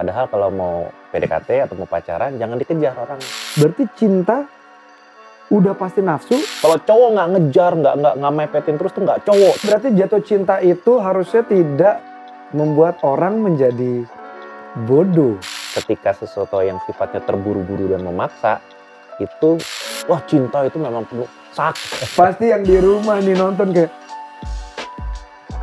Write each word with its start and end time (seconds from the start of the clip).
Padahal 0.00 0.32
kalau 0.32 0.48
mau 0.48 0.88
PDKT 1.12 1.68
atau 1.68 1.76
mau 1.76 1.84
pacaran 1.84 2.32
jangan 2.40 2.56
dikejar 2.56 2.96
orang. 2.96 3.20
Berarti 3.60 3.84
cinta 3.92 4.48
udah 5.52 5.76
pasti 5.76 6.00
nafsu. 6.00 6.40
Kalau 6.40 6.80
cowok 6.80 7.08
nggak 7.20 7.28
ngejar, 7.36 7.72
nggak 7.76 7.94
nggak 8.00 8.14
nggak 8.16 8.32
mepetin 8.32 8.80
terus 8.80 8.96
tuh 8.96 9.04
nggak 9.04 9.28
cowok. 9.28 9.54
Berarti 9.60 9.88
jatuh 9.92 10.22
cinta 10.24 10.56
itu 10.64 10.92
harusnya 11.04 11.44
tidak 11.44 12.00
membuat 12.56 12.96
orang 13.04 13.44
menjadi 13.44 14.08
bodoh. 14.88 15.36
Ketika 15.76 16.16
sesuatu 16.16 16.64
yang 16.64 16.80
sifatnya 16.88 17.20
terburu-buru 17.20 17.92
dan 17.92 18.00
memaksa, 18.00 18.64
itu 19.20 19.60
wah 20.08 20.24
cinta 20.24 20.64
itu 20.64 20.80
memang 20.80 21.04
penuh 21.04 21.28
sakit. 21.52 22.16
Pasti 22.16 22.48
yang 22.48 22.64
di 22.64 22.80
rumah 22.80 23.20
nih 23.20 23.36
nonton 23.36 23.68
kayak 23.76 23.92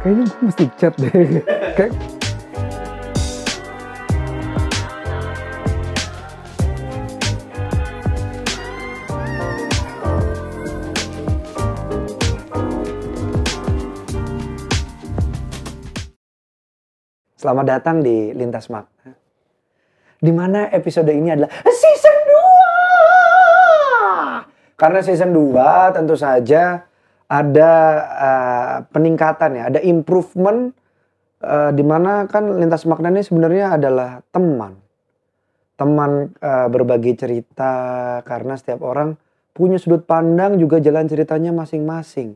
kayaknya 0.05 0.23
gue 0.29 0.41
mesti 0.45 0.65
chat 0.77 0.93
deh. 0.93 1.09
kayak 1.81 2.16
Selamat 17.47 17.79
datang 17.79 18.04
di 18.04 18.36
Lintas 18.36 18.68
Makna. 18.68 19.15
Di 20.19 20.36
mana 20.36 20.68
episode 20.68 21.07
ini 21.15 21.32
adalah 21.32 21.47
season 21.64 22.18
2. 24.75 24.75
Karena 24.75 25.00
season 25.00 25.32
2 25.32 25.96
tentu 25.96 26.19
saja 26.19 26.83
ada 27.32 27.71
uh, 28.04 28.83
peningkatan 28.91 29.64
ya, 29.64 29.71
ada 29.71 29.79
improvement 29.79 30.75
uh, 31.39 31.71
di 31.71 31.88
mana 31.88 32.28
kan 32.28 32.52
Lintas 32.52 32.83
Makna 32.83 33.16
ini 33.16 33.23
sebenarnya 33.23 33.80
adalah 33.80 34.19
teman. 34.27 34.83
Teman 35.80 36.36
uh, 36.44 36.67
berbagi 36.67 37.16
cerita 37.16 37.72
karena 38.27 38.59
setiap 38.59 38.83
orang 38.83 39.16
punya 39.55 39.80
sudut 39.80 40.03
pandang 40.03 40.59
juga 40.59 40.83
jalan 40.83 41.08
ceritanya 41.08 41.55
masing-masing. 41.55 42.36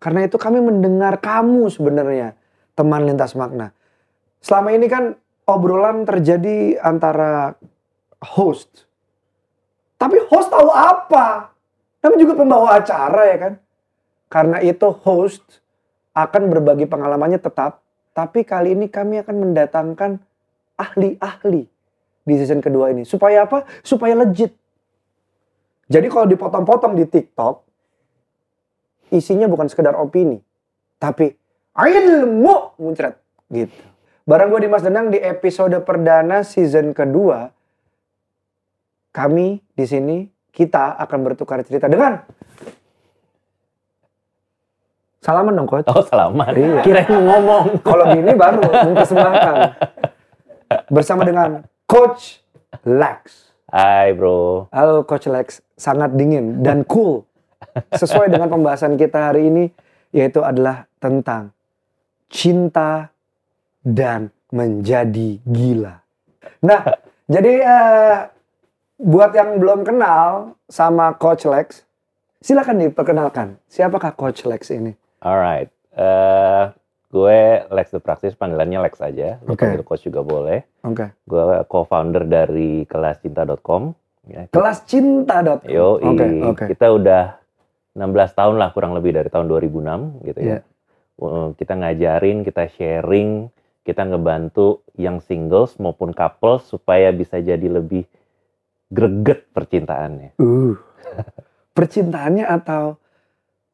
Karena 0.00 0.24
itu 0.24 0.40
kami 0.40 0.64
mendengar 0.64 1.20
kamu 1.20 1.68
sebenarnya 1.68 2.32
teman 2.72 3.04
Lintas 3.04 3.36
Makna 3.36 3.76
selama 4.40 4.74
ini 4.74 4.86
kan 4.88 5.16
obrolan 5.46 6.04
terjadi 6.04 6.80
antara 6.80 7.54
host. 8.20 8.88
Tapi 10.00 10.16
host 10.28 10.48
tahu 10.48 10.68
apa? 10.72 11.52
Tapi 12.00 12.16
juga 12.16 12.36
pembawa 12.36 12.80
acara 12.80 13.22
ya 13.28 13.36
kan. 13.36 13.54
Karena 14.30 14.58
itu 14.64 14.88
host 15.04 15.60
akan 16.16 16.48
berbagi 16.48 16.88
pengalamannya 16.88 17.40
tetap. 17.40 17.84
Tapi 18.16 18.42
kali 18.42 18.74
ini 18.74 18.88
kami 18.88 19.20
akan 19.20 19.36
mendatangkan 19.36 20.18
ahli-ahli 20.80 21.68
di 22.24 22.34
season 22.40 22.64
kedua 22.64 22.90
ini. 22.90 23.04
Supaya 23.04 23.44
apa? 23.44 23.68
Supaya 23.84 24.16
legit. 24.16 24.56
Jadi 25.90 26.06
kalau 26.06 26.26
dipotong-potong 26.30 26.94
di 26.94 27.04
TikTok, 27.04 27.66
isinya 29.10 29.50
bukan 29.50 29.66
sekedar 29.66 29.98
opini. 29.98 30.38
Tapi 30.96 31.34
ilmu 31.74 32.78
muncrat 32.78 33.18
gitu. 33.50 33.74
Barang 34.30 34.54
gue 34.54 34.62
Dimas 34.62 34.86
Denang 34.86 35.10
di 35.10 35.18
episode 35.18 35.74
perdana 35.82 36.46
season 36.46 36.94
kedua. 36.94 37.50
Kami 39.10 39.58
di 39.74 39.82
sini 39.82 40.22
kita 40.54 40.94
akan 41.02 41.18
bertukar 41.26 41.58
cerita 41.66 41.90
dengan 41.90 42.14
Salaman 45.18 45.58
dong 45.58 45.66
coach. 45.66 45.90
Oh 45.90 46.06
salaman. 46.06 46.54
Iya. 46.54 46.80
Kira 46.86 47.02
mau 47.10 47.22
ngomong. 47.26 47.82
Kalau 47.82 48.04
gini 48.14 48.30
baru 48.38 48.62
mempersembahkan. 48.70 49.54
Bersama 50.94 51.26
dengan 51.26 51.66
Coach 51.90 52.38
Lex. 52.86 53.50
Hai 53.66 54.14
bro. 54.14 54.70
Halo 54.70 55.02
Coach 55.10 55.26
Lex, 55.26 55.58
sangat 55.74 56.14
dingin 56.14 56.62
dan 56.62 56.86
cool. 56.86 57.26
Sesuai 57.90 58.30
dengan 58.30 58.46
pembahasan 58.46 58.94
kita 58.94 59.34
hari 59.34 59.50
ini 59.50 59.74
yaitu 60.14 60.46
adalah 60.46 60.86
tentang 61.02 61.50
cinta 62.30 63.09
dan 63.80 64.28
menjadi 64.50 65.38
gila. 65.42 66.02
Nah, 66.60 66.80
jadi 67.24 67.52
uh, 67.62 68.18
buat 68.96 69.32
yang 69.32 69.56
belum 69.56 69.82
kenal 69.82 70.58
sama 70.66 71.14
Coach 71.14 71.46
Lex, 71.46 71.86
silakan 72.38 72.82
diperkenalkan. 72.82 73.56
Siapakah 73.66 74.12
Coach 74.12 74.44
Lex 74.44 74.68
ini? 74.70 74.92
Alright, 75.20 75.70
uh, 75.94 76.72
gue 77.08 77.40
Lex 77.68 77.92
the 77.92 78.00
Practice, 78.00 78.34
panggilannya 78.34 78.80
Lex 78.82 79.00
aja. 79.00 79.38
Oke. 79.46 79.64
panggil 79.64 79.84
Coach 79.84 80.04
juga 80.04 80.20
boleh. 80.20 80.64
Oke. 80.82 81.12
Gue 81.24 81.40
co-founder 81.64 82.24
dari 82.24 82.84
kelascinta.com. 82.84 83.94
Ya, 84.28 84.44
Kelas 84.52 84.84
cinta 84.84 85.40
dot. 85.40 85.64
Yo, 85.64 85.96
Oke, 85.96 86.26
oke. 86.44 86.64
kita 86.68 86.92
udah 86.92 87.40
16 87.96 88.04
tahun 88.36 88.56
lah 88.60 88.70
kurang 88.70 88.92
lebih 88.94 89.16
dari 89.16 89.26
tahun 89.26 89.48
2006 89.48 90.22
gitu 90.28 90.38
Iya. 90.38 90.58
ya. 90.60 90.60
Uh, 91.20 91.52
Kita 91.56 91.74
ngajarin, 91.74 92.44
kita 92.44 92.68
sharing, 92.70 93.48
kita 93.82 94.04
ngebantu 94.04 94.84
yang 94.94 95.18
singles 95.24 95.80
maupun 95.80 96.12
couple 96.12 96.60
supaya 96.60 97.10
bisa 97.10 97.40
jadi 97.40 97.64
lebih 97.64 98.04
greget 98.92 99.48
percintaannya. 99.54 100.36
Uh. 100.36 100.76
Percintaannya 101.72 102.44
atau 102.44 102.98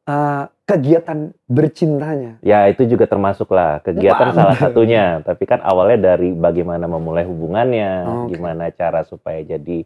uh, 0.07 0.45
kegiatan 0.63 1.33
bercintanya? 1.49 2.39
Ya 2.45 2.69
itu 2.71 2.87
juga 2.87 3.09
termasuk 3.09 3.51
lah 3.51 3.83
kegiatan 3.83 4.31
Mantap. 4.31 4.37
salah 4.37 4.57
satunya. 4.57 5.19
Tapi 5.25 5.43
kan 5.43 5.59
awalnya 5.65 6.15
dari 6.15 6.31
bagaimana 6.31 6.87
memulai 6.87 7.27
hubungannya, 7.27 7.91
Oke. 8.05 8.37
gimana 8.37 8.71
cara 8.71 9.03
supaya 9.03 9.43
jadi 9.43 9.83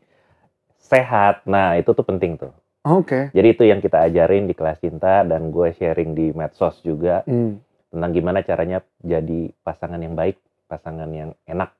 sehat. 0.78 1.48
Nah 1.50 1.80
itu 1.80 1.90
tuh 1.96 2.06
penting 2.06 2.38
tuh. 2.38 2.53
Oke. 2.86 3.30
Jadi 3.34 3.48
itu 3.53 3.64
yang 3.66 3.80
kita 3.80 4.06
ajarin 4.09 4.50
di 4.50 4.53
kelas 4.58 4.82
cinta 4.82 5.22
dan 5.22 5.53
gue 5.53 5.70
sharing 5.78 6.18
di 6.18 6.34
medsos 6.34 6.78
juga 6.82 7.22
Hmm. 7.26 7.62
Tentang 7.91 8.12
gimana 8.16 8.40
caranya 8.41 8.79
jadi 9.03 9.52
pasangan 9.68 10.00
yang 10.00 10.16
baik, 10.16 10.40
pasangan 10.72 11.12
yang 11.12 11.35
enak. 11.44 11.75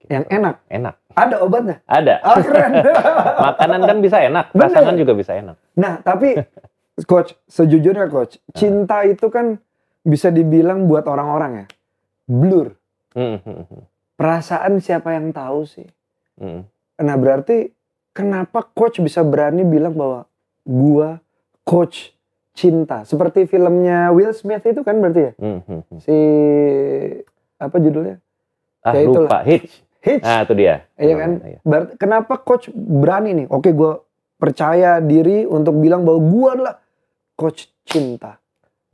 Gitu. 0.00 0.10
Yang 0.10 0.24
enak. 0.32 0.56
Enak. 0.72 0.94
Ada 1.12 1.36
obatnya. 1.44 1.76
Ada. 1.84 2.14
Oh, 2.24 2.38
keren. 2.40 2.72
Makanan 3.52 3.80
kan 3.84 3.98
bisa 4.00 4.16
enak, 4.24 4.44
Bener. 4.50 4.62
pasangan 4.72 4.94
juga 4.96 5.12
bisa 5.12 5.32
enak. 5.36 5.56
Nah, 5.76 6.00
tapi 6.00 6.40
coach, 7.04 7.36
sejujurnya 7.44 8.08
coach, 8.08 8.40
cinta 8.56 9.04
itu 9.04 9.28
kan 9.28 9.60
bisa 10.00 10.32
dibilang 10.32 10.88
buat 10.88 11.04
orang-orang 11.04 11.52
ya. 11.64 11.66
Blur. 12.24 12.72
Hmm, 13.12 13.38
hmm, 13.38 13.62
hmm, 13.68 13.82
Perasaan 14.16 14.80
siapa 14.80 15.12
yang 15.12 15.30
tahu 15.30 15.68
sih? 15.68 15.86
Nah, 16.98 17.16
berarti 17.18 17.70
kenapa 18.14 18.62
coach 18.62 19.02
bisa 19.02 19.26
berani 19.26 19.66
bilang 19.66 19.94
bahwa 19.94 20.26
gua 20.62 21.18
coach 21.66 22.13
cinta? 22.54 23.02
Seperti 23.04 23.44
filmnya 23.50 24.14
Will 24.14 24.32
Smith 24.32 24.64
itu 24.64 24.80
kan 24.86 25.02
berarti 25.02 25.20
ya? 25.20 25.32
Hmm, 25.36 25.60
hmm, 25.66 25.80
hmm. 25.90 25.98
Si 26.00 26.18
apa 27.58 27.76
judulnya? 27.82 28.22
Ah 28.86 28.94
Ya, 28.94 29.00
itulah. 29.04 29.28
lupa 29.28 29.38
Hitch. 29.42 29.82
Hitch. 30.00 30.24
Nah 30.24 30.46
itu 30.46 30.52
dia. 30.54 30.74
Iya 30.96 31.14
kan? 31.18 31.30
Iya. 31.42 31.58
Berarti 31.66 31.92
kenapa 31.98 32.34
coach 32.40 32.70
berani 32.72 33.44
nih? 33.44 33.46
Oke, 33.50 33.74
gua 33.74 34.00
percaya 34.38 35.02
diri 35.02 35.44
untuk 35.44 35.76
bilang 35.82 36.06
bahwa 36.06 36.20
gua 36.22 36.48
adalah 36.54 36.74
coach 37.34 37.68
cinta. 37.84 38.38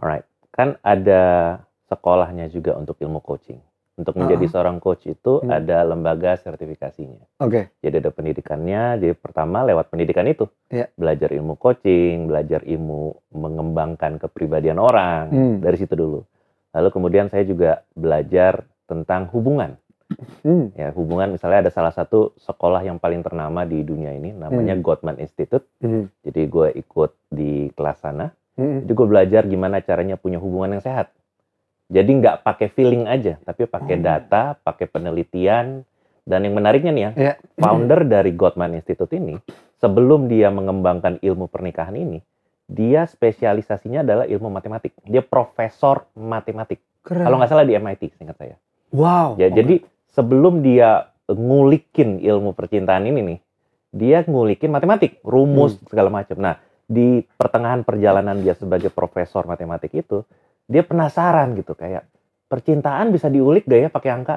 Alright, 0.00 0.24
kan 0.54 0.80
ada 0.80 1.22
sekolahnya 1.92 2.48
juga 2.48 2.78
untuk 2.78 2.96
ilmu 3.02 3.20
coaching. 3.20 3.60
Untuk 3.94 4.16
menjadi 4.16 4.46
Ah. 4.46 4.50
seorang 4.50 4.76
coach 4.78 5.04
itu 5.04 5.40
Hmm. 5.40 5.50
ada 5.50 5.84
lembaga 5.84 6.32
sertifikasinya. 6.34 7.20
Oke. 7.38 7.68
Jadi 7.78 7.94
ada 7.98 8.08
pendidikannya. 8.08 8.96
Jadi 8.96 9.12
pertama 9.12 9.60
lewat 9.62 9.88
pendidikan 9.88 10.24
itu 10.24 10.48
Iya. 10.68 10.88
belajar 10.94 11.28
ilmu 11.30 11.54
coaching, 11.54 12.24
belajar 12.24 12.64
ilmu 12.64 13.12
mengembangkan 13.30 14.16
kepribadian 14.16 14.76
orang 14.76 15.24
Hmm. 15.28 15.56
dari 15.60 15.76
situ 15.76 15.92
dulu. 15.92 16.24
Lalu 16.70 16.88
kemudian 16.90 17.26
saya 17.28 17.42
juga 17.42 17.82
belajar 17.92 18.64
tentang 18.86 19.28
hubungan. 19.30 19.76
Hmm. 20.42 20.74
Ya 20.74 20.90
hubungan 20.90 21.30
misalnya 21.30 21.62
ada 21.62 21.70
salah 21.70 21.92
satu 21.92 22.34
sekolah 22.36 22.82
yang 22.82 22.98
paling 22.98 23.22
ternama 23.22 23.62
di 23.62 23.82
dunia 23.82 24.10
ini 24.10 24.32
namanya 24.32 24.74
Hmm. 24.74 24.82
Gottman 24.82 25.18
Institute. 25.18 25.66
Hmm. 25.78 26.10
Jadi 26.24 26.46
gue 26.46 26.68
ikut 26.74 27.10
di 27.28 27.70
kelas 27.70 28.00
sana. 28.00 28.32
Hmm. 28.56 28.82
Jadi 28.82 28.92
gue 28.92 29.06
belajar 29.06 29.42
gimana 29.44 29.78
caranya 29.80 30.16
punya 30.16 30.36
hubungan 30.36 30.74
yang 30.74 30.82
sehat. 30.82 31.14
Jadi 31.90 32.10
nggak 32.22 32.46
pakai 32.46 32.70
feeling 32.70 33.10
aja, 33.10 33.34
tapi 33.42 33.66
pakai 33.66 33.98
Oh. 33.98 34.02
data, 34.02 34.42
pakai 34.56 34.86
penelitian. 34.86 35.82
Dan 36.22 36.46
yang 36.46 36.54
menariknya 36.54 36.92
nih 36.94 37.02
ya, 37.02 37.10
Iya. 37.10 37.34
founder 37.58 38.06
dari 38.06 38.30
Gottman 38.30 38.78
Institute 38.78 39.10
ini, 39.10 39.34
sebelum 39.82 40.30
dia 40.30 40.46
mengembangkan 40.48 41.18
ilmu 41.18 41.50
pernikahan 41.50 41.98
ini, 41.98 42.22
dia 42.70 43.02
spesialisasinya 43.02 44.06
adalah 44.06 44.30
ilmu 44.30 44.46
matematik. 44.46 44.94
Dia 45.02 45.26
profesor 45.26 46.06
matematik. 46.14 46.78
Keren. 47.02 47.26
Kalau 47.26 47.36
nggak 47.42 47.50
salah 47.50 47.66
di 47.66 47.74
MIT, 47.74 48.14
seingat 48.14 48.38
saya. 48.38 48.54
Wow. 48.94 49.34
Ya, 49.42 49.50
Oke. 49.50 49.58
Jadi 49.58 49.74
sebelum 50.06 50.62
dia 50.62 51.10
ngulikin 51.26 52.22
ilmu 52.22 52.54
percintaan 52.54 53.10
ini 53.10 53.20
nih, 53.24 53.38
dia 53.90 54.22
ngulikin 54.22 54.70
matematik, 54.70 55.18
rumus 55.26 55.74
Hmm. 55.74 55.86
segala 55.90 56.10
macam. 56.12 56.38
Nah, 56.38 56.54
di 56.86 57.26
pertengahan 57.34 57.82
perjalanan 57.82 58.38
dia 58.38 58.54
sebagai 58.54 58.90
profesor 58.90 59.46
matematik 59.46 59.90
itu, 59.96 60.22
dia 60.70 60.86
penasaran 60.86 61.58
gitu 61.58 61.74
kayak 61.74 62.06
percintaan 62.46 63.10
bisa 63.10 63.26
diulik 63.26 63.66
gak 63.66 63.80
ya 63.82 63.88
pakai 63.90 64.10
angka? 64.14 64.36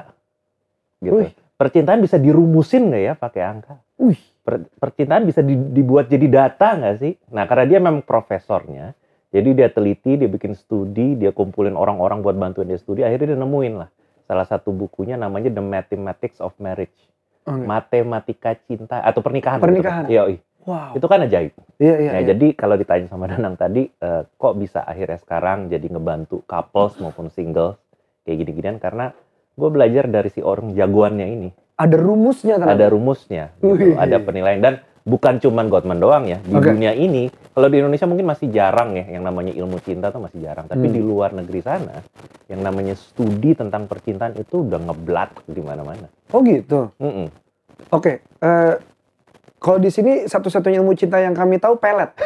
Gitu. 0.98 1.14
Wih. 1.14 1.32
percintaan 1.54 2.02
bisa 2.02 2.18
dirumusin 2.18 2.90
nggak 2.90 3.02
ya 3.02 3.14
pakai 3.14 3.42
angka? 3.46 3.78
Wih. 4.02 4.18
Per- 4.42 4.66
percintaan 4.82 5.22
bisa 5.22 5.40
di- 5.40 5.70
dibuat 5.70 6.10
jadi 6.10 6.26
data 6.26 6.74
nggak 6.74 6.96
sih? 6.98 7.14
Nah, 7.30 7.46
karena 7.46 7.64
dia 7.64 7.78
memang 7.78 8.02
profesornya, 8.02 8.92
jadi 9.30 9.50
dia 9.54 9.68
teliti, 9.70 10.18
dia 10.18 10.26
bikin 10.26 10.58
studi, 10.58 11.14
dia 11.14 11.30
kumpulin 11.30 11.78
orang-orang 11.78 12.20
buat 12.20 12.34
bantuin 12.34 12.66
dia 12.66 12.76
studi, 12.76 13.06
akhirnya 13.06 13.34
dia 13.34 13.38
nemuin 13.38 13.74
lah 13.78 13.88
salah 14.24 14.46
satu 14.48 14.72
bukunya 14.72 15.14
namanya 15.20 15.52
The 15.52 15.64
Mathematics 15.64 16.40
of 16.40 16.56
Marriage, 16.56 16.96
Oke. 17.44 17.64
matematika 17.64 18.56
cinta 18.66 19.04
atau 19.04 19.20
pernikahan. 19.20 19.60
Pernikahan. 19.60 20.04
Gitu. 20.08 20.16
Yoi. 20.16 20.36
Wow. 20.64 20.96
Itu 20.96 21.06
kan 21.06 21.20
ajaib. 21.24 21.52
Iya 21.76 21.94
iya. 22.00 22.10
Nah, 22.16 22.22
iya. 22.24 22.28
jadi 22.32 22.46
kalau 22.56 22.74
ditanya 22.74 23.06
sama 23.06 23.28
Danang 23.28 23.56
tadi, 23.56 23.84
eh, 23.88 24.22
kok 24.24 24.54
bisa 24.56 24.80
akhirnya 24.80 25.20
sekarang 25.20 25.68
jadi 25.68 25.86
ngebantu 25.88 26.40
couples 26.48 26.96
maupun 26.98 27.28
singles 27.28 27.76
kayak 28.24 28.40
gini-ginian 28.40 28.80
karena 28.80 29.12
gue 29.54 29.68
belajar 29.70 30.08
dari 30.08 30.32
si 30.32 30.40
orang 30.40 30.72
jagoannya 30.72 31.26
ini. 31.28 31.48
Ada 31.74 31.96
rumusnya 31.98 32.54
ternyata. 32.56 32.78
Ada 32.80 32.86
rumusnya, 32.88 33.44
gitu. 33.58 33.74
Wih. 33.74 33.94
ada 33.98 34.16
penilaian 34.22 34.62
dan 34.62 34.74
bukan 35.04 35.36
cuman 35.42 35.66
Gottman 35.68 35.98
doang 36.00 36.24
ya. 36.24 36.38
Di 36.40 36.54
Oke. 36.54 36.70
dunia 36.72 36.94
ini, 36.94 37.28
kalau 37.52 37.68
di 37.68 37.76
Indonesia 37.82 38.06
mungkin 38.08 38.24
masih 38.24 38.48
jarang 38.48 38.94
ya 38.96 39.04
yang 39.10 39.26
namanya 39.26 39.52
ilmu 39.52 39.82
cinta 39.82 40.08
tuh 40.08 40.22
masih 40.22 40.38
jarang. 40.40 40.64
Tapi 40.70 40.86
Hmm. 40.88 40.94
di 40.94 41.00
luar 41.02 41.34
negeri 41.34 41.60
sana, 41.60 42.00
yang 42.48 42.62
namanya 42.62 42.94
studi 42.96 43.52
tentang 43.52 43.84
percintaan 43.84 44.38
itu 44.38 44.64
udah 44.64 44.80
ngeblat 44.80 45.34
di 45.44 45.60
mana-mana. 45.60 46.06
Oh 46.32 46.40
gitu. 46.40 46.88
Mm-mm. 46.96 47.28
Oke. 47.90 48.22
eh, 48.22 48.74
kalau 49.64 49.80
di 49.80 49.88
sini 49.88 50.28
satu-satunya 50.28 50.78
ilmu 50.78 50.92
cinta 50.92 51.16
yang 51.16 51.32
kami 51.32 51.56
tahu 51.56 51.74
pelet. 51.74 52.12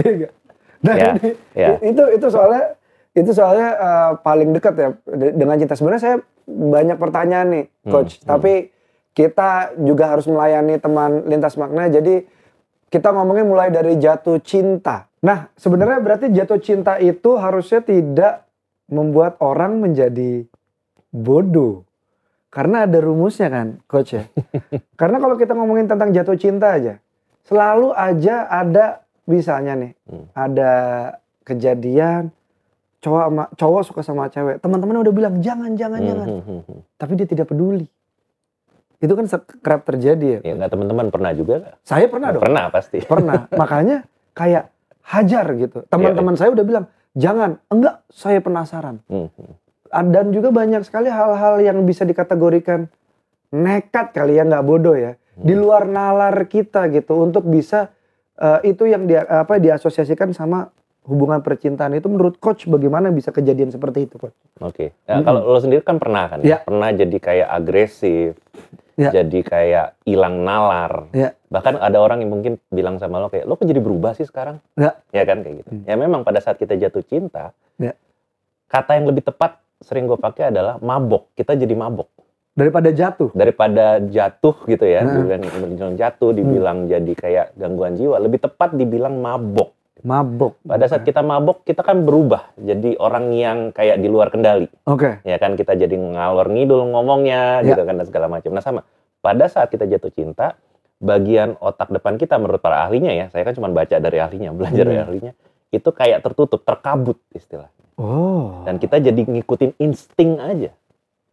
Iya? 0.00 0.28
Nah, 0.80 0.94
Ya, 0.96 1.10
ini- 1.12 1.36
ya. 1.52 1.76
itu 1.84 2.02
itu 2.10 2.26
soalnya 2.26 2.72
itu 3.12 3.30
soalnya 3.30 3.68
eh, 3.70 4.10
paling 4.18 4.48
dekat 4.50 4.74
ya 4.74 4.88
de- 5.06 5.34
dengan 5.36 5.60
cinta. 5.60 5.76
Sebenarnya 5.76 6.00
saya 6.00 6.16
banyak 6.46 6.96
pertanyaan 6.96 7.46
nih, 7.50 7.64
Hmm, 7.84 7.90
coach. 7.90 8.16
hmm. 8.16 8.24
Tapi 8.24 8.54
kita 9.12 9.50
juga 9.76 10.08
harus 10.08 10.24
melayani 10.24 10.80
teman 10.80 11.28
lintas 11.28 11.52
makna. 11.54 11.84
Jadi 11.86 12.24
kita 12.88 13.12
ngomongin 13.12 13.44
mulai 13.44 13.68
dari 13.68 14.00
jatuh 14.00 14.40
cinta. 14.40 15.04
Nah, 15.20 15.52
sebenarnya 15.52 16.00
berarti 16.00 16.32
jatuh 16.32 16.56
cinta 16.58 16.96
itu 16.96 17.36
harusnya 17.36 17.84
tidak 17.84 18.48
membuat 18.88 19.36
orang 19.38 19.78
menjadi 19.78 20.48
bodoh. 21.12 21.84
Karena 22.50 22.82
ada 22.82 22.98
rumusnya 22.98 23.46
kan, 23.46 23.78
coach 23.86 24.18
ya. 24.18 24.26
Karena 25.00 25.22
kalau 25.22 25.38
kita 25.38 25.54
ngomongin 25.54 25.86
tentang 25.86 26.10
jatuh 26.10 26.34
cinta 26.34 26.74
aja, 26.74 26.98
selalu 27.46 27.94
aja 27.94 28.50
ada 28.50 29.06
misalnya 29.24 29.78
nih, 29.78 29.92
Hmm. 30.10 30.26
ada 30.34 30.72
kejadian 31.46 32.34
cowok 33.00 33.22
sama, 33.22 33.44
cowok 33.54 33.82
suka 33.86 34.00
sama 34.02 34.26
cewek, 34.28 34.58
teman-teman 34.58 34.98
udah 35.00 35.14
bilang 35.14 35.34
jangan 35.38 35.72
jangan 35.78 36.00
jangan, 36.02 36.26
Hmm, 36.26 36.42
hmm, 36.42 36.62
hmm. 36.66 36.80
tapi 36.98 37.12
dia 37.14 37.26
tidak 37.30 37.46
peduli. 37.48 37.86
Itu 39.00 39.16
kan 39.16 39.24
kerap 39.62 39.88
terjadi 39.88 40.26
ya. 40.26 40.38
Ya 40.44 40.52
nggak 40.60 40.70
teman-teman 40.76 41.06
pernah 41.08 41.32
juga 41.32 41.54
nggak? 41.64 41.74
Saya 41.86 42.06
pernah 42.10 42.28
dong, 42.34 42.42
Pernah 42.44 42.64
pasti. 42.68 42.98
pernah. 43.14 43.48
Makanya 43.48 44.04
kayak 44.36 44.68
hajar 45.06 45.46
gitu. 45.56 45.78
Teman-teman 45.92 46.34
saya 46.36 46.52
udah 46.52 46.64
bilang 46.66 46.84
jangan, 47.16 47.62
enggak, 47.72 48.04
saya 48.12 48.42
penasaran. 48.44 49.00
Hmm, 49.08 49.30
hmm. 49.32 49.52
Dan 49.90 50.30
juga 50.30 50.48
banyak 50.50 50.86
sekali 50.86 51.10
hal-hal 51.10 51.58
yang 51.60 51.82
bisa 51.82 52.06
dikategorikan 52.06 52.86
nekat 53.50 54.14
kali 54.14 54.38
ya 54.38 54.46
nggak 54.46 54.62
bodoh 54.62 54.94
ya 54.94 55.18
di 55.34 55.54
luar 55.54 55.84
nalar 55.84 56.46
kita 56.46 56.86
gitu 56.88 57.26
untuk 57.26 57.42
bisa 57.44 57.90
eh, 58.38 58.70
itu 58.70 58.86
yang 58.86 59.10
dia 59.10 59.26
apa 59.26 59.58
diasosiasikan 59.58 60.30
sama 60.30 60.70
hubungan 61.08 61.40
percintaan 61.40 61.96
itu 61.96 62.06
menurut 62.06 62.38
coach 62.38 62.68
bagaimana 62.68 63.10
bisa 63.10 63.32
kejadian 63.32 63.72
seperti 63.72 64.06
itu 64.06 64.20
coach? 64.20 64.36
Oke. 64.62 64.92
Ya, 65.08 65.18
Mm-mm. 65.18 65.26
Kalau 65.26 65.40
lo 65.42 65.58
sendiri 65.58 65.82
kan 65.82 65.96
pernah 65.96 66.28
kan? 66.28 66.38
Ya. 66.44 66.60
Pernah 66.62 66.92
jadi 66.92 67.16
kayak 67.18 67.48
agresif, 67.50 68.36
Ya. 69.00 69.08
jadi 69.16 69.40
kayak 69.40 69.86
hilang 70.04 70.44
nalar. 70.44 71.08
Ya. 71.16 71.32
Bahkan 71.48 71.80
ada 71.80 71.98
orang 72.04 72.20
yang 72.20 72.36
mungkin 72.36 72.60
bilang 72.68 73.00
sama 73.00 73.16
lo 73.16 73.32
kayak, 73.32 73.48
lo 73.48 73.56
kok 73.56 73.64
jadi 73.64 73.80
berubah 73.80 74.12
sih 74.12 74.28
sekarang? 74.28 74.60
Ya. 74.76 74.92
Ya 75.08 75.24
kan 75.24 75.40
kayak 75.40 75.64
gitu. 75.64 75.70
Hmm. 75.72 75.88
Ya 75.88 75.96
memang 75.96 76.20
pada 76.20 76.36
saat 76.38 76.60
kita 76.60 76.76
jatuh 76.76 77.00
cinta, 77.00 77.56
Ya. 77.80 77.96
kata 78.68 79.00
yang 79.00 79.08
lebih 79.08 79.24
tepat 79.24 79.56
sering 79.80 80.04
gue 80.04 80.16
pakai 80.16 80.48
adalah 80.48 80.76
mabok. 80.78 81.32
Kita 81.32 81.52
jadi 81.52 81.72
mabok. 81.72 82.08
Daripada 82.50 82.90
jatuh. 82.90 83.30
Daripada 83.32 83.84
jatuh 83.98 84.56
gitu 84.66 84.84
ya, 84.84 85.00
Nah. 85.00 85.16
dibilang, 85.16 85.42
dibilang 85.42 85.94
jatuh, 85.94 86.30
dibilang 86.30 86.78
jadi 86.86 87.12
kayak 87.12 87.46
gangguan 87.54 87.94
jiwa. 87.94 88.16
Lebih 88.16 88.42
tepat 88.42 88.74
dibilang 88.74 89.16
mabok. 89.16 89.72
Mabok. 90.00 90.56
Pada 90.62 90.84
saat 90.84 91.04
kita 91.04 91.20
mabok, 91.20 91.60
kita 91.62 91.80
kan 91.80 92.00
berubah 92.00 92.52
jadi 92.56 92.96
orang 92.96 93.32
yang 93.32 93.58
kayak 93.70 93.96
di 93.96 94.08
luar 94.08 94.28
kendali. 94.28 94.64
Oke. 94.84 95.20
ya 95.22 95.36
kan 95.36 95.54
kita 95.54 95.74
jadi 95.74 95.92
ngalor 95.92 96.48
ngidul 96.48 96.88
ngomongnya 96.88 97.60
Ya. 97.60 97.72
gitu 97.72 97.84
kan 97.84 97.94
dan 97.94 98.04
segala 98.04 98.26
macam. 98.26 98.48
Nah 98.50 98.64
sama 98.64 98.80
pada 99.20 99.44
saat 99.46 99.68
kita 99.68 99.84
jatuh 99.84 100.08
cinta, 100.08 100.56
bagian 100.96 101.56
otak 101.58 101.88
depan 101.90 102.16
kita 102.16 102.36
menurut 102.36 102.58
para 102.58 102.80
ahlinya 102.80 103.08
ya, 103.10 103.26
saya 103.28 103.40
kan 103.42 103.52
cuma 103.52 103.68
baca 103.68 103.92
dari 103.94 104.18
ahlinya, 104.18 104.52
belajar 104.52 104.84
dari 104.84 104.96
Hmm. 104.96 105.06
ahlinya, 105.06 105.32
itu 105.70 105.88
kayak 105.90 106.22
tertutup, 106.22 106.62
terkabut 106.66 107.18
istilah. 107.30 107.70
Oh. 107.94 108.62
Dan 108.66 108.82
kita 108.82 108.98
jadi 108.98 109.18
ngikutin 109.22 109.78
insting 109.78 110.38
aja. 110.42 110.70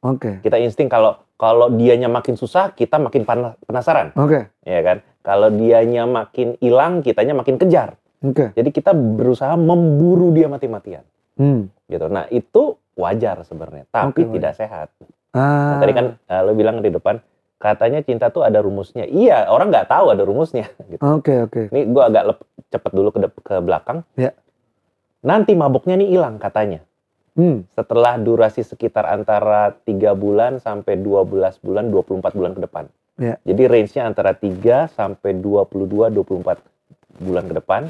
Oke. 0.05 0.39
Kita 0.45 0.61
insting 0.61 0.87
kalau 0.87 1.17
kalau 1.37 1.69
dianya 1.69 2.09
makin 2.09 2.33
susah, 2.33 2.73
kita 2.73 2.97
makin 2.97 3.25
penasaran, 3.65 4.13
Oke. 4.17 4.49
ya 4.65 4.81
kan? 4.81 4.97
Kalau 5.21 5.53
dianya 5.53 6.09
makin 6.09 6.57
hilang, 6.57 7.05
kitanya 7.05 7.37
makin 7.37 7.61
kejar. 7.61 7.97
Oke. 8.25 8.53
Jadi 8.57 8.69
kita 8.73 8.93
berusaha 8.93 9.53
memburu 9.53 10.33
dia 10.33 10.49
mati-matian, 10.49 11.05
Hmm. 11.37 11.69
gitu. 11.85 12.09
Nah 12.09 12.25
itu 12.33 12.77
wajar 12.97 13.45
sebenarnya, 13.45 13.85
tapi 13.93 14.25
Oke, 14.25 14.33
tidak 14.37 14.57
sehat. 14.57 14.89
Ah. 15.37 15.77
Nah, 15.77 15.85
tadi 15.85 15.93
kan 15.93 16.05
uh, 16.17 16.41
lo 16.41 16.57
bilang 16.57 16.81
di 16.81 16.89
depan 16.89 17.21
katanya 17.57 18.00
cinta 18.00 18.30
tuh 18.30 18.42
ada 18.42 18.57
rumusnya. 18.57 19.04
Iya, 19.04 19.50
orang 19.50 19.69
nggak 19.69 19.89
tahu 19.89 20.13
ada 20.13 20.24
rumusnya. 20.24 20.69
Gitu. 20.89 21.01
Oke 21.01 21.33
oke. 21.42 21.62
Ini 21.69 21.86
gue 21.86 22.04
agak 22.04 22.24
lep- 22.25 22.48
cepet 22.68 22.92
dulu 22.92 23.09
ke, 23.09 23.19
ke 23.38 23.56
belakang. 23.59 24.01
Ya. 24.13 24.31
Nanti 25.19 25.54
mabuknya 25.54 25.98
nih 25.98 26.09
hilang 26.09 26.38
katanya. 26.38 26.86
Hmm. 27.33 27.69
Setelah 27.71 28.18
durasi 28.18 28.62
sekitar 28.62 29.06
antara 29.06 29.69
3 29.80 29.94
bulan 30.13 30.57
sampai 30.57 30.98
12 30.98 31.30
bulan, 31.59 31.86
24 31.88 32.33
bulan 32.33 32.51
ke 32.54 32.62
depan. 32.62 32.86
Ya. 33.18 33.38
Jadi 33.44 33.63
range-nya 33.65 34.04
antara 34.06 34.33
3 34.33 34.89
sampai 34.89 35.33
22, 35.33 36.09
24 36.09 36.57
bulan 37.19 37.45
ke 37.45 37.54
depan. 37.56 37.81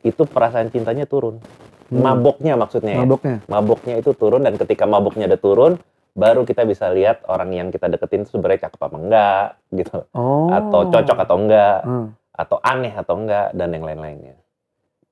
Itu 0.00 0.22
perasaan 0.24 0.70
cintanya 0.70 1.06
turun. 1.06 1.38
Hmm. 1.86 2.02
Maboknya 2.02 2.54
maksudnya 2.54 2.98
ya 2.98 3.00
Maboknya. 3.00 3.36
maboknya 3.46 3.94
itu 3.96 4.10
turun 4.10 4.42
dan 4.42 4.58
ketika 4.58 4.84
maboknya 4.84 5.30
udah 5.30 5.38
turun 5.38 5.72
baru 6.16 6.42
kita 6.42 6.64
bisa 6.64 6.88
lihat 6.88 7.22
orang 7.26 7.52
yang 7.52 7.68
kita 7.68 7.86
deketin 7.86 8.24
itu 8.24 8.32
sebenarnya 8.32 8.66
cakep 8.66 8.80
apa 8.80 8.96
enggak 8.96 9.46
gitu 9.70 9.98
Oh. 10.10 10.48
atau 10.48 10.88
cocok 10.88 11.18
atau 11.20 11.36
enggak 11.36 11.78
Hmm. 11.82 12.08
atau 12.32 12.56
aneh 12.58 12.90
atau 12.90 13.14
enggak 13.14 13.52
dan 13.52 13.68
yang 13.70 13.84
lain-lainnya 13.84 14.34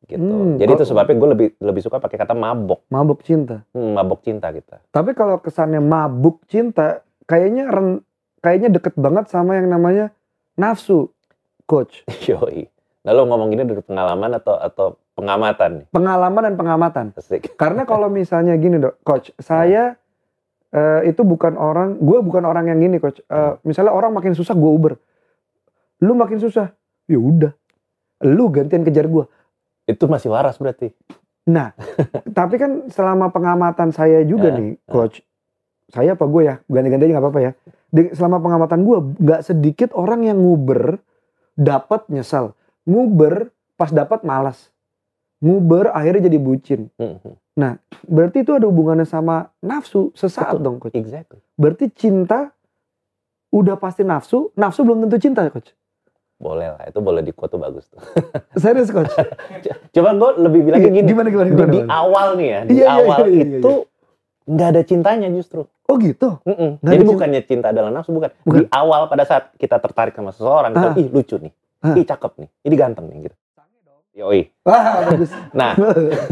gitu 0.02 0.20
Hmm, 0.20 0.56
jadi 0.56 0.70
itu 0.70 0.84
sebabnya 0.84 1.14
gue 1.14 1.28
lebih 1.30 1.48
lebih 1.58 1.80
suka 1.80 1.96
pakai 1.96 2.16
kata 2.18 2.32
mabok 2.32 2.84
Mabuk 2.88 3.20
cinta. 3.20 3.64
Hmm, 3.70 3.92
mabok 3.92 4.20
cinta 4.20 4.48
kita 4.48 4.80
Tapi 4.86 5.12
kalau 5.12 5.36
kesannya 5.38 5.78
mabuk 5.78 6.44
cinta, 6.44 7.00
kayaknya 7.24 7.64
ren, 7.66 8.00
kayaknya 8.38 8.68
deket 8.70 8.92
banget 8.94 9.28
sama 9.28 9.56
yang 9.56 9.68
namanya 9.68 10.12
nafsu, 10.54 11.08
coach. 11.62 12.04
yoi 12.26 12.68
lalu 13.00 13.20
ngomong 13.22 13.48
gini 13.50 13.62
dari 13.62 13.80
pengalaman 13.80 14.32
atau 14.34 14.56
atau 14.56 14.86
pengamatan 15.14 15.70
nih 15.78 15.86
Pengalaman 15.90 16.42
dan 16.42 16.54
pengamatan. 16.54 17.04
asik 17.14 17.52
Karena 17.54 17.84
kalau 17.84 18.08
misalnya 18.08 18.56
gini 18.56 18.76
dok, 18.78 19.00
coach, 19.00 19.28
saya 19.36 19.96
eh, 20.74 21.00
itu 21.08 21.22
bukan 21.22 21.54
orang, 21.54 21.96
gue 22.02 22.18
bukan 22.20 22.42
orang 22.42 22.68
yang 22.68 22.82
gini, 22.82 22.98
coach. 22.98 23.22
Eh, 23.22 23.52
misalnya 23.62 23.94
orang 23.94 24.10
makin 24.10 24.34
susah, 24.34 24.58
gue 24.58 24.70
uber. 24.70 24.98
Lu 26.02 26.18
makin 26.18 26.42
susah, 26.42 26.74
ya 27.06 27.18
udah. 27.18 27.54
Lu 28.26 28.50
gantian 28.50 28.82
kejar 28.82 29.06
gue. 29.06 29.26
itu 29.84 30.08
masih 30.08 30.32
waras 30.32 30.56
berarti 30.56 30.96
Nah, 31.44 31.76
tapi 32.38 32.56
kan 32.56 32.88
selama 32.88 33.28
pengamatan 33.28 33.92
saya 33.92 34.24
juga 34.24 34.48
Ya, 34.48 34.56
nih, 34.56 34.80
coach. 34.88 35.20
Saya 35.92 36.16
apa 36.16 36.24
gue 36.24 36.42
ya, 36.48 36.54
ganti-ganti 36.64 37.04
aja 37.04 37.12
nggak 37.12 37.24
apa-apa 37.28 37.40
ya. 37.44 37.52
Di, 37.92 38.02
selama 38.16 38.40
pengamatan 38.40 38.80
gue, 38.82 38.98
nggak 39.20 39.40
sedikit 39.44 39.90
orang 39.92 40.24
yang 40.24 40.40
nguber 40.40 40.98
dapat 41.54 42.08
nyesal, 42.08 42.56
nguber 42.88 43.52
pas 43.76 43.92
dapat 43.92 44.24
malas, 44.24 44.72
nguber 45.44 45.92
akhirnya 45.92 46.32
jadi 46.32 46.38
bucin. 46.40 46.80
Hmm, 46.96 47.20
hmm. 47.56 47.76
Berarti 48.04 48.42
itu 48.42 48.52
ada 48.52 48.66
hubungannya 48.66 49.04
sama 49.04 49.48
nafsu 49.58 50.10
sesaat 50.12 50.54
Betul. 50.54 50.62
dong, 50.62 50.76
coach. 50.78 50.92
exactly 50.92 51.40
Berarti 51.54 51.88
cinta 51.90 52.50
udah 53.48 53.74
pasti 53.74 54.02
nafsu, 54.02 54.50
nafsu 54.54 54.82
belum 54.82 55.06
tentu 55.06 55.18
cinta, 55.20 55.46
coach. 55.48 55.72
boleh 56.34 56.66
lah 56.68 56.82
itu 56.84 56.98
boleh 56.98 57.22
di 57.22 57.30
tuh 57.30 57.56
bagus 57.56 57.86
tuh 57.88 58.02
Serius, 58.62 58.90
coach. 58.90 59.08
coba 59.94 60.10
gue 60.12 60.30
lebih 60.42 60.60
bilang 60.66 60.80
Iya, 60.82 60.90
gini 60.90 61.06
gimana 61.06 61.28
gimana 61.30 61.46
di, 61.46 61.52
gimana? 61.54 61.70
di 61.70 61.78
gimana? 61.78 61.94
awal 61.94 62.26
nih 62.34 62.48
ya, 62.50 62.60
di 62.60 62.72
Iya, 62.74 62.82
iya, 62.82 62.88
awal 62.92 63.18
iya, 63.24 63.44
iya, 63.46 63.58
itu 63.62 63.72
nggak 64.44 64.68
ada 64.68 64.82
cintanya 64.84 65.28
justru. 65.30 65.62
Oh 65.84 65.96
gitu. 65.96 66.28
Mm-mm. 66.44 66.82
Nggak 66.82 66.92
Jadi 66.92 67.00
ada 67.00 67.08
bukannya 67.08 67.40
cinta 67.44 67.66
adalah 67.70 67.88
nafsu, 67.90 68.10
bukan. 68.10 68.28
Bukan. 68.42 68.56
Di 68.56 68.62
awal 68.68 69.06
pada 69.06 69.24
saat 69.24 69.54
kita 69.56 69.76
tertarik 69.78 70.12
sama 70.12 70.32
seseorang, 70.32 70.72
kita, 70.72 70.88
Ah. 70.90 71.00
ih 71.00 71.08
lucu 71.08 71.36
nih, 71.38 71.52
Ah. 71.80 71.94
ih 71.94 72.04
cakep 72.04 72.32
nih, 72.36 72.48
ini 72.62 72.74
ganteng 72.74 73.06
nih 73.08 73.18
gitu. 73.24 73.36
Yoi. 74.14 74.40
Wah, 74.62 74.84
bagus. 75.06 75.30
Nah, 75.50 75.72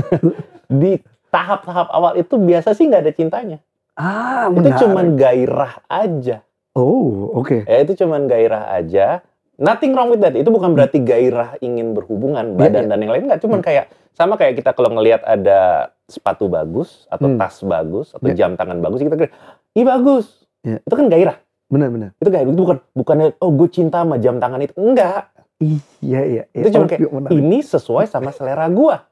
di 0.83 0.93
tahap-tahap 1.33 1.89
awal 1.89 2.13
itu 2.15 2.37
biasa 2.37 2.77
sih 2.77 2.87
nggak 2.87 3.03
ada 3.03 3.13
cintanya. 3.13 3.59
Ah, 3.93 4.49
Itu 4.49 4.61
menarik. 4.61 4.79
cuman 4.79 5.07
gairah 5.17 5.73
aja. 5.85 6.37
Oh, 6.73 7.33
oke. 7.35 7.65
Ya 7.65 7.79
itu 7.81 7.93
cuman 7.97 8.25
gairah 8.25 8.73
aja. 8.73 9.21
Nothing 9.57 9.93
wrong 9.93 10.09
with 10.09 10.21
that. 10.21 10.33
Itu 10.33 10.49
bukan 10.49 10.73
berarti 10.73 11.01
gairah 11.01 11.61
ingin 11.61 11.93
berhubungan 11.93 12.57
badan 12.57 12.89
iya. 12.89 12.91
dan 12.93 12.99
yang 13.01 13.13
lain 13.13 13.25
nggak. 13.29 13.41
Cuman 13.41 13.61
kayak 13.61 13.93
sama 14.13 14.37
kayak 14.37 14.57
kita 14.57 14.73
kalau 14.73 14.93
ngelihat 14.93 15.21
ada 15.25 15.93
sepatu 16.05 16.49
bagus 16.49 17.05
atau 17.09 17.29
Hmm. 17.29 17.37
tas 17.37 17.61
bagus 17.61 18.13
atau 18.13 18.29
Iya. 18.29 18.37
jam 18.37 18.51
tangan 18.57 18.81
bagus 18.81 19.01
kita 19.01 19.17
kira, 19.17 19.31
ih 19.73 19.85
bagus. 19.85 20.45
Iya. 20.65 20.81
Itu 20.81 20.95
kan 20.95 21.07
gairah. 21.09 21.37
Benar-benar. 21.69 22.11
Itu 22.17 22.29
gairah. 22.29 22.49
Itu 22.49 22.61
bukan 22.61 22.79
bukannya 22.93 23.27
oh 23.39 23.51
gue 23.53 23.69
cinta 23.69 24.01
sama 24.01 24.17
jam 24.17 24.37
tangan 24.37 24.61
itu. 24.61 24.73
Enggak. 24.77 25.33
Iya, 25.61 25.81
iya. 26.01 26.21
iya. 26.27 26.45
Itu 26.57 26.69
cuma 26.73 26.89
Oke, 26.89 26.97
kayak 26.97 27.13
menarik. 27.13 27.33
ini 27.37 27.59
sesuai 27.61 28.05
sama 28.09 28.33
selera 28.33 28.67
gua. 28.67 29.05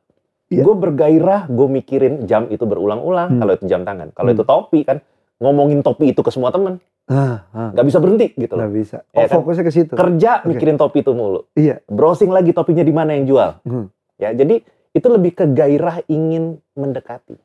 Iya. 0.51 0.67
Gue 0.67 0.75
bergairah, 0.75 1.47
gue 1.47 1.69
mikirin 1.71 2.27
jam 2.27 2.51
itu 2.51 2.67
berulang-ulang. 2.67 3.31
Hmm. 3.31 3.41
Kalau 3.41 3.53
itu 3.55 3.65
jam 3.71 3.87
tangan, 3.87 4.11
kalau 4.11 4.31
Hmm. 4.31 4.37
itu 4.37 4.45
topi 4.45 4.81
kan 4.83 4.99
ngomongin 5.39 5.81
topi 5.81 6.11
itu 6.11 6.21
ke 6.21 6.29
semua 6.29 6.51
temen, 6.51 6.83
Ah, 7.07 7.47
ah. 7.51 7.71
nggak 7.71 7.87
bisa 7.87 7.99
berhenti 7.99 8.35
gitu 8.35 8.55
loh. 8.55 8.67
Nggak 8.67 8.75
bisa. 8.77 8.97
Ya 9.09 9.17
Oh, 9.17 9.23
kan? 9.25 9.35
fokusnya 9.41 9.65
ke 9.65 9.73
situ. 9.73 9.93
Kerja 9.95 10.31
Oke. 10.37 10.47
mikirin 10.49 10.75
topi 10.75 11.01
itu 11.01 11.11
mulu. 11.11 11.47
Iya. 11.55 11.79
Browsing 11.87 12.29
lagi 12.29 12.51
topinya 12.51 12.83
di 12.83 12.91
mana 12.91 13.15
yang 13.15 13.25
jual. 13.25 13.51
Hmm. 13.63 13.87
Ya, 14.19 14.31
jadi 14.31 14.59
itu 14.91 15.07
lebih 15.07 15.33
ke 15.33 15.47
gairah 15.47 16.03
ingin 16.07 16.59
mendekati. 16.75 17.39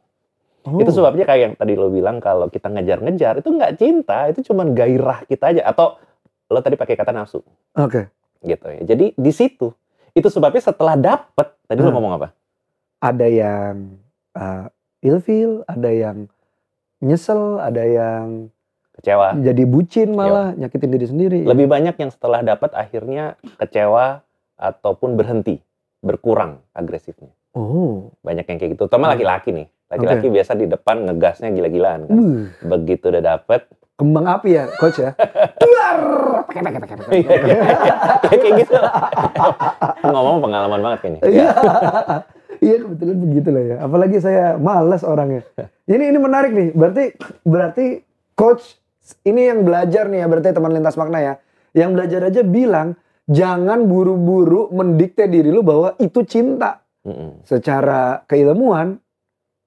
Oh. 0.65 0.81
Itu 0.81 0.89
sebabnya 0.91 1.23
kayak 1.23 1.41
yang 1.43 1.53
tadi 1.53 1.73
lo 1.73 1.87
bilang 1.87 2.17
kalau 2.17 2.49
kita 2.49 2.67
ngejar-ngejar 2.67 3.37
itu 3.37 3.49
nggak 3.49 3.71
cinta, 3.75 4.25
itu 4.27 4.41
cuman 4.43 4.73
gairah 4.73 5.21
kita 5.23 5.53
aja. 5.53 5.61
Atau 5.63 6.01
lo 6.45 6.59
tadi 6.59 6.73
pakai 6.73 6.93
kata 6.93 7.09
nafsu, 7.09 7.45
Oke. 7.75 8.09
gitu 8.41 8.65
ya. 8.65 8.81
Jadi 8.83 9.13
di 9.13 9.31
situ 9.31 9.69
itu 10.11 10.25
sebabnya 10.25 10.61
setelah 10.63 10.93
dapet, 10.95 11.53
tadi 11.63 11.79
lo 11.79 11.89
Hmm. 11.89 11.95
ngomong 11.95 12.13
apa? 12.17 12.27
Ada 13.05 13.27
yang 13.29 14.01
uh, 14.33 14.65
ilfil, 15.05 15.61
ada 15.69 15.89
yang 15.93 16.25
nyesel, 17.05 17.61
ada 17.61 17.85
yang 17.85 18.49
Kecewa. 18.97 19.37
jadi 19.37 19.63
bucin 19.69 20.17
malah, 20.17 20.57
nyakitin 20.57 20.89
diri 20.89 21.05
sendiri. 21.05 21.39
Lebih 21.45 21.69
banyak 21.69 21.95
yang 22.01 22.09
setelah 22.09 22.41
dapat 22.41 22.73
akhirnya 22.73 23.37
kecewa 23.61 24.25
ataupun 24.57 25.13
berhenti, 25.13 25.61
berkurang 26.01 26.63
agresifnya. 26.73 27.29
Oh. 27.53 28.09
Banyak 28.25 28.49
yang 28.49 28.57
kayak 28.57 28.71
gitu. 28.73 28.89
Terutama 28.89 29.13
laki-laki 29.13 29.53
nih. 29.53 29.67
Laki-laki 29.85 30.27
biasa 30.33 30.57
di 30.57 30.65
depan 30.65 31.05
ngegasnya 31.05 31.53
gila-gilaan 31.53 32.09
kan. 32.09 32.17
Wuh, 32.17 32.49
Begitu 32.65 33.13
udah 33.13 33.21
dapet, 33.21 33.69
kembang 33.95 34.25
api 34.27 34.49
ya, 34.57 34.65
coach 34.75 34.99
ya. 34.99 35.13
Duar. 35.61 35.99
Iya, 37.11 37.35
iya, 37.35 37.37
iya. 37.45 37.59
Ya, 38.25 38.35
kayak 38.35 38.53
gitu. 38.63 38.73
Ngomong 40.03 40.37
pengalaman 40.41 40.79
banget 40.81 40.99
kayaknya. 41.03 41.21
Iya. 41.27 41.49
Iya 42.65 42.77
kebetulan 42.81 43.17
begitu 43.21 43.49
lah 43.53 43.63
ya. 43.63 43.75
Apalagi 43.85 44.17
saya 44.17 44.57
malas 44.57 45.05
orangnya. 45.05 45.45
Ini 45.85 46.03
ini 46.09 46.17
menarik 46.17 46.51
nih. 46.51 46.69
Berarti 46.73 47.03
berarti 47.45 47.85
coach 48.33 48.81
ini 49.21 49.45
yang 49.45 49.61
belajar 49.61 50.09
nih 50.09 50.25
ya 50.25 50.27
berarti 50.27 50.49
teman 50.49 50.73
lintas 50.73 50.97
makna 50.97 51.21
ya. 51.21 51.33
Yang 51.77 51.89
belajar 51.93 52.21
aja 52.25 52.41
bilang 52.41 52.97
jangan 53.29 53.85
buru-buru 53.85 54.73
mendikte 54.73 55.29
diri 55.29 55.53
lu 55.53 55.61
bahwa 55.61 55.93
itu 56.01 56.25
cinta. 56.25 56.81
Mm-mm. 57.05 57.45
Secara 57.45 58.25
keilmuan 58.25 58.97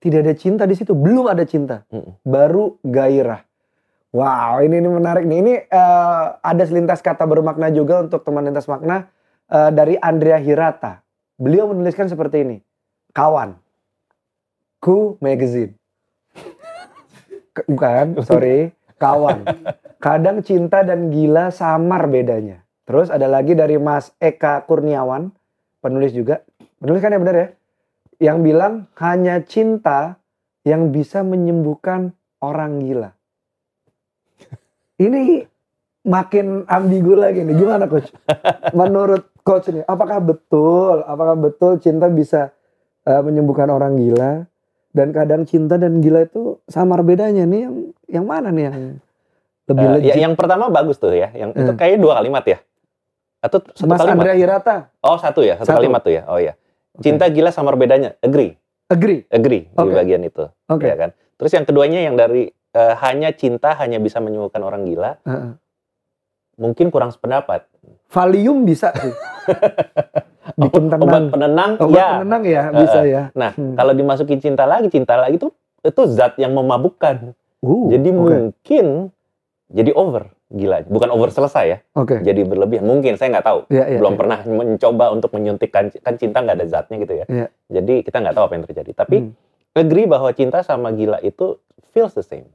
tidak 0.02 0.26
ada 0.26 0.34
cinta 0.34 0.62
di 0.66 0.74
situ, 0.74 0.90
belum 0.90 1.30
ada 1.30 1.46
cinta. 1.46 1.86
Mm-mm. 1.94 2.18
Baru 2.26 2.82
gairah. 2.82 3.46
Wow, 4.10 4.64
ini 4.64 4.82
ini 4.82 4.88
menarik 4.90 5.22
nih. 5.22 5.38
Ini 5.38 5.54
eh, 5.70 6.26
ada 6.42 6.62
selintas 6.66 6.98
kata 6.98 7.22
bermakna 7.28 7.70
juga 7.70 8.02
untuk 8.02 8.26
teman 8.26 8.42
lintas 8.42 8.66
makna 8.66 9.06
eh, 9.46 9.70
dari 9.70 9.94
Andrea 10.00 10.40
Hirata. 10.42 11.06
Beliau 11.38 11.70
menuliskan 11.70 12.10
seperti 12.10 12.42
ini. 12.42 12.58
Kawan. 13.18 13.58
Ku 14.78 15.18
Magazine. 15.18 15.74
Bukan, 17.66 18.22
sorry. 18.22 18.70
Kawan. 18.94 19.42
Kadang 19.98 20.46
cinta 20.46 20.86
dan 20.86 21.10
gila 21.10 21.50
samar 21.50 22.06
bedanya. 22.06 22.62
Terus 22.86 23.10
ada 23.10 23.26
lagi 23.26 23.58
dari 23.58 23.74
Mas 23.74 24.14
Eka 24.22 24.62
Kurniawan, 24.70 25.34
penulis 25.82 26.14
juga. 26.14 26.46
Penulis 26.78 27.02
kan 27.02 27.10
ya 27.10 27.18
benar 27.18 27.34
ya? 27.34 27.48
Yang 28.30 28.38
bilang 28.46 28.86
hanya 29.02 29.42
cinta 29.42 30.22
yang 30.62 30.94
bisa 30.94 31.26
menyembuhkan 31.26 32.14
orang 32.38 32.86
gila. 32.86 33.18
Ini 35.02 35.42
makin 36.06 36.70
ambigu 36.70 37.18
lagi 37.18 37.42
nih. 37.42 37.58
Gimana 37.58 37.90
coach? 37.90 38.14
Menurut 38.78 39.26
coach 39.42 39.74
ini, 39.74 39.82
apakah 39.82 40.22
betul? 40.22 41.02
Apakah 41.02 41.34
betul 41.34 41.82
cinta 41.82 42.06
bisa 42.06 42.54
eh, 43.08 43.22
menyembuhkan 43.24 43.68
orang 43.68 43.96
gila? 43.96 44.44
Dan 44.88 45.12
kadang 45.12 45.44
cinta 45.44 45.76
dan 45.76 46.00
gila 46.00 46.24
itu 46.24 46.60
samar 46.64 47.00
bedanya 47.00 47.44
nih 47.44 47.60
yang 47.64 47.74
yang 48.08 48.24
mana 48.24 48.48
nih 48.48 48.64
yang 48.66 48.76
lebih 49.68 49.84
Eh, 49.84 49.92
legit? 49.94 50.08
ya, 50.08 50.14
yang 50.18 50.34
pertama 50.34 50.68
bagus 50.68 50.96
tuh 50.96 51.12
ya. 51.12 51.28
Yang 51.30 51.50
itu 51.56 51.72
Hmm. 51.72 51.78
kayaknya 51.78 51.98
dua 52.00 52.12
kalimat 52.16 52.44
ya. 52.44 52.58
Atau 53.38 53.58
satu 53.70 53.86
Mas 53.86 54.00
kalimat? 54.00 54.16
Andrea 54.18 54.34
Hirata, 54.34 54.76
Oh 54.98 55.14
satu 55.14 55.40
ya, 55.40 55.54
satu, 55.56 55.70
Satu. 55.70 55.78
kalimat 55.78 56.00
tuh 56.00 56.10
ya. 56.10 56.22
Oh 56.26 56.36
iya. 56.36 56.56
Cinta 56.98 57.28
gila 57.28 57.48
samar 57.48 57.78
bedanya. 57.78 58.18
Agree, 58.18 58.58
agree? 58.88 59.22
agree 59.30 59.70
di 59.70 59.78
Oke. 59.78 59.94
bagian 59.94 60.24
itu. 60.24 60.44
Oke. 60.66 60.84
Ya 60.84 60.96
kan. 60.98 61.10
Terus 61.38 61.52
yang 61.52 61.62
keduanya 61.62 62.00
yang 62.02 62.18
dari 62.18 62.50
eh, 62.50 62.94
hanya 62.98 63.30
cinta 63.30 63.72
hanya 63.76 63.96
bisa 63.96 64.18
menyembuhkan 64.18 64.60
orang 64.60 64.82
gila, 64.84 65.16
Heeh. 65.22 65.52
mungkin 66.56 66.90
kurang 66.90 67.08
sependapat. 67.08 67.64
Valium 68.10 68.66
bisa 68.66 68.90
sih. 68.92 69.14
Bikin 70.58 70.90
tenang. 70.90 71.06
Obat 71.06 71.22
penenang, 71.30 71.70
Obat 71.78 71.94
ya. 71.94 72.08
penenang 72.18 72.42
ya 72.42 72.62
bisa 72.74 73.00
ya. 73.04 73.22
Nah, 73.32 73.54
Hmm. 73.54 73.78
kalau 73.78 73.94
dimasukin 73.94 74.38
cinta 74.38 74.66
lagi, 74.66 74.90
cinta 74.90 75.14
lagi 75.14 75.38
tuh 75.38 75.54
itu 75.80 76.02
zat 76.10 76.34
yang 76.36 76.50
memabukkan. 76.52 77.32
Uh, 77.58 77.86
jadi 77.88 78.10
oke. 78.10 78.18
mungkin 78.18 78.86
jadi 79.68 79.90
over, 79.92 80.30
gila. 80.48 80.82
Bukan 80.84 81.10
over 81.10 81.28
selesai 81.28 81.64
ya, 81.66 81.78
Oke. 81.92 82.18
jadi 82.20 82.42
berlebihan. 82.42 82.82
Mungkin 82.82 83.14
saya 83.14 83.34
nggak 83.34 83.46
tahu. 83.46 83.60
Ya, 83.68 83.86
ya, 83.86 83.98
Belum 83.98 84.14
ya. 84.14 84.18
pernah 84.18 84.38
mencoba 84.42 85.04
untuk 85.10 85.30
menyuntikkan 85.30 85.94
kan 85.96 86.14
cinta 86.14 86.40
nggak 86.40 86.56
ada 86.56 86.66
zatnya 86.66 86.96
gitu 86.98 87.14
ya. 87.14 87.26
Iya. 87.26 87.46
Jadi 87.70 87.94
kita 88.02 88.18
nggak 88.18 88.34
tahu 88.34 88.44
apa 88.46 88.54
yang 88.54 88.64
terjadi. 88.66 88.90
Tapi 88.94 89.16
Hmm. 89.20 89.32
agree 89.74 90.06
bahwa 90.06 90.30
cinta 90.32 90.62
sama 90.62 90.90
gila 90.90 91.18
itu 91.20 91.58
feels 91.90 92.14
the 92.14 92.22
same. 92.22 92.46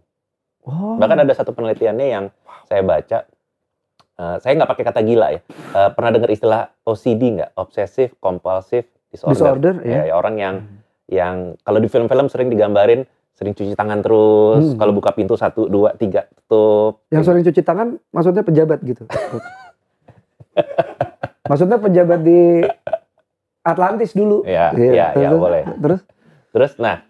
Oh. 0.63 0.95
Bahkan 0.95 1.23
ada 1.23 1.33
satu 1.33 1.51
penelitiannya 1.51 2.07
yang 2.09 2.25
saya 2.65 2.79
baca, 2.81 3.27
eh, 4.15 4.35
saya 4.37 4.51
nggak 4.53 4.69
pakai 4.69 4.83
kata 4.85 4.99
gila 5.01 5.27
ya. 5.29 5.39
Eh, 5.73 5.89
pernah 5.91 6.09
dengar 6.09 6.29
istilah 6.29 6.61
OCD 6.81 7.21
nggak? 7.35 7.49
Obsessive 7.55 8.11
Compulsive 8.17 8.85
Disorder. 9.07 9.33
disorder 9.33 9.73
Ya, 9.83 10.03
ya. 10.03 10.09
ya, 10.09 10.13
orang 10.13 10.35
yang 10.37 10.55
yang 11.05 11.35
kalau 11.61 11.77
di 11.77 11.85
film-film 11.85 12.25
sering 12.27 12.47
digambarin 12.47 13.03
sering 13.33 13.51
cuci 13.51 13.73
tangan 13.73 13.99
terus, 13.99 14.61
Hmm. 14.63 14.77
kalau 14.77 14.91
buka 14.91 15.09
pintu 15.11 15.33
satu 15.33 15.65
dua 15.65 15.93
tiga 15.93 16.25
tutup. 16.31 17.01
Yang 17.09 17.23
sering 17.25 17.41
cuci 17.43 17.61
tangan 17.61 17.87
maksudnya 18.09 18.41
pejabat 18.41 18.77
gitu. 18.81 19.03
maksudnya 21.43 21.77
pejabat 21.77 22.19
di 22.21 22.61
Atlantis 23.61 24.11
dulu. 24.13 24.43
Ya, 24.43 24.71
Iya, 24.71 25.13
ya, 25.15 25.17
ya 25.17 25.29
boleh. 25.33 25.63
Terus 25.79 26.01
Terus, 26.53 26.71
nah 26.77 27.01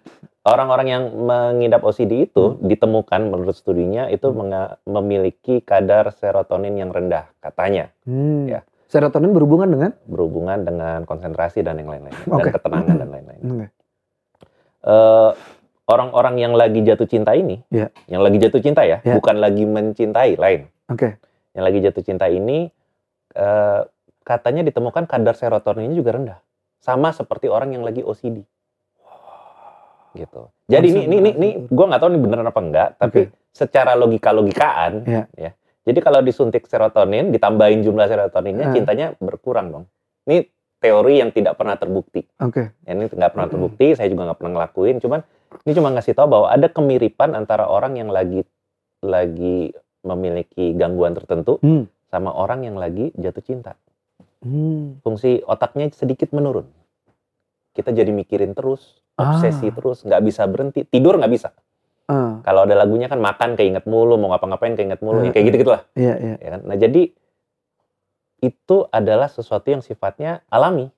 orang-orang 0.43 0.87
yang 0.87 1.03
mengidap 1.15 1.81
OCD 1.81 2.27
itu 2.27 2.55
Hmm. 2.55 2.63
ditemukan 2.63 3.21
menurut 3.25 3.55
studinya 3.55 4.07
itu 4.07 4.27
menga- 4.29 4.77
memiliki 4.83 5.59
kadar 5.59 6.11
serotonin 6.11 6.75
yang 6.75 6.89
rendah 6.89 7.31
katanya 7.39 7.91
hmm, 8.03 8.47
Ya. 8.47 8.61
serotonin 8.87 9.31
berhubungan 9.31 9.67
dengan 9.67 9.91
berhubungan 10.03 10.59
dengan 10.61 10.99
konsentrasi 11.03 11.63
dan 11.63 11.79
yang 11.79 11.89
lain-lain 11.89 12.15
Oke. 12.27 12.43
dan 12.43 12.53
ketenangan 12.53 12.95
dan 12.97 13.09
lain-lain. 13.15 13.41
Eh, 14.83 15.31
orang-orang 15.83 16.35
yang 16.37 16.53
lagi 16.53 16.79
jatuh 16.79 17.07
cinta 17.07 17.31
ini, 17.33 17.63
Iya. 17.67 17.87
yang 18.07 18.19
lagi 18.19 18.35
jatuh 18.37 18.59
cinta 18.59 18.83
ya, 18.83 18.99
Iya. 18.99 19.15
bukan 19.15 19.39
lagi 19.39 19.63
mencintai 19.63 20.35
lain. 20.35 20.67
Oke. 20.91 21.15
Yang 21.55 21.63
lagi 21.63 21.79
jatuh 21.81 22.03
cinta 22.03 22.25
ini 22.27 22.67
eh, 23.33 23.81
katanya 24.21 24.61
ditemukan 24.61 25.09
kadar 25.09 25.33
serotoninnya 25.33 25.97
juga 25.97 26.11
rendah, 26.13 26.39
sama 26.77 27.09
seperti 27.09 27.49
orang 27.49 27.73
yang 27.73 27.81
lagi 27.81 28.05
OCD. 28.05 28.45
Gitu. 30.13 30.41
Jadi 30.69 30.87
ini 30.89 31.01
ini 31.05 31.15
ini, 31.19 31.31
ini 31.35 31.49
gue 31.65 31.85
nggak 31.89 32.01
tahu 32.01 32.09
ini 32.13 32.19
bener 32.21 32.45
apa 32.45 32.61
enggak, 32.61 32.89
tapi 32.97 33.19
Oke. 33.27 33.33
secara 33.49 33.97
logika 33.97 34.29
logikaan, 34.29 35.03
Iya. 35.05 35.23
ya. 35.33 35.51
Jadi 35.83 35.99
kalau 35.99 36.23
disuntik 36.23 36.63
serotonin, 36.63 37.33
ditambahin 37.35 37.83
jumlah 37.83 38.07
serotoninnya, 38.07 38.71
Ah. 38.71 38.73
cintanya 38.73 39.07
berkurang 39.19 39.67
dong. 39.67 39.85
Ini 40.23 40.47
teori 40.79 41.19
yang 41.19 41.35
tidak 41.35 41.59
pernah 41.59 41.75
terbukti. 41.75 42.23
Oke. 42.39 42.71
Ya, 42.87 42.91
ini 42.95 43.11
nggak 43.11 43.31
pernah 43.35 43.47
terbukti, 43.51 43.91
saya 43.95 44.07
juga 44.07 44.31
nggak 44.31 44.39
pernah 44.39 44.51
ngelakuin. 44.59 45.03
Cuman 45.03 45.19
ini 45.63 45.71
cuma 45.75 45.91
ngasih 45.91 46.15
tahu 46.15 46.27
bahwa 46.31 46.47
ada 46.49 46.67
kemiripan 46.67 47.35
antara 47.35 47.67
orang 47.67 47.99
yang 47.99 48.07
lagi 48.07 48.47
lagi 49.03 49.75
memiliki 50.03 50.71
gangguan 50.73 51.11
tertentu 51.11 51.59
Hmm. 51.59 51.91
sama 52.07 52.31
orang 52.31 52.63
yang 52.63 52.79
lagi 52.79 53.11
jatuh 53.15 53.43
cinta. 53.43 53.75
Hmm. 54.39 54.99
Fungsi 55.03 55.43
otaknya 55.43 55.91
sedikit 55.91 56.31
menurun. 56.31 56.67
Kita 57.73 57.91
jadi 57.91 58.11
mikirin 58.11 58.55
terus, 58.55 59.02
obsesi 59.13 59.67
Ah. 59.67 59.73
terus, 59.73 59.97
nggak 60.01 60.21
bisa 60.21 60.41
berhenti. 60.45 60.83
Tidur 60.83 61.15
nggak 61.15 61.29
bisa. 61.29 61.49
Ah, 62.03 62.43
Kalau 62.43 62.67
ada 62.67 62.75
lagunya 62.75 63.07
kan 63.07 63.17
makan 63.17 63.55
keinget 63.55 63.85
mulu, 63.85 64.17
mau 64.17 64.31
ngapa-ngapain 64.31 64.75
keinget 64.75 64.99
mulu, 64.99 65.21
Hmm. 65.21 65.27
ya 65.27 65.31
kayak 65.31 65.45
gitu 65.47 65.57
gitulah. 65.61 65.81
iya 65.95 66.13
iya. 66.17 66.35
Ya 66.37 66.49
kan? 66.51 66.61
Nah 66.65 66.75
jadi 66.75 67.01
itu 68.39 68.77
adalah 68.89 69.31
sesuatu 69.31 69.63
yang 69.65 69.79
sifatnya 69.79 70.43
alami. 70.47 70.91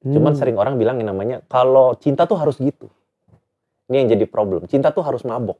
Cuman 0.00 0.32
Hmm. 0.32 0.38
sering 0.38 0.56
orang 0.56 0.78
bilang 0.78 0.96
yang 0.96 1.10
namanya 1.10 1.44
kalau 1.44 1.92
cinta 1.94 2.24
tuh 2.24 2.38
harus 2.38 2.56
gitu. 2.56 2.88
Ini 3.88 4.04
yang 4.04 4.08
jadi 4.10 4.24
problem. 4.24 4.64
Cinta 4.64 4.88
tuh 4.88 5.02
harus 5.02 5.20
mabok. 5.22 5.58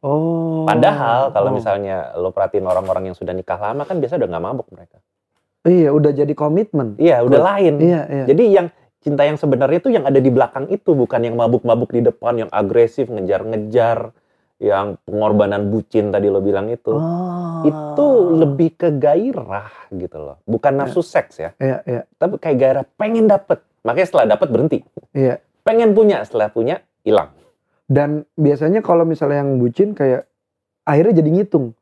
Oh. 0.00 0.64
Padahal 0.64 1.30
kalau 1.30 1.50
Oh. 1.50 1.54
misalnya 1.54 2.14
lo 2.14 2.30
perhatiin 2.30 2.64
orang-orang 2.64 3.10
yang 3.10 3.16
sudah 3.16 3.32
nikah 3.32 3.56
lama 3.56 3.84
kan 3.84 3.98
biasa 3.98 4.16
udah 4.16 4.28
nggak 4.28 4.44
mabuk 4.44 4.68
mereka. 4.70 4.98
Iya, 5.62 5.94
udah 5.94 6.10
jadi 6.10 6.32
komitmen. 6.32 6.98
Iya, 6.98 7.22
udah 7.22 7.38
Betul. 7.38 7.50
lain. 7.54 7.74
Iya, 7.78 8.00
iya. 8.08 8.24
Jadi 8.26 8.44
yang 8.50 8.66
cinta 9.02 9.26
yang 9.26 9.34
sebenarnya 9.34 9.82
itu 9.82 9.90
yang 9.90 10.06
ada 10.06 10.22
di 10.22 10.30
belakang 10.30 10.70
itu 10.70 10.94
bukan 10.94 11.20
yang 11.26 11.34
mabuk-mabuk 11.34 11.90
di 11.90 12.06
depan, 12.06 12.46
yang 12.46 12.50
agresif, 12.54 13.10
ngejar-ngejar, 13.10 14.14
yang 14.62 14.94
pengorbanan 15.02 15.74
bucin 15.74 16.14
tadi 16.14 16.30
lo 16.30 16.38
bilang 16.38 16.70
itu. 16.70 16.94
Oh. 16.94 17.66
Itu 17.66 18.06
lebih 18.38 18.78
ke 18.78 18.88
gairah 18.94 19.90
gitu 19.90 20.16
loh. 20.22 20.36
Bukan 20.46 20.78
nafsu 20.78 21.02
seks 21.02 21.42
ya, 21.42 21.50
Iya, 21.58 21.78
iya, 21.82 22.02
tapi 22.14 22.38
kayak 22.38 22.56
gairah 22.62 22.84
pengen 22.94 23.26
dapet. 23.26 23.58
Makanya 23.82 24.06
setelah 24.06 24.26
dapet 24.38 24.48
berhenti. 24.54 24.78
iya. 25.10 25.42
Pengen 25.66 25.94
punya, 25.94 26.22
setelah 26.22 26.50
punya 26.50 26.82
hilang. 27.02 27.34
Dan 27.86 28.26
biasanya 28.38 28.82
kalau 28.82 29.02
misalnya 29.02 29.42
yang 29.42 29.58
bucin 29.58 29.94
kayak 29.94 30.26
akhirnya 30.86 31.22
jadi 31.22 31.30
ngitung. 31.42 31.74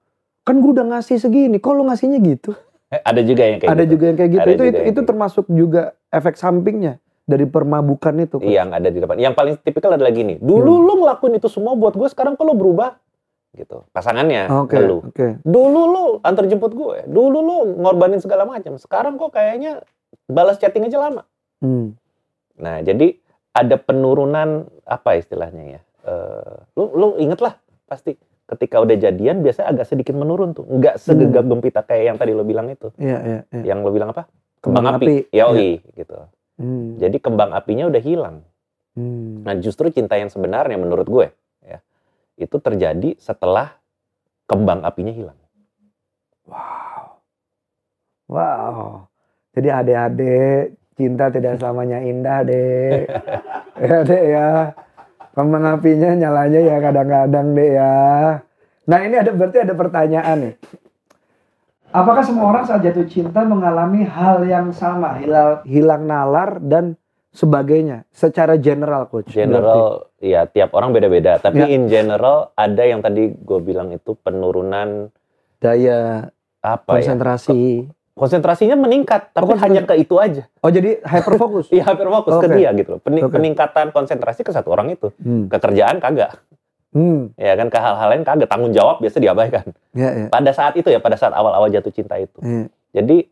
Kan 0.44 0.64
gue 0.64 0.72
udah 0.72 0.96
ngasih 0.96 1.20
segini, 1.20 1.60
kok 1.60 1.76
lu 1.76 1.84
ngasihnya 1.84 2.20
gitu? 2.24 2.56
Eh, 2.90 3.00
ada 3.00 3.20
juga 3.22 3.44
yang 3.46 3.60
kayak 3.60 3.70
Ada 3.72 3.84
gitu. 3.84 3.92
juga 3.96 4.04
yang 4.08 4.16
kayak 4.18 4.30
gitu. 4.32 4.40
Ada 4.40 4.52
Itu 4.52 4.64
itu, 4.64 4.80
itu 4.80 4.92
kayak 5.00 5.08
termasuk 5.08 5.44
juga 5.52 5.82
efek 6.10 6.34
sampingnya 6.40 6.98
dari 7.30 7.46
permabukan 7.46 8.14
itu. 8.18 8.36
Coach. 8.36 8.50
yang 8.50 8.74
ada 8.74 8.90
di 8.90 8.98
depan. 8.98 9.14
Yang 9.14 9.34
paling 9.34 9.54
tipikal 9.62 9.94
adalah 9.94 10.10
gini. 10.10 10.34
Dulu 10.36 10.72
Hmm. 10.74 10.84
lu 10.84 10.92
ngelakuin 11.00 11.38
itu 11.38 11.46
semua 11.46 11.78
buat 11.78 11.94
gue, 11.94 12.10
sekarang 12.10 12.34
kok 12.34 12.42
lu 12.42 12.58
berubah? 12.58 12.98
Gitu. 13.50 13.82
Pasangannya, 13.90 14.46
lu. 14.78 15.02
oke. 15.06 15.26
Dulu 15.42 15.80
lu 15.86 16.04
antar 16.20 16.46
jemput 16.46 16.70
gue. 16.70 17.06
Dulu 17.06 17.38
lu 17.38 17.56
ngorbanin 17.78 18.18
segala 18.18 18.42
macam. 18.42 18.74
Sekarang 18.76 19.14
kok 19.14 19.30
kayaknya 19.30 19.82
balas 20.26 20.58
chatting 20.58 20.86
aja 20.86 20.98
lama. 20.98 21.22
Hmm. 21.58 21.94
Nah, 22.54 22.78
jadi 22.78 23.18
ada 23.50 23.74
penurunan 23.74 24.70
apa 24.84 25.18
istilahnya 25.18 25.78
ya? 25.78 25.80
Eh, 26.00 26.54
lu 26.74 26.84
lu 26.92 27.06
inget 27.18 27.38
lah 27.38 27.58
pasti 27.84 28.14
ketika 28.46 28.78
udah 28.78 28.94
jadian 28.94 29.42
biasanya 29.42 29.70
agak 29.70 29.86
sedikit 29.86 30.14
menurun 30.14 30.54
tuh. 30.54 30.64
Nggak 30.64 30.98
segegap 30.98 31.44
gempita 31.44 31.82
kayak 31.82 32.04
yang 32.06 32.16
tadi 32.18 32.32
lo 32.32 32.42
bilang 32.42 32.70
itu. 32.70 32.94
Iya, 32.96 33.18
iya, 33.20 33.40
iya. 33.50 33.62
Yang 33.74 33.78
lo 33.82 33.90
bilang 33.90 34.10
apa? 34.10 34.30
Kembang 34.60 34.86
Kembang, 34.86 34.96
api. 34.96 35.06
api. 35.06 35.16
Yoi, 35.32 35.70
gitu. 35.94 36.16
Hmm. 36.60 37.00
Jadi 37.00 37.16
kembang 37.16 37.56
apinya 37.56 37.88
udah 37.88 38.02
hilang. 38.04 38.44
Hmm. 38.92 39.40
Nah, 39.48 39.56
justru 39.56 39.88
cinta 39.88 40.20
yang 40.20 40.28
sebenarnya 40.28 40.76
menurut 40.76 41.08
gue 41.08 41.26
ya, 41.64 41.80
itu 42.36 42.60
terjadi 42.60 43.16
setelah 43.16 43.80
kembang 44.44 44.84
apinya 44.84 45.14
hilang. 45.16 45.38
Wow. 46.44 47.22
Wow. 48.28 49.08
Jadi 49.56 49.68
adik-adik, 49.72 50.62
cinta 51.00 51.32
tidak 51.32 51.56
selamanya 51.58 51.98
indah, 52.04 52.44
dek. 52.44 53.08
ya, 53.88 53.96
dek 54.04 54.24
ya. 54.28 54.48
Kembang 55.32 55.64
apinya 55.64 56.10
nyalanya 56.12 56.60
ya 56.60 56.76
kadang-kadang, 56.76 57.46
dek 57.56 57.70
ya. 57.72 57.94
Nah, 58.84 58.98
ini 59.06 59.16
ada 59.16 59.32
berarti 59.32 59.58
ada 59.64 59.74
pertanyaan 59.74 60.36
nih. 60.44 60.54
Apakah 61.90 62.22
semua 62.22 62.46
orang 62.46 62.62
saat 62.62 62.80
jatuh 62.80 63.02
cinta 63.04 63.42
mengalami 63.42 64.06
hal 64.06 64.46
yang 64.46 64.70
sama, 64.70 65.18
hilang, 65.18 65.58
hilang 65.66 66.06
nalar 66.06 66.62
dan 66.62 66.94
sebagainya, 67.30 68.06
secara 68.10 68.54
general, 68.54 69.10
coach? 69.10 69.26
berarti? 69.26 69.42
General, 69.42 69.82
ya 70.16 70.46
tiap 70.46 70.70
orang 70.72 70.94
beda-beda. 70.94 71.38
Tapi 71.38 71.58
Ya. 71.60 71.66
in 71.68 71.90
general 71.90 72.54
ada 72.54 72.82
yang 72.82 73.02
tadi 73.02 73.34
gue 73.34 73.58
bilang 73.58 73.90
itu 73.90 74.14
penurunan 74.16 75.10
daya 75.58 76.30
apa 76.60 76.90
ya? 76.92 77.10
konsentrasi. 77.10 77.90
Konsentrasinya 78.10 78.76
meningkat, 78.76 79.32
tapi 79.32 79.42
Oh, 79.42 79.50
konsentrasi. 79.50 79.74
hanya 79.74 79.82
ke 79.82 79.94
itu 79.96 80.14
aja. 80.14 80.42
Oh, 80.60 80.68
jadi 80.68 81.00
hyperfokus. 81.00 81.66
Iya, 81.74 81.88
hampir 81.88 82.06
fokus 82.06 82.34
ke 82.36 82.46
dia 82.52 82.70
gitu 82.70 82.88
loh. 82.92 83.00
Oke. 83.00 83.34
Peningkatan 83.34 83.90
konsentrasi 83.90 84.44
ke 84.44 84.52
satu 84.52 84.70
orang 84.70 84.92
itu. 84.92 85.10
Hmm. 85.18 85.48
Kekerjaan 85.48 85.98
kagak. 85.98 86.38
Hmm. 86.90 87.30
Ya 87.38 87.54
kan 87.54 87.70
ke 87.70 87.78
hal-hal 87.78 88.08
lain 88.10 88.22
kagak. 88.26 88.50
Tanggung 88.50 88.74
jawab 88.74 88.98
biasa 88.98 89.22
diabaikan. 89.22 89.66
Ya, 89.94 90.10
ya. 90.14 90.26
Pada 90.30 90.50
saat 90.50 90.74
itu 90.74 90.90
ya, 90.90 90.98
pada 90.98 91.14
saat 91.14 91.30
awal-awal 91.34 91.70
jatuh 91.70 91.94
cinta 91.94 92.18
itu. 92.18 92.38
ya. 92.42 92.66
Jadi 92.90 93.30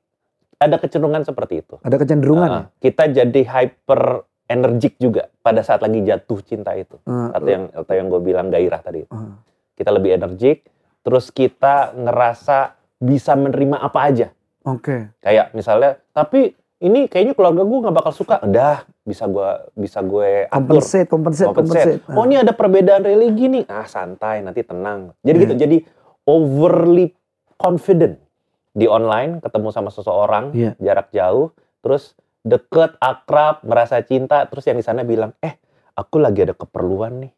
ada 0.59 0.76
kecenderungan 0.78 1.22
seperti 1.26 1.62
itu. 1.66 1.74
Ada 1.82 1.96
kecenderungan. 1.98 2.50
Ah, 2.50 2.64
kita 2.78 3.11
jadi 3.11 3.42
hyper 3.46 4.26
energik 4.48 4.98
juga 4.98 5.30
pada 5.42 5.62
saat 5.62 5.82
lagi 5.82 6.02
jatuh 6.02 6.38
cinta 6.42 6.74
itu. 6.74 6.98
ya? 7.02 7.35
Atau 7.35 7.48
yang 7.50 7.64
atau 7.74 7.92
yang 7.94 8.06
gue 8.11 8.20
bilang 8.22 8.46
gairah 8.50 8.80
tadi. 8.82 9.02
Ah. 9.11 9.38
Kita 9.78 9.90
lebih 9.94 10.18
energik, 10.18 10.66
terus 11.06 11.30
kita 11.30 11.94
ngerasa 11.94 12.74
bisa 12.98 13.38
menerima 13.38 13.78
apa 13.78 13.98
aja. 14.02 14.28
Oke. 14.66 15.14
Kayak 15.22 15.54
misalnya, 15.54 16.02
tapi 16.11 16.54
ini 16.78 17.10
kayaknya 17.10 17.34
keluarga 17.34 17.62
gue 17.62 17.78
nggak 17.80 17.96
bakal 17.96 18.12
suka. 18.14 18.38
Udah, 18.40 18.86
bisa 19.02 19.26
gue 19.26 19.50
bisa 19.74 19.98
gue 20.00 20.46
atur. 20.46 20.54
Compensate, 20.54 21.08
compensate, 21.08 21.48
Compensate. 21.48 21.98
compensate. 21.98 22.14
Oh 22.14 22.24
ini 22.24 22.36
ada 22.36 22.52
perbedaan 22.52 23.02
religi 23.02 23.50
nih. 23.50 23.64
Ah 23.66 23.84
santai, 23.84 24.40
nanti 24.40 24.62
tenang. 24.62 25.10
Jadi 25.20 25.36
Iya. 25.36 25.44
gitu. 25.44 25.54
Jadi 25.58 25.76
overly 26.24 27.10
confident 27.54 28.22
di 28.70 28.86
online, 28.86 29.42
ketemu 29.42 29.68
sama 29.68 29.90
seseorang, 29.90 30.54
Iya. 30.54 30.78
jarak 30.78 31.10
jauh, 31.10 31.50
terus 31.80 32.14
deket, 32.40 32.94
akrab, 32.96 33.66
merasa 33.66 33.98
cinta, 34.00 34.46
terus 34.46 34.62
yang 34.62 34.78
di 34.78 34.86
sana 34.86 35.02
bilang, 35.02 35.34
eh 35.40 35.58
aku 35.92 36.22
lagi 36.22 36.46
ada 36.46 36.54
keperluan 36.54 37.26
nih, 37.26 37.32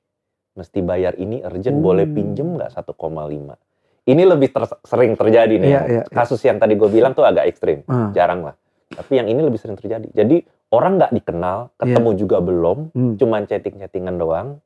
mesti 0.53 0.79
bayar 0.81 1.17
ini 1.17 1.41
urgent, 1.41 1.73
Hmm. 1.73 1.87
boleh 1.87 2.05
pinjem 2.05 2.61
nggak 2.61 2.69
1,5? 2.71 3.57
Ini 4.03 4.23
lebih 4.23 4.53
ter- 4.53 4.81
sering 4.83 5.17
terjadi 5.17 5.55
nih. 5.55 5.71
Iya, 5.71 5.83
iya, 5.83 6.03
iya. 6.03 6.13
Kasus 6.13 6.41
yang 6.43 6.61
tadi 6.61 6.77
gue 6.77 6.89
bilang 6.89 7.17
tuh 7.17 7.25
agak 7.25 7.49
ekstrim, 7.49 7.81
Ah. 7.87 8.13
jarang 8.13 8.45
lah. 8.45 8.55
Tapi 8.91 9.13
yang 9.23 9.31
ini 9.31 9.41
lebih 9.41 9.59
sering 9.63 9.79
terjadi. 9.79 10.11
Jadi 10.11 10.43
orang 10.75 10.99
nggak 10.99 11.13
dikenal, 11.15 11.71
ketemu 11.79 12.11
juga 12.19 12.43
belum, 12.43 12.79
Hmm. 12.91 13.15
cuman 13.15 13.47
chatting-chattingan 13.47 14.19
doang, 14.19 14.59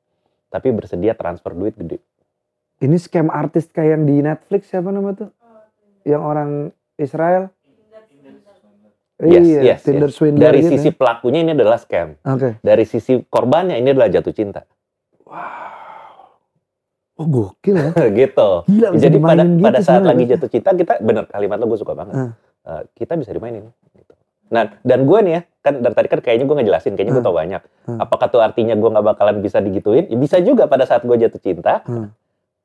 tapi 0.48 0.72
bersedia 0.72 1.12
transfer 1.12 1.52
duit 1.52 1.76
gede. 1.76 2.00
Ini 2.80 2.96
scam 2.96 3.28
artis 3.28 3.68
kayak 3.68 4.00
yang 4.00 4.04
di 4.08 4.16
Netflix 4.24 4.72
siapa 4.72 4.88
nama 4.88 5.12
tuh? 5.12 5.30
Yang 6.04 6.22
orang 6.24 6.50
Israel? 6.96 7.52
Yes, 9.24 9.46
iya, 9.46 9.60
yes, 9.62 9.80
Tinder 9.86 10.10
yes. 10.10 10.18
swindler 10.18 10.50
Dari 10.50 10.60
gitu 10.60 10.74
sisi 10.74 10.90
ya. 10.90 10.96
pelakunya 10.98 11.38
ini 11.46 11.54
adalah 11.54 11.78
scam. 11.78 12.18
Oke. 12.26 12.58
Dari 12.60 12.84
sisi 12.84 13.22
korbannya 13.22 13.78
ini 13.78 13.94
adalah 13.94 14.10
jatuh 14.10 14.34
cinta. 14.34 14.66
Oh 17.14 17.26
gokil 17.30 17.78
ya. 17.78 17.90
gitu. 18.26 18.50
Gila 18.66 18.88
Jadi 18.98 19.16
pada 19.22 19.46
dimainin 19.46 19.62
pada 19.62 19.78
gitu 19.78 19.86
saat 19.86 20.02
lagi 20.02 20.24
jatuh 20.26 20.50
cinta 20.50 20.74
kita 20.74 20.98
bener 20.98 21.30
kalimat 21.30 21.62
lo 21.62 21.70
gue 21.70 21.78
suka 21.78 21.94
banget. 21.94 22.14
Ah. 22.18 22.30
Eh, 22.66 22.82
kita 22.98 23.14
bisa 23.14 23.30
dimainin. 23.30 23.70
Gitu. 24.44 24.52
Nah 24.52 24.64
dan 24.80 25.00
gue 25.02 25.18
nih 25.20 25.32
ya 25.32 25.40
kan 25.60 25.74
dari 25.80 25.94
tadi 25.94 26.08
kan 26.08 26.20
kayaknya 26.20 26.44
gue 26.44 26.56
ngejelasin, 26.58 26.92
kayaknya 26.92 27.12
gue 27.12 27.22
Ah. 27.22 27.26
tau 27.26 27.34
banyak. 27.34 27.62
Ah. 27.86 27.98
Apakah 28.00 28.26
tuh 28.28 28.40
artinya 28.40 28.74
gue 28.74 28.84
nggak 28.86 29.06
bakalan 29.06 29.40
bisa 29.40 29.58
digituin? 29.58 30.04
Ya, 30.06 30.14
bisa 30.14 30.36
juga 30.38 30.64
pada 30.64 30.84
saat 30.84 31.02
gue 31.02 31.16
jatuh 31.16 31.40
cinta, 31.40 31.80
Ah. 31.82 32.12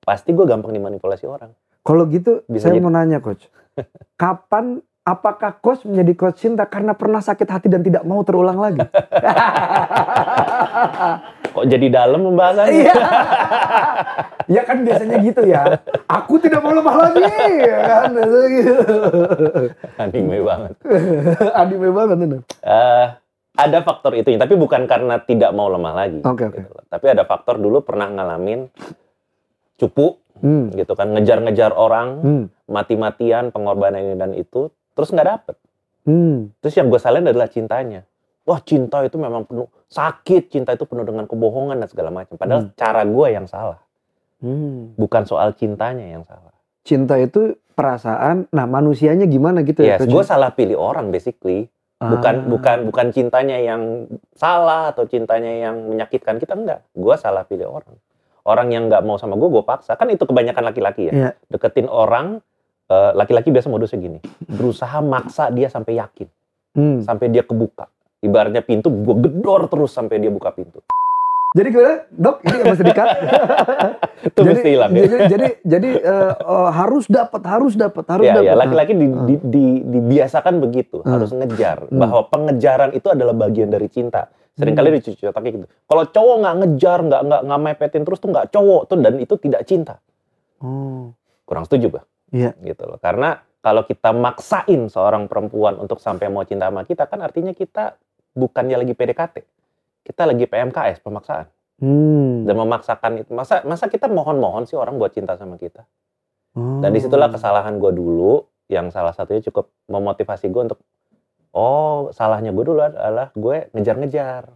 pasti 0.02 0.32
gue 0.32 0.44
gampang 0.44 0.70
dimanipulasi 0.70 1.24
orang. 1.24 1.56
Kalau 1.80 2.04
gitu 2.06 2.44
Bisa 2.46 2.68
saya 2.68 2.76
jadi. 2.76 2.84
mau 2.84 2.92
nanya 2.92 3.18
coach. 3.18 3.48
Kapan 4.20 4.84
apakah 5.10 5.58
coach 5.58 5.82
menjadi 5.90 6.14
coach 6.14 6.46
cinta 6.46 6.70
karena 6.70 6.94
pernah 6.94 7.18
sakit 7.18 7.50
hati 7.50 7.68
dan 7.68 7.82
tidak 7.82 8.06
mau 8.06 8.22
terulang 8.22 8.62
lagi? 8.62 8.78
Kok 11.50 11.66
jadi 11.66 11.88
dalam 11.90 12.22
pembahasannya? 12.30 12.78
Iya. 12.78 12.94
ya 14.46 14.62
kan 14.62 14.86
biasanya 14.86 15.18
gitu 15.26 15.42
ya. 15.50 15.82
Aku 16.06 16.38
tidak 16.38 16.62
mau 16.62 16.78
lemah 16.78 17.10
lagi, 17.10 17.26
ya 17.58 17.80
kan? 17.90 18.10
Gitu. 18.54 18.76
Anime 20.06 20.38
banget. 20.46 20.74
Anime 21.66 21.90
banget. 21.90 22.18
Eh, 22.62 23.06
ada 23.58 23.78
faktor 23.82 24.14
itunya, 24.14 24.38
tapi 24.38 24.54
bukan 24.54 24.86
karena 24.86 25.18
tidak 25.26 25.50
mau 25.58 25.74
lemah 25.74 25.94
lagi. 25.98 26.22
Oke, 26.22 26.48
oke. 26.48 26.58
gitu 26.62 26.70
loh. 26.70 26.86
Tapi 26.86 27.06
ada 27.10 27.26
faktor 27.26 27.58
dulu 27.58 27.82
pernah 27.82 28.08
ngalamin 28.14 28.70
cupu 29.80 30.22
Hmm. 30.40 30.72
gitu 30.72 30.96
kan, 30.96 31.12
ngejar-ngejar 31.12 31.76
orang, 31.76 32.08
Hmm. 32.24 32.44
mati-matian, 32.64 33.52
pengorbanan 33.52 34.00
ini 34.00 34.16
dan 34.16 34.32
itu, 34.32 34.72
terus 35.00 35.10
nggak 35.10 35.30
dapet. 35.32 35.56
Hmm. 36.04 36.52
Terus 36.60 36.76
yang 36.76 36.92
gue 36.92 37.00
salin 37.00 37.24
adalah 37.24 37.48
cintanya. 37.48 38.04
Wah 38.44 38.60
cinta 38.60 39.00
itu 39.02 39.16
memang 39.16 39.46
penuh 39.46 39.70
sakit, 39.88 40.50
cinta 40.50 40.74
itu 40.74 40.84
penuh 40.84 41.06
dengan 41.06 41.24
kebohongan 41.24 41.80
dan 41.80 41.88
segala 41.88 42.10
macam. 42.10 42.36
Padahal 42.36 42.68
Hmm. 42.68 42.74
cara 42.76 43.02
gue 43.06 43.28
yang 43.30 43.46
salah, 43.46 43.80
Hmm. 44.42 44.96
bukan 44.96 45.24
soal 45.24 45.54
cintanya 45.54 46.04
yang 46.04 46.24
salah. 46.26 46.52
Cinta 46.84 47.16
itu 47.16 47.56
perasaan. 47.72 48.50
Nah, 48.50 48.66
manusianya 48.66 49.24
gimana 49.24 49.62
gitu 49.62 49.86
ya? 49.86 49.96
Yes, 49.96 50.04
Coach? 50.04 50.12
gue 50.12 50.24
salah 50.26 50.52
pilih 50.52 50.76
orang 50.76 51.10
basically. 51.10 51.70
Bukan 52.00 52.36
Ah. 52.36 52.48
bukan 52.48 52.78
bukan 52.88 53.08
cintanya 53.12 53.60
yang 53.60 54.08
salah 54.32 54.96
atau 54.96 55.04
cintanya 55.04 55.52
yang 55.68 55.76
menyakitkan 55.92 56.40
kita 56.40 56.56
enggak. 56.56 56.80
Gue 56.96 57.16
salah 57.20 57.44
pilih 57.44 57.68
orang. 57.68 57.96
Orang 58.48 58.72
yang 58.72 58.88
nggak 58.88 59.04
mau 59.04 59.20
sama 59.20 59.36
gue, 59.36 59.52
gue 59.52 59.62
paksa. 59.62 60.00
Kan 60.00 60.08
itu 60.08 60.24
kebanyakan 60.24 60.64
laki-laki 60.64 61.12
ya. 61.12 61.14
Iya. 61.14 61.30
Deketin 61.52 61.92
orang, 61.92 62.40
eh, 62.90 63.12
laki-laki 63.14 63.54
biasa 63.54 63.70
modusnya 63.70 64.02
gini. 64.02 64.20
Berusaha 64.44 65.00
maksa 65.00 65.54
dia 65.54 65.70
sampai 65.70 66.02
yakin. 66.02 66.28
Hmm. 66.74 66.98
Sampai 67.02 67.30
dia 67.30 67.42
kebuka. 67.42 67.88
Ibaratnya 68.20 68.60
pintu, 68.60 68.92
gue 68.92 69.16
gedor 69.16 69.72
terus 69.72 69.96
sampai 69.96 70.20
dia 70.20 70.28
buka 70.28 70.52
pintu. 70.52 70.84
Jadi 71.50 71.74
gimana, 71.74 72.06
dok? 72.14 72.46
Ini 72.46 72.56
yang 72.62 72.68
mesti 72.70 72.86
dikat. 72.86 73.08
Itu 74.30 74.40
jadi, 74.46 74.50
mesti 74.54 74.70
hilang 74.70 74.92
ya. 74.94 75.02
Jadi, 75.02 75.16
jadi, 75.26 75.48
jadi, 75.66 75.90
eh, 75.98 76.34
eh, 76.38 76.70
harus 76.70 77.06
dapat, 77.10 77.42
harus 77.42 77.74
dapat, 77.74 78.06
harus 78.06 78.26
Ya, 78.30 78.38
dapat. 78.38 78.46
ya, 78.46 78.54
laki-laki 78.54 78.94
di- 78.94 79.10
Ah. 79.10 79.26
di- 79.26 79.44
di- 79.50 79.82
dibiasakan 79.82 80.62
begitu, 80.62 81.02
Ah. 81.02 81.18
harus 81.18 81.34
ngejar. 81.34 81.90
Hmm. 81.90 81.98
Bahwa 81.98 82.22
pengejaran 82.30 82.94
itu 82.94 83.10
adalah 83.10 83.34
bagian 83.34 83.74
dari 83.74 83.90
cinta. 83.90 84.30
Seringkali 84.62 84.94
Hmm. 84.94 84.98
dicuci 85.02 85.24
otaknya 85.26 85.52
gitu. 85.56 85.66
Kalau 85.88 86.04
cowok 86.06 86.36
nggak 86.38 86.56
ngejar, 86.62 87.00
nggak 87.02 87.22
nggak 87.26 87.42
nggak 87.48 87.62
mepetin 87.66 88.02
terus 88.06 88.20
tuh 88.20 88.30
nggak 88.30 88.48
cowok 88.52 88.82
tuh 88.86 88.98
dan 89.00 89.14
itu 89.18 89.34
tidak 89.40 89.62
cinta. 89.66 89.96
Oh. 90.62 91.16
Kurang 91.48 91.66
setuju 91.66 91.98
gue. 91.98 92.04
Iya. 92.30 92.56
Gitu 92.62 92.84
loh. 92.86 92.98
Karena 93.02 93.40
kalau 93.60 93.84
kita 93.84 94.16
maksain 94.16 94.88
seorang 94.88 95.28
perempuan 95.28 95.76
untuk 95.78 96.00
sampai 96.00 96.32
mau 96.32 96.48
cinta 96.48 96.72
sama 96.72 96.88
kita 96.88 97.12
kan 97.12 97.20
artinya 97.20 97.52
kita 97.52 98.00
bukannya 98.34 98.80
lagi 98.80 98.94
PDKT. 98.96 99.36
Kita 100.06 100.26
lagi 100.26 100.46
PMKS, 100.48 101.04
pemaksaan. 101.04 101.46
Hmm. 101.80 102.48
Dan 102.48 102.56
memaksakan 102.56 103.24
itu. 103.24 103.32
Masa 103.36 103.64
masa 103.64 103.88
kita 103.88 104.08
mohon-mohon 104.08 104.68
sih 104.68 104.80
orang 104.80 104.96
buat 104.96 105.12
cinta 105.12 105.36
sama 105.36 105.60
kita? 105.60 105.84
Oh. 106.56 106.82
Dan 106.82 106.96
di 106.96 107.00
situlah 107.00 107.30
kesalahan 107.30 107.78
gue 107.78 107.92
dulu, 107.94 108.42
yang 108.72 108.90
salah 108.90 109.14
satunya 109.14 109.44
cukup 109.50 109.70
memotivasi 109.90 110.50
gue 110.50 110.62
untuk, 110.72 110.80
oh 111.54 112.10
salahnya 112.12 112.54
gue 112.54 112.66
dulu 112.66 112.82
adalah 112.84 113.30
gue 113.34 113.70
ngejar-ngejar. 113.76 114.50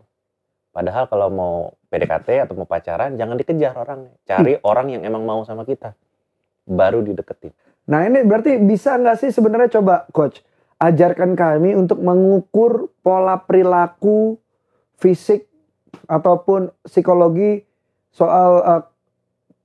Padahal 0.73 1.05
kalau 1.05 1.27
mau 1.29 1.55
PDKT 1.93 2.49
atau 2.49 2.57
mau 2.57 2.65
pacaran, 2.65 3.13
jangan 3.13 3.37
dikejar 3.37 3.77
orang. 3.77 4.09
Cari 4.25 4.57
orang 4.65 4.87
yang 4.89 5.01
emang 5.05 5.21
mau 5.21 5.45
sama 5.45 5.69
kita. 5.69 5.93
Baru 6.65 7.05
dideketin. 7.05 7.53
Nah 7.85 7.99
ini 8.03 8.23
berarti 8.23 8.55
bisa 8.57 8.95
nggak 8.95 9.17
sih 9.17 9.29
sebenarnya 9.29 9.69
coba 9.73 10.07
coach 10.09 10.39
ajarkan 10.77 11.33
kami 11.33 11.73
untuk 11.73 11.99
mengukur 11.99 12.71
pola 12.99 13.35
perilaku 13.37 14.39
fisik 14.95 15.47
ataupun 16.05 16.71
psikologi 16.81 17.63
soal 18.09 18.51
eh, 18.61 18.83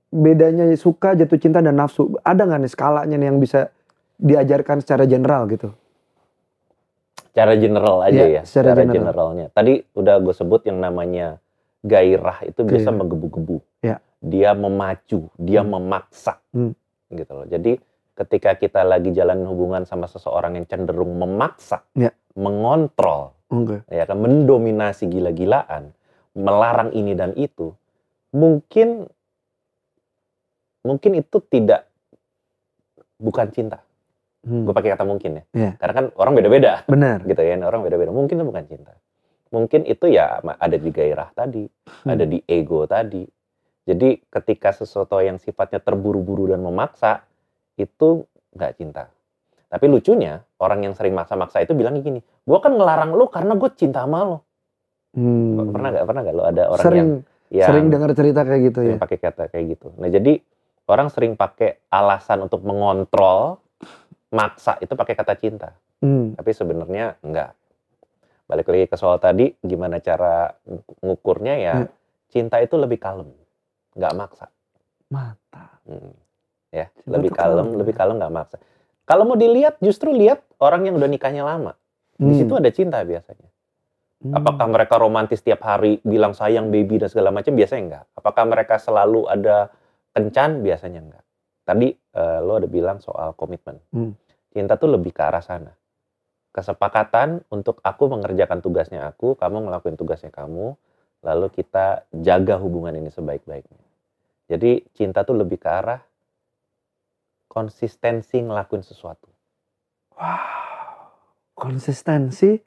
bedanya 0.09 0.67
suka 0.73 1.13
jatuh 1.13 1.37
cinta 1.37 1.59
dan 1.59 1.75
nafsu 1.75 2.17
ada 2.21 2.43
nggak 2.43 2.59
nih 2.59 2.71
skalanya 2.71 3.15
nih 3.15 3.27
yang 3.27 3.37
bisa 3.37 3.69
diajarkan 4.15 4.79
secara 4.79 5.03
general 5.03 5.47
gitu 5.47 5.71
Cara 7.29 7.53
general 7.55 8.01
aja 8.01 8.25
Iya, 8.25 8.35
ya. 8.35 8.43
secara 8.43 8.73
Cara 8.73 8.81
general. 8.81 8.95
generalnya. 8.97 9.45
Tadi 9.53 9.73
udah 9.93 10.15
gue 10.17 10.33
sebut 10.33 10.61
yang 10.65 10.81
namanya 10.81 11.37
gairah 11.79 12.41
itu 12.43 12.65
bisa 12.65 12.89
Gairah. 12.89 12.97
menggebu-gebu. 12.97 13.57
Iya. 13.79 13.97
Dia 14.19 14.51
memacu, 14.51 15.29
dia 15.37 15.61
Hmm. 15.61 15.71
memaksa. 15.71 16.41
Hmm. 16.51 16.73
Gitu 17.07 17.29
loh. 17.29 17.45
Jadi 17.45 17.77
ketika 18.19 18.59
kita 18.59 18.83
lagi 18.83 19.15
jalan 19.15 19.47
hubungan 19.47 19.87
sama 19.87 20.11
seseorang 20.11 20.59
yang 20.59 20.67
cenderung 20.67 21.15
memaksa, 21.15 21.87
Iya. 21.95 22.11
mengontrol, 22.35 23.31
oke 23.47 23.87
ya 23.87 24.03
kan 24.03 24.19
mendominasi 24.19 25.07
gila-gilaan, 25.07 25.95
melarang 26.35 26.91
ini 26.91 27.15
dan 27.15 27.31
itu, 27.39 27.71
mungkin 28.35 29.07
mungkin 30.83 31.11
itu 31.15 31.37
tidak 31.47 31.87
bukan 33.19 33.47
cinta. 33.51 33.79
Hmm. 34.43 34.63
Gue 34.63 34.71
pakai 34.71 34.95
kata 34.95 35.03
mungkin 35.03 35.39
ya. 35.39 35.43
Iya. 35.51 35.71
Karena 35.79 35.93
kan 35.95 36.05
orang 36.15 36.33
beda-beda 36.39 36.87
benar 36.87 37.19
gitu 37.27 37.43
ya 37.43 37.59
orang 37.59 37.83
beda-beda 37.83 38.11
mungkin 38.11 38.39
itu 38.39 38.47
bukan 38.47 38.63
cinta 38.67 38.95
mungkin 39.49 39.81
itu 39.89 40.05
ya 40.09 40.39
ada 40.41 40.77
di 40.77 40.89
gairah 40.93 41.29
tadi 41.33 41.65
Hmm. 42.05 42.15
ada 42.15 42.23
di 42.23 42.39
ego 42.45 42.85
tadi 42.85 43.25
jadi 43.83 44.21
ketika 44.29 44.71
sesuatu 44.71 45.17
yang 45.19 45.41
sifatnya 45.41 45.81
terburu-buru 45.81 46.53
dan 46.53 46.61
memaksa 46.61 47.25
itu 47.79 48.27
nggak 48.53 48.75
cinta 48.75 49.07
tapi 49.69 49.85
lucunya 49.87 50.43
orang 50.59 50.83
yang 50.83 50.93
sering 50.93 51.15
maksa-maksa 51.15 51.63
itu 51.63 51.71
bilang 51.71 51.95
gini 51.95 52.19
gue 52.19 52.59
kan 52.59 52.73
ngelarang 52.73 53.15
lu 53.15 53.25
karena 53.25 53.55
gue 53.55 53.69
cinta 53.73 54.03
sama 54.03 54.21
lo 54.25 54.37
Hmm. 55.09 55.73
pernah 55.73 55.89
nggak 55.89 56.05
pernah 56.05 56.21
nggak 56.21 56.35
lo 56.37 56.43
ada 56.45 56.63
orang 56.67 56.85
sering 56.85 56.99
yang 56.99 57.11
yang 57.49 57.69
sering 57.73 57.85
dengar 57.89 58.13
cerita 58.13 58.45
kayak 58.45 58.61
gitu 58.67 58.79
ya 58.83 58.95
pakai 58.95 59.17
kata 59.17 59.43
kayak 59.49 59.65
gitu 59.73 59.87
nah 59.97 60.05
jadi 60.05 60.37
orang 60.85 61.09
sering 61.09 61.33
pakai 61.33 61.81
alasan 61.89 62.45
untuk 62.45 62.61
mengontrol 62.61 63.57
maksa 64.29 64.77
itu 64.77 64.93
pakai 64.93 65.15
kata 65.15 65.33
cinta 65.33 65.69
Hmm. 65.99 66.31
tapi 66.31 66.53
sebenarnya 66.53 67.19
enggak. 67.19 67.51
Balik 68.47 68.65
lagi 68.65 68.87
ke 68.87 68.95
soal 68.95 69.19
tadi, 69.19 69.51
gimana 69.59 69.99
cara 69.99 70.47
ng- 70.63 71.03
ngukurnya 71.03 71.53
ya, 71.53 71.75
Hmm. 71.75 71.91
cinta 72.25 72.57
itu 72.57 72.73
lebih 72.73 72.95
kalem, 72.97 73.27
nggak 73.93 74.13
maksa. 74.15 74.47
mata 75.09 75.75
Hmm. 75.83 76.13
Ya, 76.69 76.93
Cinta 77.01 77.17
lebih 77.17 77.31
kalem, 77.33 77.65
kalem, 77.65 77.67
lebih 77.81 77.93
kalem 77.97 78.15
nggak 78.21 78.33
maksa. 78.33 78.57
Kalau 79.09 79.25
mau 79.25 79.33
dilihat, 79.33 79.81
justru 79.81 80.13
lihat 80.13 80.45
orang 80.61 80.85
yang 80.85 81.01
udah 81.01 81.09
nikahnya 81.09 81.41
lama. 81.41 81.73
Di 82.13 82.29
Hmm. 82.29 82.37
situ 82.37 82.53
ada 82.53 82.69
cinta 82.69 83.01
biasanya. 83.01 83.49
Hmm. 84.21 84.35
Apakah 84.37 84.67
mereka 84.69 85.01
romantis 85.01 85.41
tiap 85.41 85.65
hari, 85.65 85.97
bilang 86.05 86.37
sayang 86.37 86.69
baby 86.69 87.01
dan 87.01 87.09
segala 87.09 87.33
macam? 87.33 87.55
Biasanya 87.57 87.81
enggak. 87.89 88.05
Apakah 88.13 88.43
mereka 88.45 88.75
selalu 88.77 89.25
ada 89.25 89.73
kencan? 90.13 90.61
Biasanya 90.61 90.99
enggak. 91.01 91.23
Tadi 91.65 91.87
eh, 91.95 92.39
lo 92.43 92.59
ada 92.61 92.69
bilang 92.69 93.01
soal 93.01 93.33
komitmen. 93.33 93.81
Hmm. 93.89 94.13
Cinta 94.53 94.77
tuh 94.77 94.93
lebih 94.93 95.09
ke 95.09 95.21
arah 95.25 95.41
sana. 95.41 95.73
Kesepakatan 96.49 97.45
untuk 97.53 97.77
aku 97.81 98.09
mengerjakan 98.09 98.59
tugasnya 98.59 99.05
aku, 99.09 99.37
kamu 99.37 99.69
ngelakuin 99.69 99.95
tugasnya 99.95 100.33
kamu, 100.33 100.73
lalu 101.21 101.47
kita 101.53 102.09
jaga 102.09 102.57
hubungan 102.57 102.93
ini 102.97 103.13
sebaik-baiknya. 103.13 103.81
Jadi 104.49 104.81
cinta 104.97 105.21
tuh 105.21 105.37
lebih 105.37 105.61
ke 105.61 105.69
arah 105.69 106.01
konsistensi 107.49 108.37
ngelakuin 108.39 108.85
sesuatu. 108.85 109.27
Wow, 110.13 111.09
konsistensi 111.57 112.61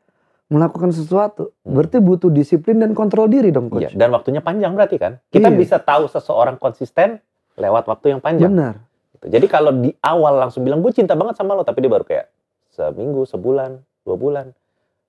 melakukan 0.50 0.90
sesuatu. 0.90 1.54
Hmm. 1.62 1.72
Berarti 1.72 1.96
butuh 1.96 2.28
disiplin 2.28 2.76
dan 2.76 2.92
kontrol 2.92 3.24
diri 3.24 3.48
dong, 3.48 3.72
Iya, 3.72 3.88
coach. 3.88 3.94
dan 3.94 4.10
waktunya 4.10 4.42
panjang 4.42 4.76
berarti 4.76 5.00
kan? 5.00 5.16
Kita 5.26 5.48
Iya. 5.48 5.56
bisa 5.56 5.76
tahu 5.78 6.04
seseorang 6.06 6.58
konsisten 6.58 7.22
lewat 7.56 7.88
waktu 7.88 8.12
yang 8.12 8.20
panjang. 8.20 8.52
Benar. 8.52 8.74
Gitu. 9.14 9.24
Jadi 9.32 9.46
kalau 9.46 9.72
di 9.72 9.94
awal 9.98 10.36
langsung 10.38 10.60
bilang 10.60 10.82
gue 10.82 10.92
cinta 10.92 11.14
banget 11.14 11.38
sama 11.38 11.54
lo, 11.54 11.62
tapi 11.62 11.80
dia 11.80 11.88
baru 11.88 12.04
kayak 12.04 12.26
seminggu, 12.68 13.24
sebulan, 13.24 13.80
dua 14.02 14.16
bulan, 14.16 14.46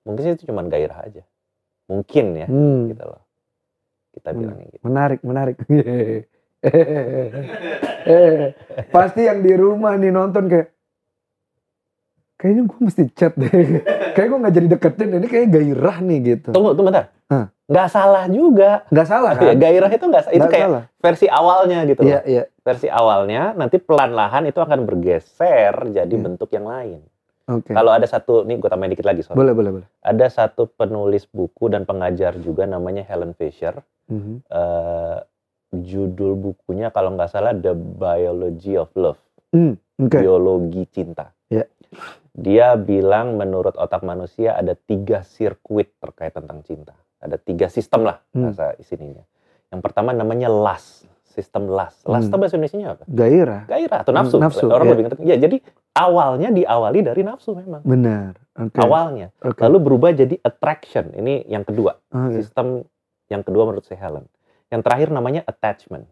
mungkin 0.04 0.20
sih 0.22 0.32
itu 0.32 0.48
cuma 0.48 0.62
gairah 0.62 1.00
aja. 1.02 1.22
Mungkin 1.84 2.24
ya, 2.38 2.46
Hmm, 2.48 2.88
gitu 2.88 3.04
loh. 3.04 3.20
Kita 4.12 4.30
Hmm. 4.30 4.38
bilangnya 4.38 4.66
gitu. 4.70 4.80
menarik, 4.80 5.20
menarik. 5.20 5.56
Eh, 6.64 8.52
Pasti 8.94 9.20
yang 9.22 9.40
di 9.40 9.52
rumah 9.52 9.94
nih 9.94 10.10
nonton 10.10 10.46
kayak 10.46 10.68
kayaknya 12.34 12.62
gue 12.64 12.78
mesti 12.82 13.02
chat 13.12 13.32
deh. 13.34 13.48
Kayak 14.14 14.28
gue 14.30 14.38
nggak 14.38 14.54
jadi 14.54 14.68
deketin 14.70 15.10
ini 15.12 15.26
kayak 15.26 15.48
gairah 15.50 15.98
nih 15.98 16.18
gitu. 16.22 16.48
Tunggu, 16.54 16.70
tunggu 16.72 16.86
bentar. 16.86 17.10
Hah. 17.26 17.50
Nggak 17.66 17.88
salah 17.88 18.24
juga. 18.28 18.86
Nggak 18.86 19.08
salah 19.08 19.30
Ya, 19.34 19.40
kan? 19.42 19.56
gairah 19.58 19.90
itu 19.90 20.04
nggak 20.04 20.22
itu 20.24 20.38
Nggak 20.38 20.52
kayak 20.52 20.66
salah. 20.70 20.82
versi 21.00 21.26
awalnya 21.26 21.78
gitu 21.82 22.00
Iya, 22.00 22.14
loh. 22.14 22.22
iya. 22.24 22.42
Versi 22.60 22.86
awalnya 22.86 23.42
nanti 23.52 23.76
pelan-lahan 23.76 24.46
itu 24.46 24.56
akan 24.56 24.80
bergeser 24.84 25.74
jadi 25.90 26.06
Iya. 26.06 26.22
bentuk 26.22 26.46
yang 26.48 26.62
lain. 26.64 27.00
Oke. 27.44 27.74
Kalau 27.74 27.90
ada 27.90 28.06
satu, 28.06 28.40
nih 28.40 28.56
gue 28.56 28.68
tambahin 28.68 28.92
dikit 28.92 29.04
lagi 29.04 29.20
soal. 29.20 29.34
Boleh, 29.34 29.50
boleh, 29.50 29.70
boleh. 29.74 29.88
Ada 30.00 30.26
satu 30.30 30.70
penulis 30.70 31.26
buku 31.26 31.66
dan 31.66 31.82
pengajar 31.82 32.38
juga 32.38 32.64
namanya 32.64 33.02
Helen 33.02 33.32
Fisher. 33.32 33.82
Mhm. 34.06 34.46
eh, 34.46 35.18
judul 35.76 36.34
bukunya 36.34 36.88
kalau 36.88 37.10
nggak 37.10 37.28
salah 37.28 37.50
The 37.52 37.74
Biology 37.74 38.74
of 38.74 38.92
Love, 38.94 39.18
Hmm, 39.50 39.74
Oke. 39.96 40.18
biologi 40.18 40.86
cinta. 40.88 41.34
Ya. 41.46 41.66
Dia 42.30 42.74
bilang 42.74 43.34
menurut 43.34 43.74
otak 43.74 44.02
manusia 44.02 44.52
ada 44.52 44.74
tiga 44.74 45.22
sirkuit 45.22 45.94
terkait 45.96 46.30
tentang 46.30 46.62
cinta. 46.62 46.94
Ada 47.18 47.34
tiga 47.36 47.66
sistem 47.66 48.04
lah 48.04 48.18
Hmm. 48.30 48.50
bahasa 48.50 48.74
isininya. 48.76 49.22
Yang 49.68 49.80
pertama 49.80 50.10
namanya 50.10 50.46
lust, 50.46 51.06
sistem 51.24 51.66
lust. 51.66 52.02
Lust 52.04 52.28
Hmm. 52.28 52.36
bahasa 52.36 52.54
Indonesia 52.54 52.90
apa? 52.92 53.04
Gairah. 53.06 53.62
Gairah 53.64 53.98
atau 54.02 54.10
Hmm, 54.10 54.18
nafsu. 54.20 54.36
nafsu, 54.36 54.66
Orang 54.66 54.86
ya. 54.86 54.92
lebih 54.92 55.02
ngerti. 55.04 55.20
Ya, 55.22 55.36
jadi 55.36 55.56
awalnya 55.92 56.50
diawali 56.50 57.00
dari 57.00 57.22
nafsu 57.22 57.54
memang. 57.54 57.82
Benar. 57.82 58.34
Oke. 58.56 58.76
Awalnya. 58.76 59.30
Oke. 59.40 59.60
Lalu 59.60 59.76
berubah 59.80 60.10
jadi 60.12 60.34
attraction. 60.40 61.10
Ini 61.12 61.46
yang 61.46 61.62
kedua. 61.62 61.94
Oke. 62.08 62.38
Sistem 62.38 62.82
yang 63.26 63.40
kedua 63.40 63.62
menurut 63.64 63.82
si 63.82 63.94
Helen. 63.94 64.26
Yang 64.74 64.82
terakhir 64.82 65.08
namanya 65.08 65.46
attachment. 65.46 66.10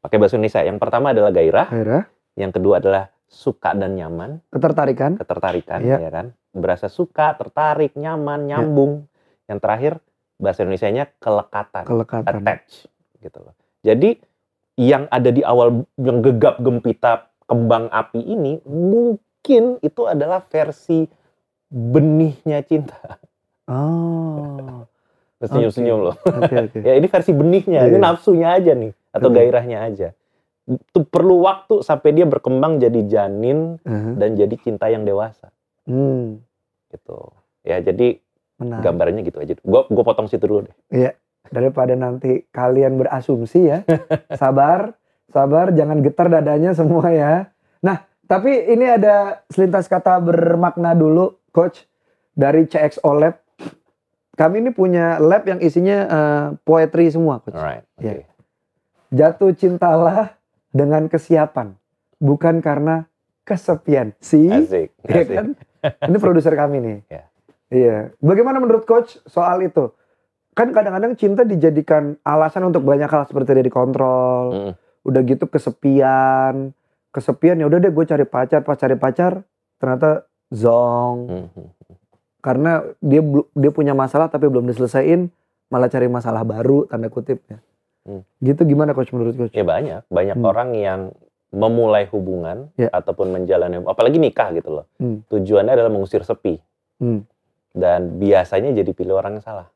Pakai 0.00 0.16
bahasa 0.16 0.34
Indonesia. 0.34 0.64
Yang 0.64 0.78
pertama 0.80 1.12
adalah 1.12 1.28
gairah, 1.28 1.68
Gairah. 1.68 2.02
yang 2.34 2.48
kedua 2.48 2.80
adalah 2.80 3.12
suka 3.28 3.76
dan 3.76 3.92
nyaman, 3.92 4.40
Ketertarikan. 4.48 5.20
ketertarikan, 5.20 5.80
Iya. 5.84 6.00
ya 6.00 6.10
kan? 6.10 6.26
Berasa 6.50 6.88
suka, 6.88 7.36
tertarik, 7.36 7.92
nyaman, 7.92 8.48
nyambung. 8.48 9.04
Yang 9.44 9.58
terakhir 9.60 9.92
bahasa 10.34 10.64
Indonesianya 10.64 11.12
kelekatan, 11.18 11.84
Kelekatan. 11.84 12.40
attach, 12.40 12.88
gitu 13.20 13.38
loh. 13.38 13.52
Jadi 13.84 14.16
yang 14.80 15.04
ada 15.08 15.28
di 15.28 15.44
awal 15.44 15.84
yang 15.94 16.18
gegap 16.20 16.58
gempita 16.58 17.28
kembang 17.44 17.92
api 17.92 18.18
ini 18.18 18.58
mungkin 18.64 19.76
itu 19.78 20.02
adalah 20.04 20.40
versi 20.40 21.04
benihnya 21.68 22.64
cinta. 22.64 23.20
Oh. 23.68 24.84
Senyum-senyum 25.38 25.98
loh. 26.00 26.16
Oke, 26.20 26.54
oke. 26.70 26.78
Ya 26.86 26.94
ini 26.94 27.06
versi 27.06 27.30
benihnya, 27.30 27.84
ini 27.84 27.96
Iya. 27.96 28.02
nafsunya 28.02 28.48
aja 28.50 28.72
nih 28.72 28.92
atau 29.10 29.28
Hmm. 29.28 29.36
gairahnya 29.36 29.78
aja. 29.82 30.08
Itu 30.64 31.04
perlu 31.04 31.42
waktu 31.42 31.80
sampai 31.80 32.12
dia 32.12 32.24
berkembang 32.24 32.78
jadi 32.78 33.00
janin 33.04 33.76
Uh-huh. 33.78 34.14
dan 34.16 34.32
jadi 34.32 34.54
cinta 34.56 34.88
yang 34.88 35.04
dewasa 35.04 35.52
Hmm. 35.84 36.40
gitu. 36.88 37.34
Ya 37.60 37.78
jadi 37.78 38.16
Menarik. 38.56 38.82
gambarnya 38.82 39.20
gitu 39.22 39.38
aja. 39.38 39.52
Gua 39.60 39.84
gua 39.86 40.04
potong 40.04 40.24
situ 40.24 40.42
dulu 40.42 40.64
deh. 40.64 40.76
Daripada 41.44 41.92
nanti 41.92 42.48
kalian 42.48 42.96
berasumsi 42.96 43.60
ya. 43.66 43.78
sabar, 44.40 44.96
sabar, 45.28 45.68
jangan 45.70 46.00
getar 46.00 46.32
dadanya 46.32 46.72
semua 46.72 47.12
ya. 47.12 47.52
Nah, 47.84 48.00
tapi 48.24 48.48
ini 48.64 48.88
ada 48.88 49.44
selintas 49.46 49.84
kata 49.84 50.16
bermakna 50.18 50.96
dulu, 50.96 51.36
Coach, 51.52 51.84
dari 52.32 52.64
CXO 52.64 53.12
Lab. 53.12 53.43
Kami 54.34 54.56
ini 54.58 54.70
punya 54.70 55.16
lab 55.18 55.42
yang 55.44 55.58
isinya 55.58 55.98
eh, 56.04 56.46
poetry 56.62 57.06
semua, 57.06 57.38
Coach. 57.38 57.54
Alright. 57.54 57.86
Oke. 57.94 58.02
Iya. 58.04 58.26
Jatuh 59.14 59.54
cintalah 59.54 60.34
dengan 60.68 61.06
kesiapan, 61.06 61.78
bukan 62.18 62.58
karena 62.58 63.06
kesepian. 63.42 64.10
Si, 64.18 64.50
Asik. 64.50 64.90
ya 65.06 65.22
asik. 65.22 65.30
kan? 65.30 65.46
Ini 66.10 66.16
produser 66.18 66.50
kami 66.52 66.80
nih. 66.80 66.98
Ya. 67.06 67.22
Iya. 67.68 67.96
Bagaimana 68.18 68.58
menurut 68.58 68.82
coach 68.82 69.20
soal 69.24 69.62
itu? 69.62 69.94
Kan 70.52 70.70
kadang-kadang 70.70 71.14
cinta 71.14 71.42
dijadikan 71.42 72.14
alasan 72.22 72.64
untuk 72.64 72.82
banyak 72.82 73.06
hal 73.06 73.22
seperti 73.24 73.54
dia 73.54 73.64
dikontrol, 73.64 74.44
Mm. 74.50 74.72
udah 75.04 75.20
gitu 75.22 75.44
kesepian, 75.44 76.70
kesepian 77.10 77.58
ya 77.58 77.66
udah 77.66 77.78
deh 77.78 77.90
gue 77.90 78.04
cari 78.04 78.24
pacar, 78.24 78.62
pas 78.62 78.74
cari 78.74 78.94
pacar 78.94 79.42
ternyata 79.76 80.24
zong 80.48 81.18
Mhm. 81.28 81.66
Karena 82.44 82.84
dia 83.00 83.24
dia 83.56 83.70
punya 83.72 83.96
masalah 83.96 84.28
tapi 84.28 84.52
belum 84.52 84.68
diselesaikan 84.68 85.32
malah 85.72 85.88
cari 85.88 86.12
masalah 86.12 86.44
baru 86.44 86.84
tanda 86.84 87.08
kutipnya. 87.08 87.64
Hmm. 88.04 88.20
Gitu 88.38 88.68
gimana 88.68 88.92
coach 88.92 89.16
menurut 89.16 89.32
coach? 89.32 89.56
Ya 89.56 89.64
banyak, 89.64 90.04
banyak 90.12 90.36
Hmm. 90.36 90.44
orang 90.44 90.70
yang 90.76 91.00
memulai 91.48 92.04
hubungan 92.12 92.68
Ya. 92.76 92.92
ataupun 92.92 93.32
menjalani 93.32 93.80
apalagi 93.80 94.20
nikah 94.20 94.52
gitu 94.52 94.76
loh. 94.76 94.86
Hmm. 95.00 95.24
Tujuannya 95.32 95.72
adalah 95.72 95.88
mengusir 95.88 96.20
sepi. 96.20 96.60
Hmm. 97.00 97.24
Dan 97.72 98.20
biasanya 98.20 98.76
jadi 98.76 98.92
pilih 98.92 99.16
orang 99.16 99.40
yang 99.40 99.44
salah 99.46 99.66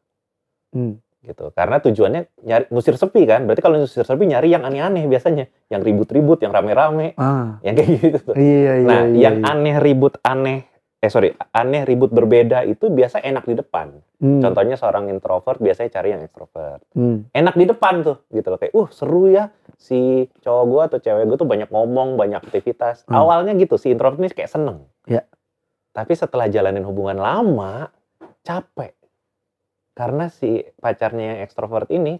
Hmm. 0.71 1.01
gitu. 1.25 1.49
Karena 1.57 1.81
tujuannya 1.81 2.21
nyari 2.45 2.65
ngusir 2.69 2.95
sepi 2.95 3.25
kan. 3.25 3.49
Berarti 3.49 3.65
kalau 3.65 3.81
ngusir 3.81 4.05
sepi 4.05 4.29
nyari 4.29 4.53
yang 4.53 4.63
aneh-aneh 4.63 5.09
biasanya, 5.09 5.49
yang 5.67 5.81
ribut-ribut, 5.81 6.45
yang 6.45 6.53
rame-rame, 6.53 7.17
Ah, 7.17 7.57
yang 7.65 7.75
kayak 7.75 7.91
gitu. 7.97 8.19
tuh. 8.23 8.35
iya 8.37 8.73
iya 8.77 8.87
Nah, 8.87 9.01
iya. 9.09 9.19
yang 9.25 9.37
iya. 9.41 9.49
aneh 9.49 9.77
ribut 9.81 10.21
aneh 10.21 10.69
eh 10.99 11.07
sorry, 11.07 11.31
aneh 11.53 11.83
ribut 11.83 12.11
berbeda 12.11 12.63
itu 12.63 12.89
biasa 12.89 13.21
enak 13.21 13.45
di 13.45 13.55
depan. 13.55 13.95
Hmm. 14.19 14.43
Contohnya 14.43 14.75
seorang 14.75 15.07
introvert 15.07 15.57
biasanya 15.57 15.91
cari 15.93 16.11
yang 16.11 16.21
extrovert. 16.21 16.83
Hmm. 16.91 17.31
enak 17.31 17.55
di 17.55 17.65
depan 17.65 18.03
tuh 18.03 18.19
gitu 18.29 18.49
loh 18.49 18.59
kayak 18.59 18.75
uh 18.75 18.89
seru 18.89 19.29
ya 19.29 19.47
si 19.75 20.27
cowok 20.43 20.65
gue 20.65 20.83
atau 20.85 20.99
cewek 20.99 21.25
gue 21.25 21.37
tuh 21.37 21.47
banyak 21.47 21.69
ngomong 21.69 22.15
banyak 22.15 22.43
aktivitas 22.43 23.03
Hmm. 23.05 23.15
awalnya 23.17 23.55
gitu 23.55 23.75
si 23.75 23.89
introvert 23.89 24.19
ini 24.19 24.27
kayak 24.29 24.51
seneng 24.51 24.91
Ya. 25.05 25.23
tapi 25.93 26.13
setelah 26.13 26.47
jalanin 26.47 26.83
hubungan 26.83 27.15
lama 27.15 27.95
capek 28.41 28.99
karena 29.93 30.27
si 30.29 30.63
pacarnya 30.75 31.25
yang 31.33 31.41
ekstrovert 31.41 31.87
ini 31.89 32.19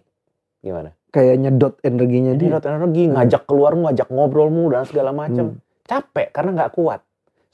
gimana 0.57 0.95
Kayak 1.09 1.35
nyedot 1.37 1.73
energinya 1.81 2.31
dia. 2.33 2.53
rata 2.53 2.69
energi 2.69 3.09
ngajak 3.09 3.43
keluarmu 3.43 3.87
ngajak 3.87 4.07
ngobrolmu 4.07 4.69
dan 4.69 4.83
segala 4.83 5.11
macam 5.11 5.45
Hmm. 5.51 5.59
capek 5.83 6.31
karena 6.31 6.51
nggak 6.55 6.73
kuat 6.73 7.03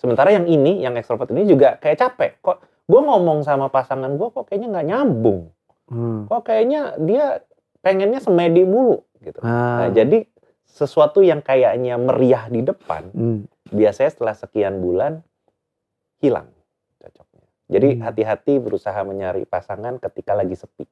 sementara 0.06 0.30
yang 0.32 0.46
ini 0.46 0.80
yang 0.80 0.94
ekstrovert 0.94 1.34
ini 1.34 1.44
juga 1.44 1.76
kayak 1.76 1.98
capek 1.98 2.32
kok 2.40 2.62
gue 2.86 3.02
ngomong 3.02 3.42
sama 3.42 3.68
pasangan 3.68 4.14
gue 4.14 4.30
kok 4.30 4.46
kayaknya 4.46 4.70
nggak 4.72 4.88
nyambung 4.88 5.42
Hmm. 5.86 6.26
kok 6.26 6.42
kayaknya 6.46 6.98
dia 6.98 7.46
pengennya 7.80 8.18
semedi 8.18 8.66
mulu 8.66 9.06
gitu 9.22 9.38
Ah. 9.42 9.86
Nah, 9.86 9.90
jadi 9.90 10.26
sesuatu 10.66 11.22
yang 11.22 11.40
kayaknya 11.40 11.96
meriah 11.96 12.50
di 12.50 12.60
depan, 12.60 13.08
Hmm. 13.10 13.40
biasanya 13.70 14.12
setelah 14.12 14.34
sekian 14.34 14.82
bulan 14.82 15.22
hilang 16.20 16.50
cocoknya. 17.00 17.46
Jadi 17.70 17.88
Hmm. 17.96 18.02
hati-hati 18.02 18.54
berusaha 18.58 18.98
mencari 19.02 19.46
pasangan 19.46 20.02
ketika 20.02 20.34
lagi 20.34 20.58
sepi. 20.58 20.84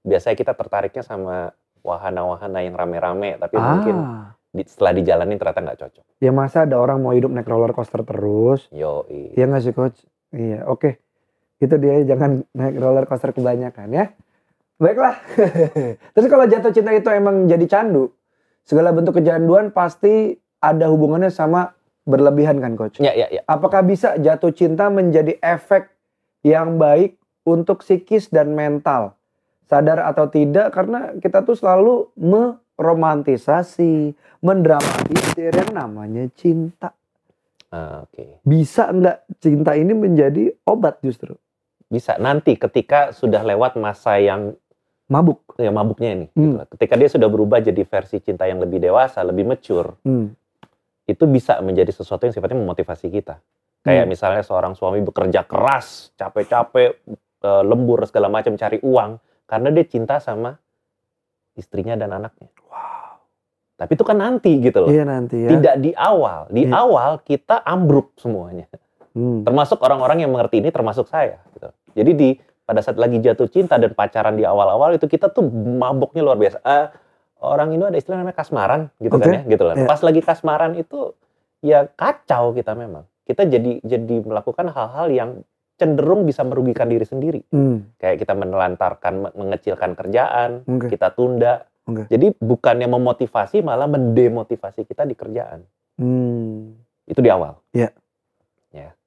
Biasanya 0.00 0.36
kita 0.38 0.52
tertariknya 0.54 1.02
sama 1.02 1.50
wahana-wahana 1.82 2.62
yang 2.62 2.74
rame-rame, 2.74 3.36
tapi 3.36 3.56
mungkin 3.58 3.96
Ah. 3.96 4.06
di- 4.06 4.35
setelah 4.64 4.96
dijalanin 4.96 5.36
ternyata 5.36 5.60
nggak 5.60 5.78
cocok. 5.84 6.04
Ya 6.24 6.32
masa 6.32 6.64
ada 6.64 6.80
orang 6.80 7.04
mau 7.04 7.12
hidup 7.12 7.28
naik 7.28 7.44
roller 7.44 7.76
coaster 7.76 8.00
terus? 8.00 8.64
Yo, 8.72 9.04
Iya 9.10 9.44
nggak 9.44 9.62
sih 9.62 9.74
coach? 9.76 10.00
Iya, 10.32 10.64
oke. 10.64 10.96
Itu 11.60 11.76
dia 11.76 12.00
jangan 12.08 12.44
naik 12.56 12.76
roller 12.80 13.04
coaster 13.04 13.36
kebanyakan 13.36 13.88
ya. 13.92 14.06
Baiklah. 14.76 15.16
Terus 16.12 16.28
kalau 16.28 16.44
jatuh 16.44 16.68
cinta 16.68 16.92
itu 16.92 17.08
emang 17.08 17.48
jadi 17.48 17.64
candu, 17.64 18.12
segala 18.60 18.92
bentuk 18.92 19.16
kecanduan 19.16 19.72
pasti 19.72 20.36
ada 20.60 20.92
hubungannya 20.92 21.32
sama 21.32 21.72
berlebihan 22.04 22.60
kan 22.60 22.76
coach? 22.76 23.00
ya, 23.00 23.16
ya, 23.16 23.26
ya. 23.32 23.40
Apakah 23.48 23.80
bisa 23.80 24.20
jatuh 24.20 24.52
cinta 24.52 24.92
menjadi 24.92 25.40
efek 25.40 25.88
yang 26.44 26.76
baik 26.76 27.16
untuk 27.48 27.80
psikis 27.80 28.28
dan 28.28 28.52
mental? 28.52 29.16
Sadar 29.66 30.04
atau 30.06 30.28
tidak 30.30 30.76
karena 30.76 31.16
kita 31.18 31.42
tuh 31.42 31.58
selalu 31.58 32.12
meromantisasi, 32.76 34.12
mendramatisir 34.40 35.52
yang 35.52 35.72
namanya 35.72 36.28
cinta. 36.32 36.92
Ah, 37.68 38.04
Oke, 38.04 38.38
Bisa 38.40 38.88
nggak 38.88 39.40
cinta 39.42 39.74
ini 39.74 39.92
menjadi 39.92 40.54
obat 40.64 41.00
justru? 41.02 41.34
bisa 41.86 42.18
nanti 42.18 42.58
ketika 42.58 43.14
sudah 43.14 43.46
lewat 43.46 43.78
masa 43.78 44.18
yang 44.18 44.58
Mabuk. 45.06 45.54
ya 45.54 45.70
mabuknya 45.70 46.18
ini, 46.18 46.26
Hmm. 46.34 46.58
gitu 46.58 46.74
ketika 46.74 46.98
dia 46.98 47.06
sudah 47.06 47.30
berubah 47.30 47.62
jadi 47.62 47.78
versi 47.86 48.18
cinta 48.18 48.42
yang 48.42 48.58
lebih 48.58 48.82
dewasa, 48.82 49.22
lebih 49.22 49.46
mature, 49.46 49.94
Hmm. 50.02 50.34
itu 51.06 51.24
bisa 51.30 51.62
menjadi 51.62 51.94
sesuatu 51.94 52.26
yang 52.26 52.34
sifatnya 52.34 52.58
memotivasi 52.58 53.06
kita. 53.06 53.38
Kayak 53.86 54.02
Hmm. 54.02 54.10
misalnya 54.10 54.42
seorang 54.42 54.74
suami 54.74 54.98
bekerja 54.98 55.46
keras, 55.46 56.10
capek-capek, 56.18 56.90
eh, 57.38 57.62
lembur 57.62 58.02
segala 58.02 58.26
macam 58.26 58.58
cari 58.58 58.82
uang 58.82 59.22
karena 59.46 59.68
dia 59.70 59.86
cinta 59.86 60.18
sama 60.18 60.58
istrinya 61.54 61.94
dan 61.94 62.18
anaknya. 62.18 62.50
Tapi 63.76 63.92
itu 63.92 64.02
kan 64.02 64.16
nanti 64.16 64.56
gitu 64.58 64.82
loh. 64.82 64.88
Iya 64.88 65.04
nanti 65.04 65.36
ya. 65.36 65.52
Tidak 65.52 65.74
di 65.78 65.92
awal. 65.92 66.48
Di 66.48 66.64
Iya. 66.64 66.72
awal 66.74 67.10
kita 67.20 67.60
ambruk 67.60 68.16
semuanya. 68.16 68.64
Hmm. 69.12 69.44
Termasuk 69.44 69.80
orang-orang 69.80 70.24
yang 70.24 70.32
mengerti 70.32 70.60
ini 70.60 70.68
termasuk 70.68 71.06
saya 71.06 71.40
gitu. 71.52 71.68
Jadi 71.92 72.10
di 72.12 72.28
pada 72.64 72.80
saat 72.80 72.96
lagi 72.96 73.20
jatuh 73.20 73.46
cinta 73.46 73.76
dan 73.76 73.92
pacaran 73.92 74.34
di 74.34 74.42
awal-awal 74.42 74.96
itu 74.96 75.04
kita 75.06 75.28
tuh 75.28 75.44
maboknya 75.52 76.20
luar 76.20 76.36
biasa. 76.36 76.58
Eh, 76.58 76.86
orang 77.38 77.72
Indo 77.72 77.84
ada 77.84 77.94
istilah 77.94 78.18
namanya 78.18 78.34
kasmaran 78.34 78.88
gitu 78.96 79.14
kan 79.14 79.28
Oke. 79.28 79.36
ya, 79.36 79.40
gitu 79.46 79.62
lah. 79.62 79.74
Iya. 79.76 79.86
Pas 79.86 80.00
lagi 80.00 80.20
kasmaran 80.20 80.72
itu 80.74 81.12
ya 81.60 81.84
kacau 81.86 82.52
kita 82.52 82.72
memang. 82.72 83.04
Kita 83.22 83.44
jadi 83.44 83.80
jadi 83.80 84.16
melakukan 84.20 84.72
hal-hal 84.72 85.06
yang 85.10 85.30
cenderung 85.76 86.24
bisa 86.24 86.40
merugikan 86.42 86.88
diri 86.88 87.04
sendiri. 87.04 87.40
Hmm. 87.52 87.92
Kayak 87.96 88.24
kita 88.24 88.32
menelantarkan, 88.32 89.14
me- 89.20 89.34
mengecilkan 89.36 89.92
kerjaan, 89.92 90.64
Oke. 90.64 90.88
kita 90.88 91.12
tunda. 91.12 91.68
Oke. 91.86 92.10
Jadi 92.10 92.34
bukannya 92.38 92.90
memotivasi 92.90 93.62
malah 93.62 93.86
mendemotivasi 93.86 94.82
kita 94.84 95.06
di 95.06 95.14
kerjaan. 95.14 95.62
Hmm. 95.96 96.74
Itu 97.06 97.22
di 97.22 97.30
awal. 97.30 97.62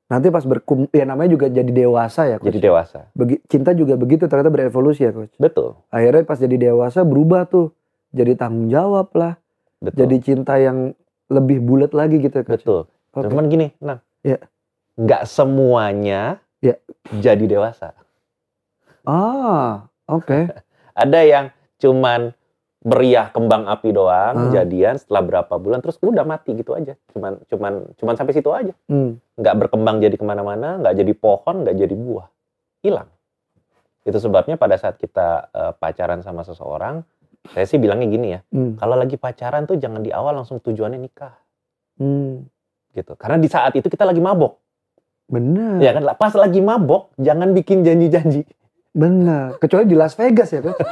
Nanti 0.09 0.33
pas 0.33 0.41
berkum, 0.41 0.89
ya 0.89 1.05
namanya 1.05 1.37
juga 1.37 1.45
jadi 1.53 1.69
dewasa 1.69 2.25
ya 2.25 2.41
coach. 2.41 2.49
Jadi 2.49 2.65
dewasa. 2.65 3.13
Begi- 3.13 3.45
cinta 3.45 3.77
juga 3.77 3.93
begitu 3.93 4.25
ternyata 4.25 4.49
berevolusi 4.49 5.05
ya 5.05 5.13
coach. 5.13 5.29
Betul. 5.37 5.77
Akhirnya 5.93 6.25
pas 6.25 6.41
jadi 6.41 6.57
dewasa 6.57 7.05
berubah 7.05 7.45
tuh. 7.45 7.69
Jadi 8.09 8.33
tanggung 8.33 8.73
jawab 8.73 9.13
lah. 9.13 9.37
Betul. 9.77 10.09
Jadi 10.09 10.15
cinta 10.25 10.57
yang 10.57 10.97
lebih 11.29 11.61
bulat 11.61 11.93
lagi 11.93 12.17
gitu 12.25 12.41
ya 12.41 12.45
coach. 12.49 12.65
Betul. 12.65 12.89
Oke. 13.13 13.29
Cuman 13.29 13.45
gini, 13.53 13.69
nah, 13.77 14.01
Iya. 14.25 14.41
nggak 14.97 15.29
semuanya 15.29 16.41
Iya. 16.57 16.81
jadi 17.13 17.45
dewasa. 17.45 17.93
Ah, 19.05 19.85
oke. 20.09 20.49
Ada 21.05 21.21
yang 21.21 21.45
cuman 21.77 22.33
meriah 22.79 23.27
kembang 23.27 23.67
api 23.67 23.91
doang, 23.91 24.35
Ah. 24.47 24.51
jadian 24.55 24.95
setelah 24.95 25.19
berapa 25.19 25.53
bulan 25.59 25.83
terus 25.83 25.99
udah 25.99 26.23
mati 26.23 26.55
gitu 26.55 26.71
aja. 26.71 26.95
Cuman 27.11 27.43
cuman 27.51 27.73
cuman 27.99 28.13
sampai 28.15 28.31
situ 28.31 28.47
aja. 28.55 28.71
Hmm. 28.87 29.19
Nggak 29.35 29.55
berkembang 29.67 29.99
jadi 29.99 30.15
ke 30.15 30.23
mana-mana, 30.23 30.79
nggak 30.79 30.95
jadi 30.95 31.11
pohon, 31.11 31.67
nggak 31.67 31.75
jadi 31.75 31.95
buah, 31.95 32.27
hilang. 32.79 33.11
Itu 34.07 34.15
sebabnya 34.17 34.55
pada 34.55 34.79
saat 34.79 34.95
kita 34.95 35.51
eh, 35.51 35.73
pacaran 35.75 36.23
sama 36.23 36.47
seseorang, 36.47 37.03
saya 37.51 37.67
sih 37.67 37.75
bilangnya 37.75 38.07
gini 38.07 38.27
ya, 38.31 38.39
Hmm. 38.47 38.79
kalau 38.79 38.95
lagi 38.95 39.19
pacaran 39.19 39.67
tuh 39.67 39.75
jangan 39.75 39.99
di 39.99 40.15
awal 40.15 40.39
langsung 40.39 40.63
tujuannya 40.63 40.99
nikah, 40.99 41.35
Hmm. 41.99 42.47
gitu. 42.95 43.19
Karena 43.19 43.35
di 43.35 43.51
saat 43.51 43.75
itu 43.75 43.91
kita 43.91 44.07
lagi 44.07 44.23
mabok, 44.23 44.55
Bener. 45.27 45.83
ya 45.83 45.91
kan? 45.91 46.03
Pas 46.15 46.31
lagi 46.31 46.63
mabok, 46.63 47.11
jangan 47.19 47.51
bikin 47.51 47.83
janji-janji. 47.83 48.47
Bener. 48.89 49.53
Kecuali 49.57 49.85
di 49.85 49.93
Las 49.93 50.17
Vegas 50.17 50.49
ya 50.49 50.59
coach. 50.59 50.79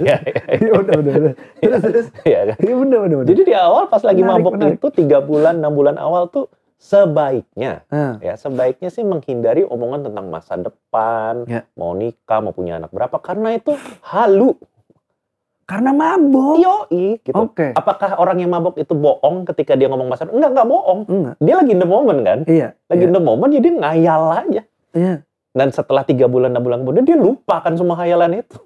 Iya, 0.00 0.16
iya, 0.16 0.42
Iya 0.56 0.72
udah 0.72 0.94
udah. 0.96 1.12
udah. 1.14 1.34
Terus 1.60 1.80
terus. 1.82 2.06
iya 2.22 2.40
kan? 2.48 2.56
Iya 2.58 2.74
bener 2.74 2.98
bener. 3.00 3.16
bener. 3.20 3.28
Jadi 3.28 3.42
di 3.44 3.54
awal 3.54 3.86
pas 3.86 4.00
lagi 4.00 4.22
Menarik, 4.22 4.40
mabok 4.40 4.52
menarik. 4.56 4.76
itu 4.76 4.88
tiga 4.94 5.18
bulan 5.20 5.54
enam 5.58 5.72
bulan 5.72 5.96
awal 5.96 6.26
tuh 6.26 6.48
sebaiknya 6.80 7.84
Ah, 7.86 8.16
ya 8.18 8.34
sebaiknya 8.34 8.88
sih 8.88 9.04
menghindari 9.04 9.62
omongan 9.62 10.00
tentang 10.02 10.26
masa 10.26 10.56
depan, 10.56 11.44
Ya. 11.44 11.68
mau 11.74 11.92
nikah, 11.92 12.40
mau 12.40 12.50
punya 12.50 12.80
anak 12.80 12.88
berapa 12.88 13.12
karena 13.16 13.52
itu 13.52 13.76
halu, 14.00 14.56
karena 15.62 15.92
mabok. 15.92 16.56
yoi 16.56 17.20
gitu. 17.20 17.36
Oke. 17.36 17.76
Apakah 17.76 18.16
orang 18.16 18.40
yang 18.40 18.48
mabok 18.48 18.74
itu 18.74 18.90
bohong 18.90 19.44
ketika 19.44 19.76
dia 19.76 19.86
ngomong 19.86 20.08
masa 20.08 20.24
depan? 20.24 20.40
Enggak, 20.40 20.50
enggak 20.50 20.68
bohong. 20.68 21.00
Enggak. 21.04 21.34
Dia 21.36 21.54
lagi 21.54 21.70
in 21.70 21.78
the 21.78 21.86
moment 21.86 22.20
kan? 22.24 22.38
Iya. 22.48 22.68
Lagi 22.88 22.98
iya. 22.98 23.06
in 23.06 23.12
the 23.12 23.20
moment 23.20 23.50
jadi 23.52 23.68
ngayal 23.70 24.22
aja. 24.32 24.62
Iya. 24.90 25.14
Dan 25.50 25.74
setelah 25.74 26.06
tiga 26.06 26.30
bulan 26.30 26.54
enam 26.54 26.62
bulan 26.62 26.86
kemudian 26.86 27.04
dia 27.06 27.18
lupakan 27.18 27.72
semua 27.74 27.98
hayalan 27.98 28.46
itu. 28.46 28.58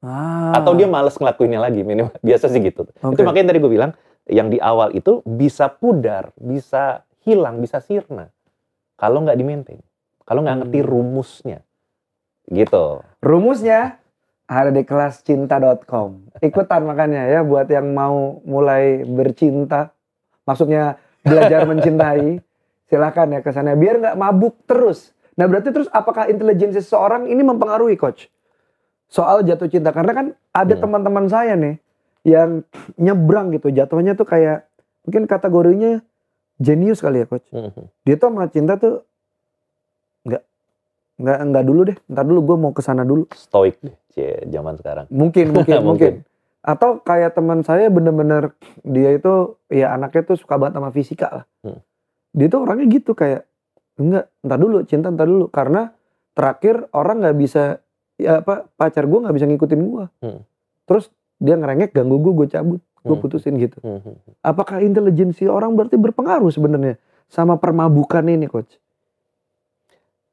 Ah. 0.00 0.54
Atau 0.56 0.78
dia 0.78 0.86
males 0.86 1.18
ngelakuinnya 1.18 1.60
lagi 1.60 1.82
minimal. 1.82 2.14
Biasa 2.26 2.48
sih 2.48 2.62
gitu. 2.62 2.86
Oke. 3.02 3.18
Itu 3.18 3.22
makanya 3.26 3.52
tadi 3.52 3.58
gue 3.60 3.72
bilang 3.72 3.92
yang 4.30 4.46
di 4.46 4.62
awal 4.62 4.94
itu 4.94 5.20
bisa 5.26 5.66
pudar, 5.66 6.30
bisa 6.38 7.02
hilang, 7.26 7.58
bisa 7.58 7.82
sirna 7.82 8.30
kalau 8.94 9.24
nggak 9.24 9.38
di 9.40 9.44
maintain, 9.48 9.80
kalau 10.28 10.44
nggak 10.44 10.60
ngerti 10.60 10.78
Hmm. 10.84 10.88
rumusnya, 10.92 11.58
gitu. 12.52 13.00
Rumusnya 13.24 13.96
Ada 14.50 14.74
di 14.74 14.82
kelascinta.com. 14.82 16.34
Ikutan 16.42 16.82
makanya 16.82 17.22
ya 17.30 17.46
buat 17.46 17.70
yang 17.70 17.94
mau 17.94 18.42
mulai 18.42 19.06
bercinta. 19.06 19.94
Maksudnya 20.42 20.98
belajar 21.22 21.70
mencintai. 21.70 22.42
Silakan 22.90 23.38
ya 23.38 23.46
ke 23.46 23.54
sana 23.54 23.78
biar 23.78 24.02
nggak 24.02 24.18
mabuk 24.18 24.58
terus. 24.66 25.14
Nah 25.38 25.46
berarti 25.46 25.70
terus 25.70 25.86
apakah 25.90 26.26
intelijensi 26.26 26.80
seseorang 26.80 27.26
ini 27.26 27.42
mempengaruhi 27.42 27.94
coach? 27.94 28.26
Soal 29.10 29.42
jatuh 29.42 29.66
cinta 29.66 29.90
karena 29.90 30.12
kan 30.14 30.26
ada 30.54 30.74
Hmm. 30.78 30.82
teman-teman 30.86 31.26
saya 31.26 31.58
nih 31.58 31.82
yang 32.22 32.62
nyebrang 32.94 33.50
gitu 33.50 33.72
jatuhnya 33.72 34.14
tuh 34.14 34.28
kayak 34.28 34.68
mungkin 35.02 35.24
kategorinya 35.26 36.04
jenius 36.60 37.02
kali 37.02 37.24
ya 37.24 37.26
coach. 37.26 37.46
Mhm. 37.50 37.84
Dia 38.06 38.14
tuh 38.14 38.26
sama 38.30 38.46
cinta 38.52 38.76
tuh 38.76 39.02
nggak 40.28 40.42
nggak 41.20 41.38
nggak 41.50 41.64
dulu 41.64 41.80
deh. 41.90 41.96
Ntar 42.06 42.24
dulu 42.28 42.40
gue 42.44 42.56
mau 42.60 42.72
ke 42.72 42.82
sana 42.84 43.02
dulu. 43.02 43.26
Stoik 43.34 43.80
deh, 43.82 43.96
cie, 44.14 44.46
zaman 44.46 44.78
sekarang. 44.78 45.10
Mungkin 45.10 45.50
mungkin 45.56 45.74
mungkin. 45.82 45.84
Mungkin. 45.88 46.14
Atau 46.60 47.00
kayak 47.00 47.34
teman 47.34 47.64
saya 47.64 47.88
bener-bener 47.88 48.52
dia 48.84 49.16
itu 49.16 49.56
ya 49.72 49.96
anaknya 49.96 50.22
tuh 50.28 50.36
suka 50.36 50.60
banget 50.60 50.76
sama 50.76 50.92
fisika 50.92 51.28
lah. 51.32 51.44
Hmm. 51.64 51.80
Dia 52.36 52.46
tuh 52.46 52.62
orangnya 52.62 52.86
gitu 52.86 53.16
kayak 53.16 53.48
enggak, 53.98 54.30
ntar 54.44 54.58
dulu 54.60 54.76
cinta 54.86 55.08
ntar 55.10 55.26
dulu 55.26 55.50
karena 55.50 55.90
terakhir 56.36 56.86
orang 56.94 57.24
nggak 57.24 57.36
bisa 57.40 57.82
ya 58.20 58.44
apa 58.44 58.68
pacar 58.76 59.08
gue 59.08 59.18
nggak 59.24 59.36
bisa 59.36 59.46
ngikutin 59.48 59.80
gue. 59.80 60.04
Hmm. 60.22 60.40
Terus 60.84 61.08
dia 61.40 61.56
ngerengek 61.56 61.96
ganggu 61.96 62.20
gue, 62.20 62.32
gue 62.44 62.48
cabut, 62.52 62.80
gue 62.80 63.16
Hmm. 63.16 63.22
putusin 63.24 63.56
gitu. 63.56 63.80
Mhm. 63.80 64.44
Apakah 64.44 64.84
intelijensi 64.84 65.48
orang 65.48 65.72
berarti 65.72 65.96
berpengaruh 65.96 66.52
sebenarnya 66.52 67.00
sama 67.32 67.56
permabukan 67.56 68.28
ini 68.28 68.44
coach? 68.44 68.76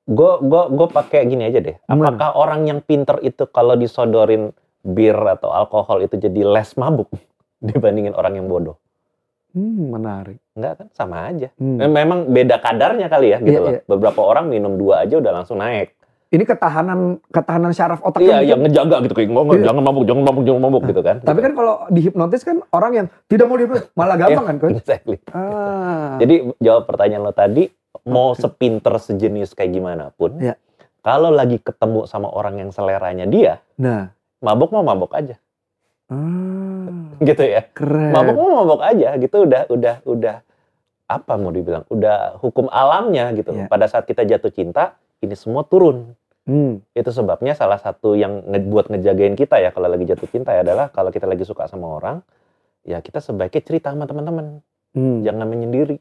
Gue 0.08 0.40
gue 0.40 0.64
gue 0.72 0.88
pakai 0.88 1.28
gini 1.28 1.48
aja 1.48 1.60
deh. 1.60 1.76
Apakah 1.88 2.36
orang 2.36 2.68
yang 2.68 2.80
pinter 2.80 3.20
itu 3.24 3.44
kalau 3.52 3.76
disodorin 3.76 4.52
bir 4.84 5.16
atau 5.16 5.52
alkohol 5.52 6.04
itu 6.04 6.16
jadi 6.16 6.48
less 6.48 6.80
mabuk 6.80 7.12
dibandingin 7.68 8.16
orang 8.16 8.40
yang 8.40 8.48
bodoh? 8.48 8.80
Hmm, 9.58 9.90
menarik. 9.90 10.38
Enggak 10.54 10.74
kan 10.76 10.88
sama 10.94 11.26
aja. 11.26 11.50
Hmm. 11.58 11.82
Mem- 11.82 11.96
Memang 11.96 12.20
beda 12.30 12.56
kadarnya 12.58 13.08
kali 13.08 13.34
ya 13.34 13.38
gitu 13.40 13.50
Iya, 13.52 13.60
loh. 13.60 13.72
iya. 13.74 13.82
Beberapa 13.84 14.22
orang 14.22 14.46
minum 14.48 14.78
dua 14.78 15.02
aja 15.02 15.18
udah 15.18 15.32
langsung 15.34 15.58
naik. 15.58 15.98
Ini 16.28 16.44
ketahanan 16.44 17.24
ketahanan 17.26 17.72
syaraf 17.72 18.04
otak 18.04 18.20
Iya, 18.20 18.44
yang 18.44 18.60
ngejaga 18.60 19.00
gitu 19.02 19.16
kayak 19.16 19.32
ngomong 19.32 19.58
Iya. 19.58 19.66
jangan 19.66 19.82
mabuk, 19.82 20.04
jangan 20.04 20.24
mabuk, 20.24 20.44
jangan 20.44 20.62
mabuk 20.62 20.84
gitu 20.86 21.02
kan. 21.02 21.18
Tapi 21.20 21.40
kan 21.40 21.54
kalau 21.54 21.74
dihipnotis 21.88 22.42
kan 22.44 22.58
orang 22.70 22.92
yang 22.94 23.08
tidak 23.26 23.46
mau 23.48 23.56
dihipnotis 23.56 23.88
malah 23.94 24.16
gampang 24.16 24.46
kan 24.46 24.56
coach? 24.60 24.76
exactly. 24.76 25.18
Ah. 25.32 26.20
Jadi 26.20 26.36
jawab 26.58 26.84
pertanyaan 26.84 27.24
lo 27.24 27.32
tadi, 27.32 27.72
mau 28.04 28.36
sepinter 28.36 28.94
sejenis 28.94 29.52
kayak 29.52 29.72
gimana 29.72 30.12
pun, 30.12 30.36
Iya. 30.38 30.60
kalau 31.00 31.32
lagi 31.32 31.58
ketemu 31.58 32.04
sama 32.06 32.28
orang 32.28 32.60
yang 32.60 32.70
seleranya 32.70 33.24
dia, 33.24 33.64
nah, 33.74 34.12
mabuk 34.38 34.70
mau 34.70 34.84
mabuk 34.84 35.12
aja, 35.14 35.40
ah, 36.08 36.88
gitu 37.20 37.44
ya. 37.44 37.62
keren. 37.72 38.12
Mabuk 38.12 38.36
mau 38.36 38.64
mabuk 38.64 38.82
aja, 38.82 39.16
gitu 39.16 39.44
udah 39.44 39.68
udah 39.68 39.96
udah 40.04 40.36
apa 41.08 41.34
mau 41.36 41.52
dibilang, 41.52 41.88
udah 41.88 42.36
hukum 42.40 42.68
alamnya 42.68 43.32
gitu. 43.34 43.52
Iya. 43.54 43.68
Pada 43.68 43.88
saat 43.88 44.04
kita 44.04 44.24
jatuh 44.24 44.52
cinta, 44.52 45.00
ini 45.20 45.34
semua 45.34 45.64
turun. 45.64 46.16
Hmm, 46.48 46.80
Itu 46.92 47.12
sebabnya 47.12 47.52
salah 47.54 47.76
satu 47.76 48.16
yang 48.16 48.40
nge- 48.44 48.68
buat 48.68 48.88
ngejagain 48.88 49.36
kita 49.36 49.60
ya 49.60 49.72
kalau 49.72 49.92
lagi 49.92 50.08
jatuh 50.08 50.32
cinta 50.32 50.56
ya 50.56 50.64
adalah 50.64 50.88
kalau 50.88 51.12
kita 51.12 51.28
lagi 51.28 51.44
suka 51.44 51.68
sama 51.68 52.00
orang, 52.00 52.24
ya 52.84 53.04
kita 53.04 53.20
sebaiknya 53.20 53.62
cerita 53.62 53.92
sama 53.92 54.08
teman-teman. 54.08 54.64
hmm. 54.96 55.28
jangan 55.28 55.44
menyendiri. 55.46 56.00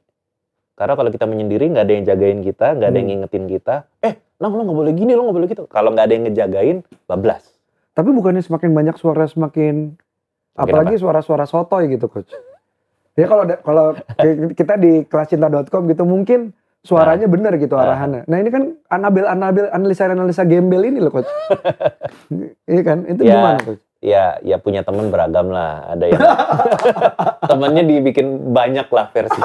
Karena 0.77 0.93
kalau 0.93 1.09
kita 1.09 1.25
menyendiri 1.25 1.73
nggak 1.73 1.85
ada 1.85 1.95
yang 1.97 2.05
jagain 2.05 2.41
kita, 2.41 2.67
nggak 2.77 2.89
ada 2.89 2.97
yang 2.97 3.07
Hmm. 3.09 3.13
ngingetin 3.27 3.45
kita. 3.49 3.75
Eh, 4.01 4.15
nang 4.37 4.53
lo 4.53 4.63
nggak 4.63 4.79
boleh 4.79 4.93
gini, 4.93 5.13
lo 5.17 5.25
nggak 5.25 5.37
boleh 5.37 5.49
gitu. 5.49 5.65
Kalau 5.67 5.91
nggak 5.91 6.05
ada 6.05 6.15
yang 6.15 6.25
ngejagain, 6.29 6.77
bablas. 7.05 7.56
Tapi 7.97 8.13
bukannya 8.13 8.45
semakin 8.45 8.71
banyak 8.71 8.97
suara 8.97 9.25
semakin 9.25 9.97
apalagi 10.53 10.97
suara-suara 10.97 11.45
sotoy 11.45 11.89
gitu 11.89 12.07
coach. 12.07 12.29
Ya 13.17 13.25
kalau 13.25 13.49
kalau 13.59 13.87
kita 14.59 14.77
di 14.77 15.03
kelascinta.com 15.03 15.83
gitu 15.87 16.05
mungkin 16.05 16.53
suaranya 16.85 17.25
bener 17.25 17.57
gitu 17.57 17.73
Ah. 17.75 17.89
arahannya. 17.89 18.23
Nah 18.25 18.37
ini 18.37 18.49
kan 18.49 18.63
anabel 18.87 19.25
anabel 19.25 19.67
analisa 19.71 20.07
analisa 20.07 20.45
gembel 20.45 20.85
ini 20.85 21.01
loh 21.01 21.11
coach. 21.11 21.29
Iya 22.69 22.83
kan? 22.83 22.99
Itu 23.07 23.25
Ya. 23.25 23.33
gimana 23.35 23.59
coach? 23.59 23.81
Ya, 23.99 24.37
ya 24.41 24.61
punya 24.61 24.85
teman 24.85 25.09
beragam 25.09 25.49
lah. 25.49 25.89
Ada 25.89 26.05
yang 26.05 26.21
temennya 27.51 27.83
dibikin 27.83 28.53
banyak 28.53 28.87
lah 28.87 29.09
versi. 29.09 29.41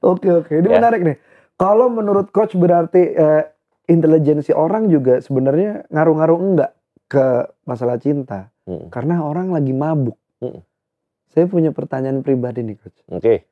Oke 0.00 0.30
oke, 0.30 0.52
ini 0.54 0.68
Ya. 0.68 0.78
menarik 0.78 1.02
nih. 1.02 1.16
Kalau 1.56 1.88
menurut 1.88 2.30
coach 2.30 2.54
berarti 2.54 3.02
eh, 3.10 3.42
intelijensi 3.86 4.52
orang 4.52 4.86
juga 4.86 5.18
sebenarnya 5.18 5.88
ngaruh-ngaruh 5.88 6.38
enggak 6.38 6.70
ke 7.06 7.46
masalah 7.66 7.98
cinta? 7.98 8.50
Hmm, 8.66 8.90
Karena 8.90 9.22
orang 9.22 9.54
lagi 9.54 9.70
mabuk. 9.70 10.18
Mm. 10.42 10.60
Saya 11.30 11.46
punya 11.46 11.70
pertanyaan 11.70 12.24
pribadi 12.24 12.64
nih 12.64 12.76
coach. 12.80 12.98
Oke, 13.12 13.44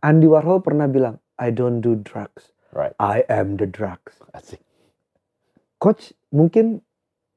Andy 0.00 0.28
Warhol 0.28 0.64
pernah 0.64 0.88
bilang, 0.88 1.20
I 1.36 1.52
don't 1.52 1.80
do 1.84 1.96
drugs, 1.96 2.52
right. 2.72 2.96
I 2.96 3.24
am 3.28 3.56
the 3.60 3.68
drugs. 3.68 4.20
Asik. 4.32 4.60
Coach 5.80 6.12
mungkin 6.32 6.84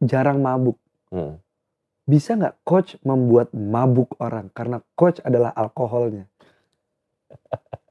jarang 0.04 0.44
mabuk. 0.44 0.80
Hmm. 1.12 1.40
Bisa 2.04 2.36
nggak 2.36 2.68
coach 2.68 3.00
membuat 3.08 3.56
mabuk 3.56 4.16
orang? 4.20 4.52
Karena 4.52 4.84
coach 4.96 5.24
adalah 5.24 5.56
alkoholnya. 5.56 6.28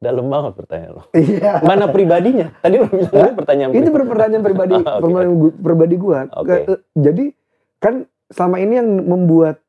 Dalam 0.00 0.26
banget 0.26 0.56
pertanyaan 0.56 0.92
lo. 0.96 1.02
Iya. 1.12 1.60
Mana 1.60 1.84
pribadinya? 1.86 2.56
Tadi 2.56 2.74
lo 2.74 2.88
bilang 2.88 3.36
pertanyaan 3.36 3.68
Ini 3.70 3.84
pribadi. 3.84 4.08
pertanyaan 4.08 4.42
pribadi, 4.42 4.74
Oke. 4.80 4.88
pertanyaan 4.96 5.30
gu- 5.36 5.56
pribadi 5.60 5.94
gua. 5.94 6.20
Ke- 6.40 6.64
eh, 6.66 6.80
Jadi 6.94 7.24
kan 7.76 7.94
selama 8.26 8.56
ini 8.58 8.74
yang 8.74 8.88
membuat 8.98 9.60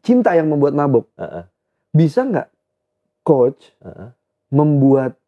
cinta 0.00 0.32
yang 0.32 0.48
membuat 0.48 0.72
mabuk. 0.72 1.04
Heeh, 1.14 1.44
Bisa 1.92 2.24
nggak 2.24 2.48
coach 3.20 3.76
heeh. 3.78 4.08
membuat 4.48 5.20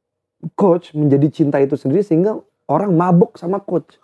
coach 0.55 0.93
menjadi 0.93 1.29
cinta 1.31 1.61
itu 1.61 1.77
sendiri 1.77 2.01
sehingga 2.01 2.41
orang 2.65 2.91
mabuk 2.91 3.37
sama 3.37 3.61
coach? 3.61 4.01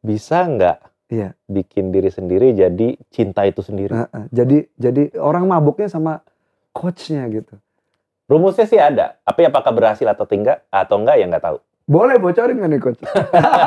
Bisa 0.00 0.42
nggak 0.42 0.78
Iya. 1.06 1.34
bikin 1.44 1.90
diri 1.90 2.06
sendiri 2.08 2.50
jadi 2.50 2.98
cinta 3.08 3.42
itu 3.42 3.60
sendiri? 3.60 3.94
Heeh. 3.94 4.24
Jadi 4.28 4.58
jadi 4.74 5.02
orang 5.16 5.46
mabuknya 5.46 5.86
sama 5.86 6.22
coachnya 6.80 7.28
gitu. 7.28 7.60
Rumusnya 8.24 8.64
sih 8.64 8.80
ada. 8.80 9.20
Tapi 9.20 9.44
apakah 9.44 9.68
berhasil 9.74 10.06
atau 10.08 10.24
enggak 10.24 10.64
atau 10.72 10.96
enggak 10.96 11.20
ya 11.20 11.26
nggak 11.28 11.44
tahu. 11.44 11.58
Boleh 11.84 12.16
bocorin 12.16 12.54
nggak 12.56 12.70
nih 12.70 12.80
coach? 12.80 13.00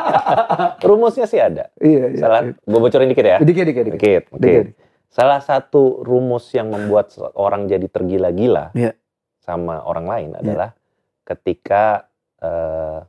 Rumusnya 0.88 1.28
sih 1.28 1.38
ada. 1.38 1.70
iya, 1.78 2.10
iya. 2.10 2.20
Salah, 2.24 2.42
gue 2.50 2.80
bocorin 2.80 3.12
dikit 3.12 3.26
ya. 3.28 3.38
Dikit, 3.44 3.66
dikit, 3.68 3.84
dikit. 3.92 4.00
Dikit, 4.00 4.24
oke. 4.32 4.40
Dikit. 4.42 4.66
Salah 5.14 5.44
satu 5.46 6.02
rumus 6.02 6.50
yang 6.58 6.74
membuat 6.74 7.14
orang 7.38 7.70
jadi 7.70 7.86
tergila-gila 7.86 8.74
Iya. 8.74 8.98
sama 9.46 9.86
orang 9.86 10.10
lain 10.10 10.30
adalah 10.34 10.74
ketika 11.22 12.10
eh, 12.42 13.00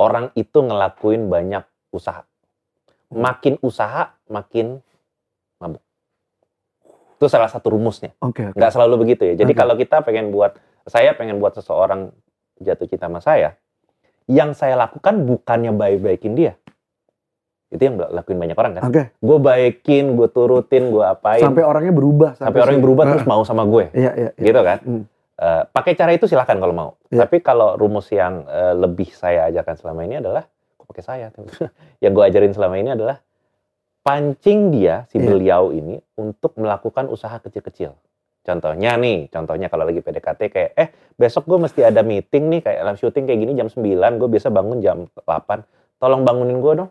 orang 0.00 0.32
itu 0.32 0.56
ngelakuin 0.56 1.28
banyak 1.28 1.62
usaha. 1.92 2.24
Makin 3.10 3.58
usaha, 3.60 4.14
makin. 4.30 4.80
Itu 7.20 7.28
salah 7.28 7.52
satu 7.52 7.76
rumusnya. 7.76 8.16
Oke, 8.24 8.48
oke. 8.48 8.56
Nggak 8.56 8.72
selalu 8.72 9.04
begitu 9.04 9.28
ya. 9.28 9.44
Jadi 9.44 9.52
Oke. 9.52 9.60
kalau 9.60 9.76
kita 9.76 10.00
pengen 10.00 10.32
buat, 10.32 10.56
saya 10.88 11.12
pengen 11.12 11.36
buat 11.36 11.52
seseorang 11.52 12.16
jatuh 12.64 12.88
cinta 12.88 13.12
sama 13.12 13.20
saya, 13.20 13.60
yang 14.24 14.56
saya 14.56 14.72
lakukan 14.80 15.28
bukannya 15.28 15.68
baik-baikin 15.76 16.32
dia. 16.32 16.56
Itu 17.68 17.92
yang 17.92 18.00
lakuin 18.00 18.40
banyak 18.40 18.56
orang 18.56 18.72
kan. 18.80 18.82
Oke. 18.88 19.02
Gue 19.20 19.36
baikin, 19.36 20.16
gue 20.16 20.32
turutin, 20.32 20.88
gue 20.88 21.04
apain. 21.04 21.44
Sampai 21.44 21.60
orangnya 21.60 21.92
berubah. 21.92 22.40
sampai 22.40 22.56
orang 22.64 22.80
yang 22.80 22.84
berubah 22.88 23.04
terus 23.12 23.28
mau 23.28 23.44
sama 23.44 23.68
gue. 23.68 23.92
Iya, 23.92 24.12
iya. 24.16 24.30
iya. 24.32 24.46
Gitu 24.48 24.60
kan. 24.64 24.78
Hmm. 24.80 25.04
Eh, 25.40 25.62
pakai 25.76 25.92
cara 26.00 26.16
itu 26.16 26.24
silahkan 26.24 26.56
kalau 26.56 26.72
mau. 26.72 26.90
Iya. 27.12 27.28
Tapi 27.28 27.44
kalau 27.44 27.76
rumus 27.76 28.08
yang 28.08 28.48
eh, 28.48 28.72
lebih 28.80 29.12
saya 29.12 29.52
ajarkan 29.52 29.76
selama 29.76 30.08
ini 30.08 30.24
adalah, 30.24 30.48
pakai 30.88 31.04
saya? 31.04 31.26
yang 32.02 32.16
gue 32.16 32.24
ajarin 32.24 32.56
selama 32.56 32.80
ini 32.80 32.96
adalah 32.96 33.20
pancing 34.10 34.74
dia 34.74 35.06
si 35.06 35.22
Iya. 35.22 35.26
beliau 35.30 35.70
ini 35.70 36.02
untuk 36.18 36.58
melakukan 36.58 37.06
usaha 37.06 37.38
kecil-kecil. 37.38 37.94
Contohnya 38.42 38.98
nih, 38.98 39.30
contohnya 39.30 39.70
kalau 39.70 39.86
lagi 39.86 40.02
PDKT 40.02 40.40
kayak, 40.50 40.70
eh 40.74 40.88
besok 41.14 41.46
gue 41.46 41.62
mesti 41.62 41.86
ada 41.86 42.02
meeting 42.02 42.50
nih, 42.50 42.60
kayak 42.66 42.80
live 42.90 42.98
syuting 42.98 43.30
kayak 43.30 43.38
gini 43.38 43.52
jam 43.54 43.70
9, 43.70 44.18
gue 44.18 44.26
biasa 44.26 44.50
bangun 44.50 44.82
jam 44.82 45.06
8. 45.14 45.62
Tolong 46.02 46.26
bangunin 46.26 46.58
gue 46.58 46.72
dong. 46.82 46.90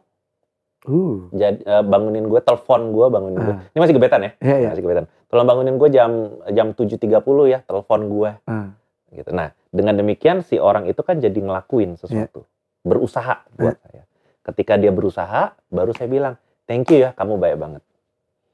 Uh. 0.88 1.28
Jadi 1.36 1.60
eh, 1.68 1.84
bangunin 1.84 2.24
gue, 2.24 2.40
telepon 2.40 2.96
gue, 2.96 3.06
bangunin 3.12 3.40
gue. 3.44 3.56
Ah. 3.60 3.68
Ini 3.68 3.80
masih 3.84 3.96
gebetan 4.00 4.22
ya? 4.24 4.32
Iya, 4.40 4.56
iya. 4.56 4.70
Masih 4.72 4.84
kebetulan. 4.88 5.08
Tolong 5.28 5.48
bangunin 5.50 5.76
gue 5.76 5.90
jam 5.92 6.12
jam 6.56 6.68
7.30 6.72 7.20
ya, 7.52 7.60
telepon 7.68 8.00
gue. 8.08 8.32
Ah. 8.48 8.72
Gitu. 9.12 9.30
Nah, 9.36 9.52
dengan 9.76 10.00
demikian 10.00 10.40
si 10.46 10.56
orang 10.56 10.88
itu 10.88 11.04
kan 11.04 11.20
jadi 11.20 11.36
ngelakuin 11.36 12.00
sesuatu. 12.00 12.48
Berusaha 12.88 13.44
buat 13.60 13.76
saya. 13.84 14.08
Ketika 14.46 14.80
dia 14.80 14.94
berusaha, 14.96 15.58
baru 15.68 15.92
saya 15.92 16.08
bilang, 16.08 16.40
thank 16.70 16.86
you 16.94 17.02
ya, 17.02 17.18
kamu 17.18 17.42
baik 17.42 17.58
banget. 17.58 17.82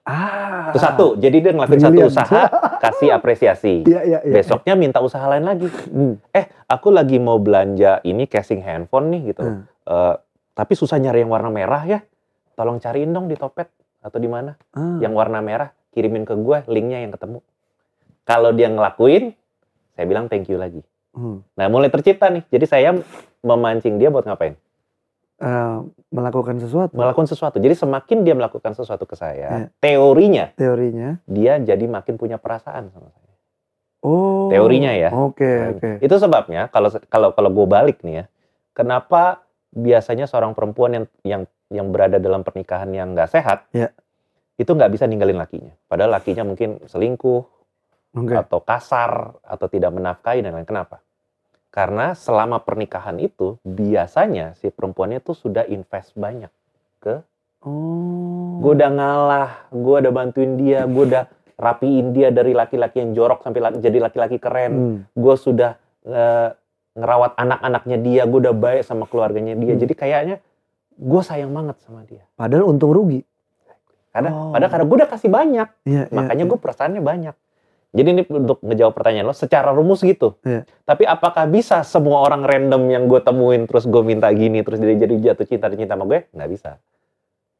Ah. 0.08 0.70
Itu 0.72 0.80
satu, 0.80 1.06
jadi 1.18 1.42
dia 1.44 1.52
ngelakuin 1.52 1.82
satu 1.82 2.00
usaha, 2.08 2.42
kasih 2.80 3.10
apresiasi. 3.12 3.84
Iya, 3.92 4.02
iya, 4.08 4.20
iya. 4.24 4.34
Besoknya 4.40 4.78
minta 4.80 5.04
usaha 5.04 5.26
lain 5.28 5.44
lagi. 5.44 5.68
Hmm. 5.92 6.16
Eh, 6.32 6.48
aku 6.72 6.94
lagi 6.96 7.20
mau 7.20 7.36
belanja 7.42 8.00
ini 8.08 8.24
casing 8.30 8.64
handphone 8.64 9.12
nih 9.12 9.36
gitu. 9.36 9.44
Hmm. 9.44 9.62
Eh, 9.66 10.16
tapi 10.56 10.74
susah 10.78 10.96
nyari 11.02 11.26
yang 11.28 11.34
warna 11.34 11.52
merah 11.52 11.84
ya. 11.84 12.00
Tolong 12.56 12.80
cariin 12.80 13.12
dong 13.12 13.28
di 13.28 13.36
Topet 13.36 13.68
atau 14.00 14.22
di 14.22 14.30
mana 14.30 14.56
Ah. 14.78 15.02
yang 15.02 15.12
warna 15.18 15.42
merah, 15.42 15.74
kirimin 15.92 16.24
ke 16.24 16.38
gue 16.38 16.64
linknya 16.70 17.02
yang 17.02 17.12
ketemu. 17.12 17.42
Kalau 18.24 18.54
dia 18.54 18.70
ngelakuin, 18.70 19.34
saya 19.98 20.06
bilang 20.06 20.30
thank 20.30 20.48
you 20.48 20.62
lagi. 20.62 20.86
Hmm. 21.18 21.42
Nah, 21.58 21.66
mulai 21.66 21.90
tercipta 21.90 22.30
nih. 22.30 22.46
Jadi 22.54 22.66
saya 22.70 22.94
memancing 23.42 23.98
dia 23.98 24.14
buat 24.14 24.26
ngapain? 24.30 24.54
Eh, 25.36 25.78
melakukan 26.16 26.64
sesuatu. 26.64 26.96
Melakukan 26.96 27.28
sesuatu. 27.28 27.60
Jadi 27.60 27.76
semakin 27.76 28.24
dia 28.24 28.32
melakukan 28.32 28.72
sesuatu 28.72 29.04
ke 29.04 29.20
saya, 29.20 29.68
Iya. 29.68 29.68
teorinya 29.84 30.46
Teorinya. 30.56 31.20
dia 31.28 31.60
jadi 31.60 31.84
makin 31.92 32.16
punya 32.16 32.40
perasaan 32.40 32.88
sama 32.88 33.12
saya. 33.12 33.36
Oh. 34.00 34.48
Teorinya 34.48 34.96
ya. 34.96 35.12
Oke, 35.12 35.76
oke. 35.76 36.00
Itu 36.00 36.16
sebabnya 36.24 36.72
kalau 36.72 36.88
kalau 37.12 37.36
kalau 37.36 37.50
gue 37.52 37.68
balik 37.68 38.00
nih 38.08 38.24
ya, 38.24 38.26
kenapa 38.72 39.44
biasanya 39.76 40.24
seorang 40.24 40.56
perempuan 40.56 40.96
yang 40.96 41.06
yang 41.28 41.42
yang 41.68 41.88
berada 41.92 42.16
dalam 42.16 42.40
pernikahan 42.40 42.88
yang 42.96 43.12
nggak 43.12 43.28
sehat, 43.28 43.68
Iya. 43.76 43.92
itu 44.56 44.72
nggak 44.72 44.88
bisa 44.88 45.04
ninggalin 45.04 45.36
lakinya. 45.36 45.76
Padahal 45.92 46.16
lakinya 46.16 46.48
mungkin 46.48 46.80
selingkuh 46.88 47.44
Oke. 48.16 48.34
atau 48.40 48.64
kasar 48.64 49.36
atau 49.44 49.68
tidak 49.68 49.92
menafkahi 49.92 50.40
dan 50.40 50.56
lain. 50.56 50.64
Kenapa? 50.64 51.04
Karena 51.76 52.16
selama 52.16 52.64
pernikahan 52.64 53.20
itu 53.20 53.60
biasanya 53.62 54.56
si 54.56 54.72
perempuannya 54.72 55.20
tuh 55.20 55.36
sudah 55.36 55.68
invest 55.68 56.16
banyak. 56.16 56.48
Oh. 57.66 58.62
Gue 58.62 58.78
udah 58.78 58.90
ngalah, 58.94 59.50
gue 59.74 59.96
udah 60.00 60.14
bantuin 60.14 60.54
dia, 60.56 60.86
gue 60.86 61.04
udah 61.04 61.26
rapiin 61.58 62.14
dia 62.14 62.30
dari 62.30 62.54
laki-laki 62.54 63.02
yang 63.02 63.18
jorok 63.18 63.42
sampai 63.42 63.60
la- 63.60 63.82
jadi 63.82 63.98
laki-laki 64.00 64.38
keren. 64.38 64.72
Hmm. 64.72 64.98
Gue 65.12 65.36
sudah 65.36 65.76
eh, 66.06 66.50
ngerawat 66.94 67.34
anak-anaknya 67.36 67.98
dia, 68.00 68.22
gue 68.24 68.40
udah 68.46 68.56
baik 68.56 68.86
sama 68.86 69.10
keluarganya 69.10 69.58
dia. 69.58 69.74
Hmm. 69.74 69.82
Jadi 69.82 69.94
kayaknya 69.98 70.36
gue 70.96 71.22
sayang 71.26 71.52
banget 71.52 71.82
sama 71.82 72.06
dia. 72.06 72.24
Padahal 72.38 72.70
untung 72.70 72.94
rugi. 72.94 73.26
Karena, 74.14 74.30
Oh. 74.32 74.54
padahal 74.56 74.72
karena 74.72 74.86
gue 74.88 74.98
udah 75.04 75.10
kasih 75.12 75.28
banyak, 75.28 75.68
Iya, 75.84 76.08
makanya 76.08 76.44
iya, 76.46 76.52
gue 76.54 76.60
perasaannya 76.62 77.02
banyak. 77.04 77.36
Jadi 77.96 78.08
ini 78.12 78.22
untuk 78.28 78.60
ngejawab 78.60 78.92
pertanyaan 78.92 79.26
lo 79.26 79.32
secara 79.32 79.72
rumus 79.72 80.04
gitu. 80.04 80.36
Iya. 80.44 80.68
Tapi 80.84 81.08
apakah 81.08 81.48
bisa 81.48 81.80
semua 81.82 82.22
orang 82.22 82.44
random 82.44 82.84
yang 82.86 83.04
gue 83.06 83.18
temuin 83.18 83.64
terus 83.64 83.88
gue 83.88 84.04
minta 84.04 84.28
gini 84.30 84.60
terus 84.60 84.78
dia 84.78 84.92
jadi 84.94 85.32
jatuh 85.32 85.48
cinta 85.48 85.66
dan 85.66 85.80
cinta 85.80 85.96
sama 85.96 86.04
gue? 86.06 86.28
Nggak 86.30 86.50
bisa. 86.52 86.72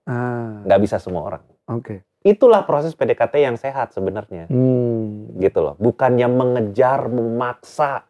Ah, 0.04 0.62
Nggak 0.62 0.80
bisa 0.82 0.96
semua 1.00 1.24
orang. 1.26 1.44
oke. 1.66 2.04
Itulah 2.22 2.66
proses 2.66 2.92
PDKT 2.92 3.38
yang 3.40 3.54
sehat 3.56 3.94
sebenarnya. 3.94 4.50
Hmm. 4.50 5.30
Gitu 5.36 5.62
loh. 5.62 5.78
Bukannya 5.78 6.26
mengejar, 6.26 7.06
memaksa. 7.06 8.02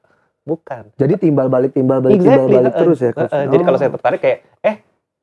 Bukan. 0.42 0.96
Jadi 0.96 1.20
timbal 1.20 1.46
balik, 1.46 1.76
timbal 1.76 2.00
balik, 2.00 2.24
timbal 2.24 2.48
balik 2.48 2.72
heeh. 2.72 2.80
terus 2.80 3.00
ya. 3.02 3.12
Coach? 3.12 3.28
Heeh. 3.28 3.46
Jadi 3.50 3.62
kalau 3.62 3.76
Oh. 3.76 3.82
saya 3.82 3.92
tertarik 3.92 4.20
kayak, 4.20 4.40
eh 4.62 4.76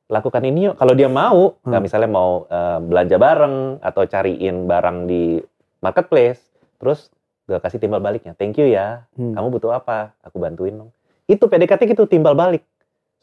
lakukan 0.07 0.45
ini 0.45 0.69
yuk. 0.69 0.75
Kalau 0.77 0.93
dia 0.93 1.09
mau, 1.09 1.57
Hmm. 1.57 1.67
nggak 1.67 1.81
misalnya 1.81 2.05
mau 2.07 2.45
eh, 2.45 2.77
belanja 2.79 3.17
bareng 3.17 3.55
atau 3.81 4.01
cariin 4.05 4.55
barang 4.63 4.97
di 5.03 5.41
marketplace, 5.79 6.52
terus 6.83 7.07
gue 7.47 7.55
kasih 7.55 7.79
timbal 7.79 8.03
baliknya. 8.03 8.35
Thank 8.35 8.59
you 8.59 8.67
ya. 8.67 9.07
Hmm. 9.15 9.31
Kamu 9.31 9.47
butuh 9.49 9.71
apa? 9.71 10.11
Aku 10.19 10.37
bantuin 10.37 10.75
dong. 10.75 10.91
Itu 11.23 11.47
PDKT 11.47 11.95
gitu 11.95 12.03
timbal 12.03 12.35
balik. 12.35 12.67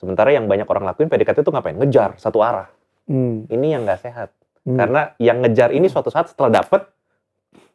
Sementara 0.01 0.33
yang 0.33 0.49
banyak 0.49 0.65
orang 0.65 0.89
lakuin 0.89 1.13
PDKT 1.13 1.45
itu 1.45 1.53
ngapain? 1.53 1.77
Ngejar 1.77 2.17
satu 2.17 2.41
arah. 2.41 2.73
Hmm. 3.05 3.45
Ini 3.53 3.77
yang 3.77 3.85
nggak 3.85 4.01
sehat. 4.01 4.33
Hmm. 4.65 4.81
Karena 4.81 5.13
yang 5.21 5.45
ngejar 5.45 5.71
ini 5.71 5.93
suatu 5.93 6.09
saat 6.09 6.33
setelah 6.33 6.65
dapet 6.65 6.89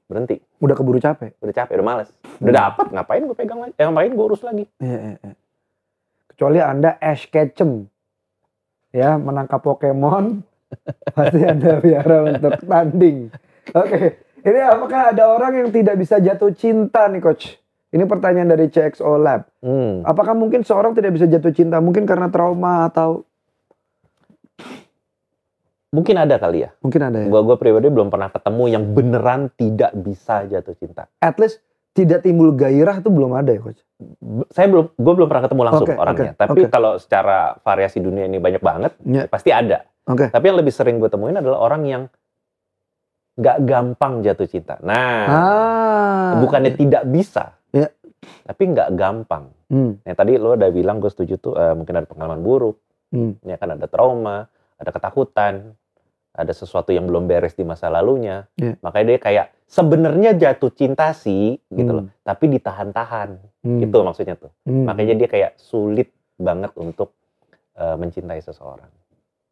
berhenti. 0.06 0.38
udah 0.62 0.76
keburu 0.78 0.98
capek. 0.98 1.34
Udah 1.42 1.54
capek, 1.54 1.74
udah 1.78 1.86
males. 1.86 2.10
Udah 2.42 2.50
Hmm. 2.50 2.62
dapet, 2.62 2.86
ngapain 2.94 3.22
gue 3.22 3.38
pegang 3.38 3.60
lagi? 3.62 3.74
Eh, 3.78 3.86
ngapain 3.86 4.12
gue 4.14 4.26
urus 4.26 4.42
lagi? 4.42 4.66
Iya, 4.78 4.98
iya, 4.98 5.16
iya. 5.22 5.34
Kecuali 6.30 6.60
Anda 6.62 6.98
Ash 6.98 7.26
Ketchum. 7.26 7.86
Ya, 8.94 9.18
menangkap 9.18 9.62
Pokemon. 9.62 10.42
pasti 11.18 11.42
Anda 11.46 11.78
biara 11.82 12.18
untuk 12.34 12.54
tanding. 12.66 13.30
Oke. 13.74 14.25
Ini 14.46 14.60
apakah 14.62 15.10
ada 15.10 15.26
orang 15.26 15.66
yang 15.66 15.70
tidak 15.74 15.98
bisa 15.98 16.22
jatuh 16.22 16.54
cinta 16.54 17.10
nih 17.10 17.18
Coach? 17.18 17.58
Ini 17.90 18.06
pertanyaan 18.06 18.54
dari 18.54 18.70
CXO 18.70 19.18
Lab. 19.18 19.50
Hmm. 19.66 20.06
Apakah 20.06 20.38
mungkin 20.38 20.62
seorang 20.62 20.94
tidak 20.94 21.18
bisa 21.18 21.26
jatuh 21.26 21.50
cinta? 21.50 21.82
Mungkin 21.82 22.06
karena 22.06 22.30
trauma 22.30 22.86
atau... 22.86 23.26
Mungkin 25.90 26.14
ada 26.20 26.36
kali 26.36 26.68
ya. 26.68 26.76
Mungkin 26.84 27.02
ada 27.02 27.18
ya? 27.24 27.28
Gua 27.32 27.40
gua 27.42 27.56
pribadi 27.56 27.88
belum 27.88 28.12
pernah 28.12 28.28
ketemu 28.28 28.64
yang 28.68 28.84
beneran 28.92 29.48
tidak 29.56 29.96
bisa 29.96 30.44
jatuh 30.44 30.76
cinta. 30.76 31.08
At 31.24 31.40
least 31.40 31.64
tidak 31.96 32.28
timbul 32.28 32.52
gairah 32.52 33.00
itu 33.00 33.08
belum 33.08 33.32
ada 33.32 33.56
ya 33.56 33.64
Coach? 33.64 33.80
Saya 34.52 34.68
belum 34.68 34.92
gua 35.00 35.14
belum 35.16 35.28
pernah 35.32 35.44
ketemu 35.48 35.62
langsung 35.72 35.88
Oke, 35.88 35.96
orangnya. 35.96 36.32
oke, 36.36 36.42
Tapi 36.44 36.60
oke. 36.68 36.70
kalau 36.70 36.92
secara 37.00 37.56
variasi 37.64 38.04
dunia 38.04 38.28
ini 38.28 38.44
banyak 38.44 38.60
banget, 38.60 38.92
Iya. 39.08 39.32
pasti 39.32 39.56
ada. 39.56 39.88
Oke. 40.06 40.30
Tapi 40.30 40.44
yang 40.46 40.60
lebih 40.60 40.70
sering 40.70 41.02
gue 41.02 41.10
temuin 41.10 41.34
adalah 41.34 41.64
orang 41.64 41.82
yang 41.88 42.04
nggak 43.36 43.58
gampang 43.68 44.24
jatuh 44.24 44.48
cinta. 44.48 44.80
Nah, 44.80 45.28
Ah. 45.28 46.32
bukannya 46.40 46.72
tidak 46.72 47.04
bisa, 47.06 47.60
Iya. 47.70 47.92
tapi 48.48 48.64
nggak 48.72 48.96
gampang. 48.96 49.52
Hmm. 49.68 50.00
Nah, 50.00 50.14
tadi 50.16 50.40
lo 50.40 50.56
udah 50.56 50.72
bilang 50.72 51.04
gue 51.04 51.12
setuju 51.12 51.36
tuh 51.38 51.54
eh, 51.54 51.76
mungkin 51.76 52.00
ada 52.00 52.08
pengalaman 52.08 52.40
buruk, 52.40 52.80
Hmm. 53.12 53.36
ini 53.44 53.52
akan 53.54 53.70
ada 53.76 53.88
trauma, 53.88 54.48
ada 54.76 54.90
ketakutan, 54.90 55.76
ada 56.32 56.52
sesuatu 56.52 56.92
yang 56.92 57.08
belum 57.08 57.28
beres 57.28 57.56
di 57.56 57.64
masa 57.64 57.88
lalunya. 57.88 58.48
Iya. 58.56 58.80
Makanya 58.80 59.06
dia 59.08 59.20
kayak 59.20 59.48
sebenarnya 59.66 60.32
jatuh 60.36 60.72
cinta 60.72 61.12
sih 61.12 61.60
gitu 61.68 61.92
loh, 61.92 62.06
Hmm. 62.08 62.16
tapi 62.24 62.48
ditahan-tahan. 62.48 63.30
Hmm. 63.64 63.80
Itu 63.84 63.98
maksudnya 64.00 64.36
tuh. 64.36 64.52
Hmm. 64.64 64.88
Makanya 64.88 65.16
dia 65.16 65.28
kayak 65.28 65.52
sulit 65.58 66.08
banget 66.36 66.72
untuk 66.76 67.12
eh, 67.76 67.96
mencintai 68.00 68.40
seseorang. 68.40 68.88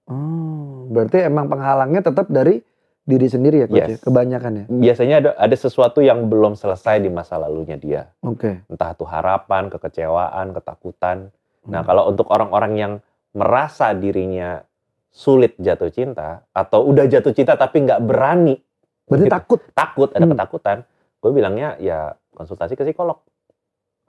Oh, 0.08 0.88
berarti 0.88 1.28
emang 1.28 1.48
penghalangnya 1.48 2.00
tetap 2.00 2.28
dari 2.28 2.64
diri 3.04 3.28
sendiri 3.28 3.64
ya 3.64 3.68
coach 3.68 3.80
ya? 3.84 3.88
Yes. 3.96 4.02
Kebanyakan 4.02 4.52
ya. 4.56 4.66
Biasanya 4.72 5.16
ada 5.20 5.30
ada 5.36 5.56
sesuatu 5.56 6.00
yang 6.00 6.28
belum 6.28 6.56
selesai 6.56 7.04
di 7.04 7.12
masa 7.12 7.36
lalunya 7.36 7.76
dia. 7.76 8.08
Oke. 8.24 8.64
Entah 8.68 8.96
itu 8.96 9.04
harapan, 9.04 9.68
kekecewaan, 9.68 10.56
ketakutan. 10.56 11.18
Nah, 11.64 11.80
Hmm. 11.84 11.88
kalau 11.88 12.04
untuk 12.08 12.28
orang-orang 12.32 12.74
yang 12.76 12.94
merasa 13.32 13.92
dirinya 13.92 14.64
sulit 15.14 15.54
jatuh 15.58 15.92
cinta 15.92 16.42
atau 16.50 16.88
udah 16.88 17.06
jatuh 17.06 17.32
cinta 17.32 17.54
tapi 17.54 17.84
nggak 17.84 18.02
berani, 18.02 18.56
Berarti 19.06 19.28
gitu. 19.28 19.36
takut. 19.36 19.62
takut, 19.72 20.10
ada 20.12 20.26
Hmm. 20.26 20.34
ketakutan, 20.34 20.78
gue 21.20 21.32
bilangnya 21.32 21.76
ya 21.78 22.00
konsultasi 22.34 22.74
ke 22.74 22.84
psikolog. 22.84 23.20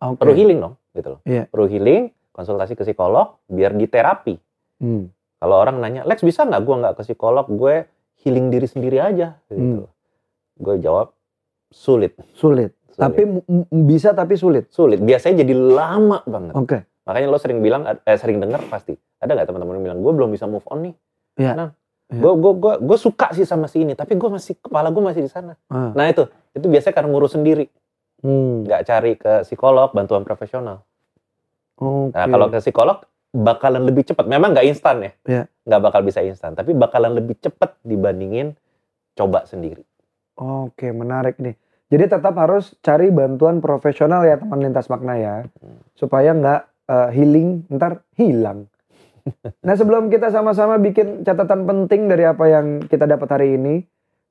Oke. 0.00 0.18
Perlu 0.18 0.32
healing 0.32 0.58
dong, 0.60 0.74
gitu 0.92 1.08
loh. 1.16 1.20
Iya. 1.22 1.44
Perlu 1.48 1.66
healing, 1.68 2.02
konsultasi 2.32 2.74
ke 2.74 2.82
psikolog 2.82 3.36
biar 3.46 3.72
diterapi. 3.72 4.34
Hmm. 4.80 5.08
Kalau 5.38 5.56
orang 5.60 5.76
nanya, 5.78 6.02
Lex 6.08 6.24
bisa 6.24 6.42
nggak 6.42 6.62
gue 6.62 6.76
nggak 6.82 6.94
ke 6.96 7.02
psikolog, 7.04 7.46
gue 7.46 7.84
healing 8.24 8.48
diri 8.48 8.64
sendiri 8.64 8.98
aja, 8.98 9.36
gitu. 9.46 9.84
Hmm. 9.84 10.58
Gue 10.58 10.80
jawab 10.80 11.12
sulit. 11.68 12.16
Sulit. 12.32 12.72
sulit. 12.88 12.96
Tapi 12.96 13.22
bisa 13.84 14.16
tapi 14.16 14.34
sulit. 14.34 14.70
sulit. 14.72 14.98
Biasanya 14.98 15.44
jadi 15.44 15.54
lama 15.54 16.24
banget. 16.24 16.54
Oke. 16.56 16.78
Makanya 17.04 17.26
lo 17.28 17.36
sering 17.36 17.60
bilang, 17.60 17.84
eh 17.84 18.16
sering 18.16 18.40
denger 18.40 18.64
pasti. 18.72 18.96
Ada 19.20 19.36
nggak 19.36 19.46
teman-teman 19.52 19.76
yang 19.76 19.84
bilang, 19.92 19.98
gue 20.00 20.12
belum 20.16 20.30
bisa 20.32 20.48
move 20.48 20.64
on 20.72 20.88
nih. 20.88 20.94
Iya. 21.36 21.52
Nah, 21.52 21.68
Iya. 22.04 22.20
gue 22.20 22.32
gue 22.36 22.52
gue 22.60 22.74
gue 22.84 22.98
suka 23.00 23.32
sih 23.32 23.48
sama 23.48 23.64
si 23.64 23.80
ini, 23.80 23.96
tapi 23.96 24.14
gue 24.14 24.28
masih 24.28 24.60
kepala 24.60 24.92
gue 24.92 25.02
masih 25.02 25.24
di 25.24 25.30
sana. 25.32 25.56
Ah. 25.72 25.88
Nah 25.96 26.04
itu, 26.06 26.28
itu 26.52 26.68
biasanya 26.68 26.94
karena 27.00 27.08
ngurus 27.10 27.32
sendiri, 27.32 27.66
Hmm. 28.20 28.64
nggak 28.64 28.82
cari 28.84 29.12
ke 29.16 29.32
psikolog, 29.44 29.92
bantuan 29.92 30.20
profesional. 30.24 30.84
Oke. 31.80 32.12
Nah 32.12 32.24
kalau 32.28 32.46
ke 32.52 32.60
psikolog 32.60 33.02
bakalan 33.34 33.82
lebih 33.82 34.06
cepat. 34.06 34.30
Memang 34.30 34.54
nggak 34.54 34.66
instan 34.70 35.02
ya, 35.02 35.12
nggak 35.66 35.80
bakal 35.82 36.00
bisa 36.06 36.22
instan, 36.22 36.54
tapi 36.54 36.70
bakalan 36.70 37.18
lebih 37.18 37.34
cepat 37.42 37.74
dibandingin 37.82 38.54
coba 39.18 39.42
sendiri. 39.44 39.82
Oke, 40.38 40.94
menarik 40.94 41.42
nih. 41.42 41.58
Jadi 41.90 42.04
tetap 42.10 42.34
harus 42.38 42.74
cari 42.82 43.10
bantuan 43.10 43.58
profesional 43.58 44.22
ya 44.26 44.38
teman 44.38 44.62
lintas 44.62 44.86
makna 44.86 45.14
ya, 45.18 45.36
Hmm. 45.58 45.82
supaya 45.98 46.30
nggak 46.30 46.60
eh, 46.84 47.08
healing 47.16 47.66
ntar 47.74 48.06
hilang. 48.14 48.70
Nah 49.66 49.72
sebelum 49.72 50.12
kita 50.12 50.28
sama-sama 50.28 50.76
bikin 50.76 51.24
catatan 51.24 51.64
penting 51.64 52.12
dari 52.12 52.28
apa 52.28 52.44
yang 52.44 52.84
kita 52.84 53.08
dapat 53.08 53.28
hari 53.30 53.56
ini 53.56 53.80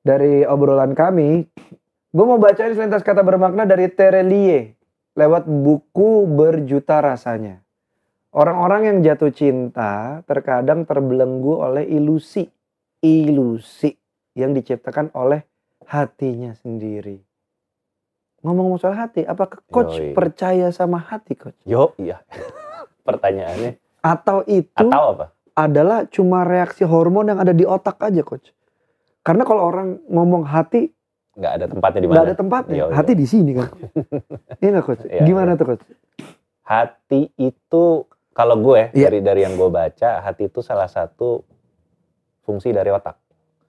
dari 0.06 0.46
obrolan 0.46 0.94
kami, 0.94 1.50
gue 2.14 2.24
mau 2.28 2.38
bacain 2.38 2.76
selintas 2.76 3.02
kata 3.02 3.26
bermakna 3.26 3.66
dari 3.66 3.90
Terelie 3.90 4.76
lewat 5.18 5.48
buku 5.50 6.30
berjuta 6.30 7.02
rasanya. 7.02 7.63
Orang-orang 8.34 8.82
yang 8.90 8.98
jatuh 8.98 9.30
cinta 9.30 10.18
terkadang 10.26 10.82
terbelenggu 10.82 11.54
oleh 11.54 11.86
ilusi, 11.86 12.42
ilusi 12.98 13.94
yang 14.34 14.50
diciptakan 14.50 15.14
oleh 15.14 15.46
hatinya 15.86 16.50
sendiri. 16.58 17.22
Ngomong 18.42 18.76
soal 18.76 18.98
hati, 18.98 19.22
apakah 19.22 19.62
coach 19.70 20.02
Yoi. 20.02 20.12
percaya 20.12 20.74
sama 20.74 20.98
hati 20.98 21.38
coach? 21.38 21.54
Yo, 21.62 21.94
iya. 21.96 22.20
Pertanyaannya, 23.06 23.78
Atau 24.02 24.42
itu 24.44 24.90
atau 24.90 25.14
apa? 25.16 25.26
adalah 25.54 26.04
cuma 26.10 26.42
reaksi 26.42 26.82
hormon 26.82 27.30
yang 27.30 27.38
ada 27.38 27.54
di 27.54 27.62
otak 27.62 28.02
aja 28.02 28.20
coach? 28.20 28.50
Karena 29.22 29.46
kalau 29.46 29.62
orang 29.64 30.02
ngomong 30.10 30.42
hati 30.44 30.90
Nggak 31.34 31.52
ada 31.54 31.66
tempatnya 31.70 32.00
di 32.02 32.06
mana? 32.10 32.14
nggak 32.18 32.26
ada 32.26 32.36
tempatnya, 32.36 32.76
Yoi. 32.82 32.92
hati 32.98 33.12
di 33.14 33.26
sini 33.30 33.50
kan? 33.54 33.70
Iya 34.60 34.68
nggak 34.74 34.84
coach? 34.84 35.04
Iya, 35.06 35.22
Gimana 35.22 35.54
iya. 35.54 35.58
tuh 35.62 35.66
coach? 35.70 35.84
Hati 36.66 37.20
itu 37.38 37.84
Kalau 38.34 38.58
gue 38.58 38.90
Iya. 38.90 39.08
dari 39.08 39.18
dari 39.22 39.40
yang 39.42 39.54
gue 39.54 39.70
baca, 39.70 40.20
hati 40.20 40.50
itu 40.50 40.58
salah 40.58 40.90
satu 40.90 41.46
fungsi 42.42 42.74
dari 42.74 42.90
otak. 42.90 43.14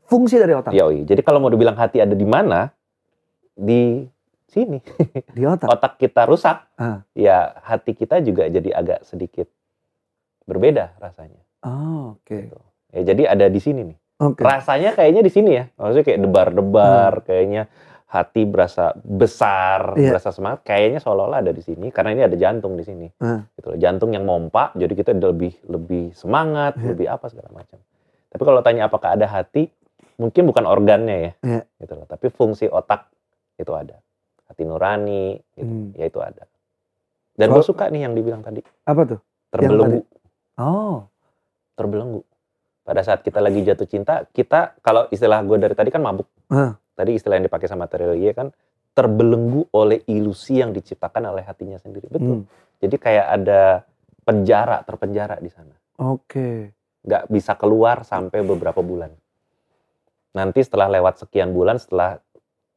Fungsi 0.06 0.36
dari 0.36 0.52
otak. 0.52 0.74
Yoi. 0.74 1.06
Jadi 1.06 1.22
kalau 1.22 1.38
mau 1.38 1.50
dibilang 1.50 1.78
hati 1.78 2.02
ada 2.02 2.12
di 2.12 2.26
mana, 2.26 2.74
di 3.54 4.02
sini. 4.46 4.82
Di 5.38 5.46
otak. 5.46 5.70
Otak 5.70 5.94
kita 5.98 6.26
rusak, 6.26 6.66
Ah. 6.76 7.06
ya 7.14 7.54
hati 7.62 7.94
kita 7.94 8.20
juga 8.20 8.46
jadi 8.46 8.74
agak 8.74 9.06
sedikit 9.06 9.46
berbeda 10.44 10.98
rasanya. 10.98 11.42
Oh, 11.62 12.18
oke. 12.18 12.50
Gitu. 12.50 12.58
Ya 12.90 13.02
jadi 13.06 13.24
ada 13.28 13.46
di 13.48 13.58
sini 13.58 13.82
nih. 13.86 13.98
Oke. 14.18 14.42
Rasanya 14.42 14.94
kayaknya 14.94 15.22
di 15.22 15.30
sini 15.30 15.52
ya. 15.54 15.66
Maksudnya 15.76 16.06
kayak 16.06 16.22
debar-debar, 16.22 17.14
Hmm. 17.20 17.26
kayaknya 17.26 17.62
hati 18.16 18.48
berasa 18.48 18.96
besar, 18.96 20.00
Iya. 20.00 20.16
berasa 20.16 20.32
semangat. 20.32 20.64
Kayaknya 20.64 21.00
seolah-olah 21.04 21.44
ada 21.44 21.52
di 21.52 21.60
sini 21.60 21.92
karena 21.92 22.16
ini 22.16 22.24
ada 22.24 22.36
jantung 22.40 22.80
di 22.80 22.88
sini. 22.88 23.08
Hmm. 23.20 23.44
Gitu 23.60 23.76
loh. 23.76 23.78
Jantung 23.78 24.16
yang 24.16 24.24
mompa, 24.24 24.72
jadi 24.72 24.94
kita 24.96 25.12
lebih 25.12 25.52
lebih 25.68 26.16
semangat, 26.16 26.80
Iya. 26.80 26.96
lebih 26.96 27.08
apa 27.12 27.26
segala 27.28 27.52
macam. 27.52 27.76
Tapi 28.32 28.44
kalau 28.44 28.60
tanya 28.64 28.88
apakah 28.88 29.20
ada 29.20 29.28
hati, 29.28 29.68
mungkin 30.16 30.48
bukan 30.48 30.64
organnya 30.64 31.18
ya. 31.20 31.32
Iya. 31.44 31.62
Gitu 31.84 31.94
loh. 31.94 32.08
Tapi 32.08 32.32
fungsi 32.32 32.72
otak 32.72 33.12
itu 33.60 33.72
ada. 33.76 34.00
Hati 34.48 34.64
nurani, 34.64 35.36
gitu. 35.54 35.68
Hmm. 35.68 35.92
ya 35.94 36.06
itu 36.08 36.20
ada. 36.24 36.48
Dan 37.36 37.52
gue 37.52 37.64
suka 37.68 37.92
nih 37.92 38.08
yang 38.08 38.16
dibilang 38.16 38.40
tadi, 38.40 38.64
Apa 38.88 39.04
tuh? 39.04 39.20
terbelenggu. 39.52 40.08
Oh. 40.56 41.04
terbelenggu. 41.76 42.24
Pada 42.88 43.04
saat 43.04 43.20
kita 43.20 43.44
lagi 43.44 43.60
jatuh 43.60 43.84
cinta, 43.84 44.24
kita 44.32 44.80
kalau 44.80 45.12
istilah 45.12 45.44
gue 45.44 45.58
dari 45.60 45.76
tadi 45.76 45.92
kan 45.92 46.00
mabuk. 46.00 46.24
Ah. 46.48 46.80
Tadi 46.96 47.12
istilah 47.20 47.36
yang 47.38 47.46
dipakai 47.46 47.68
sama 47.68 47.92
Terelie 47.92 48.32
kan 48.32 48.50
terbelenggu 48.96 49.68
oleh 49.76 50.00
ilusi 50.08 50.64
yang 50.64 50.72
diciptakan 50.72 51.36
oleh 51.36 51.44
hatinya 51.44 51.76
sendiri. 51.76 52.08
Betul. 52.08 52.42
Hmm. 52.42 52.44
Jadi 52.80 52.96
kayak 52.96 53.28
ada 53.28 53.84
penjara, 54.24 54.80
terpenjara 54.88 55.36
di 55.44 55.52
sana. 55.52 55.76
Oke. 56.00 56.72
Nggak 57.04 57.24
bisa 57.28 57.54
keluar 57.60 58.08
sampai 58.08 58.40
beberapa 58.42 58.80
bulan. 58.80 59.12
Nanti 60.32 60.64
setelah 60.64 60.88
lewat 60.92 61.28
sekian 61.28 61.52
bulan, 61.52 61.80
setelah 61.80 62.20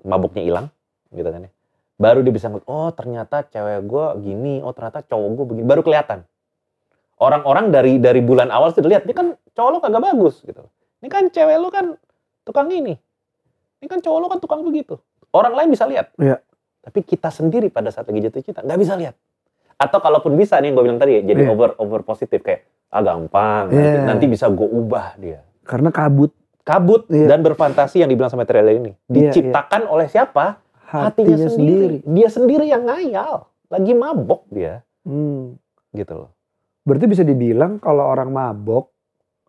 mabuknya 0.02 0.42
hilang, 0.42 0.66
gitu 1.14 1.26
kan 1.26 1.46
ya. 1.46 1.50
Baru 1.98 2.22
dia 2.22 2.30
bisa 2.30 2.46
ngeliat, 2.46 2.66
oh 2.70 2.90
ternyata 2.94 3.42
cewek 3.42 3.82
gue 3.86 4.06
gini, 4.22 4.62
oh 4.62 4.70
ternyata 4.70 5.02
cowok 5.02 5.28
gue 5.34 5.44
begini. 5.54 5.66
Baru 5.66 5.82
kelihatan. 5.82 6.22
Orang-orang 7.18 7.74
dari 7.74 7.98
dari 7.98 8.22
bulan 8.22 8.54
awal 8.54 8.70
sudah 8.70 8.86
lihat, 8.86 9.02
ini 9.06 9.14
kan 9.14 9.34
cowok 9.34 9.70
lo 9.74 9.78
kagak 9.82 10.02
bagus 10.06 10.38
gitu. 10.46 10.62
Ini 11.02 11.08
kan 11.10 11.24
cewek 11.34 11.56
lo 11.58 11.68
kan 11.74 11.98
tukang 12.46 12.70
ini. 12.70 12.94
Ini 13.78 13.86
kan 13.86 13.98
cowok 14.02 14.18
lo 14.18 14.26
kan 14.26 14.38
tukang 14.42 14.62
begitu. 14.66 14.98
Orang 15.30 15.54
lain 15.54 15.70
bisa 15.70 15.86
lihat. 15.86 16.10
Iya. 16.18 16.42
Tapi 16.82 17.04
kita 17.04 17.30
sendiri 17.30 17.70
pada 17.70 17.94
saat 17.94 18.10
lagi 18.10 18.20
jatuh 18.20 18.42
cinta 18.42 18.60
nggak 18.62 18.80
bisa 18.80 18.94
lihat. 18.98 19.14
Atau 19.78 20.02
kalaupun 20.02 20.34
bisa 20.34 20.58
nih 20.58 20.70
yang 20.70 20.74
gue 20.74 20.84
bilang 20.90 20.98
tadi 20.98 21.12
ya, 21.14 21.22
jadi 21.22 21.42
Iya. 21.46 21.54
over 21.54 21.70
over 21.78 22.00
positif 22.02 22.42
kayak 22.42 22.66
ah 22.90 23.04
gampang, 23.04 23.70
nanti, 23.70 23.78
Iya. 23.78 24.02
nanti 24.02 24.24
bisa 24.26 24.46
gue 24.50 24.66
ubah 24.66 25.14
dia. 25.20 25.44
Karena 25.62 25.92
kabut 25.92 26.32
Kabut 26.64 27.08
Iya. 27.08 27.32
dan 27.32 27.40
berfantasi 27.40 28.04
yang 28.04 28.10
dibilang 28.12 28.28
sama 28.28 28.44
Trailer 28.44 28.76
ini 28.76 28.92
Iya, 29.08 29.32
diciptakan 29.32 29.88
oleh 29.88 30.04
siapa? 30.04 30.60
hatinya, 30.88 31.48
sendiri. 31.48 32.00
Dia 32.02 32.28
sendiri 32.28 32.64
yang 32.64 32.84
ngayal, 32.84 33.44
lagi 33.68 33.92
mabok 33.92 34.48
dia, 34.48 34.80
Hmm. 35.04 35.56
gitu 35.92 36.12
loh. 36.16 36.30
Berarti 36.84 37.04
bisa 37.04 37.24
dibilang 37.24 37.76
kalau 37.76 38.04
orang 38.04 38.32
mabok, 38.32 38.88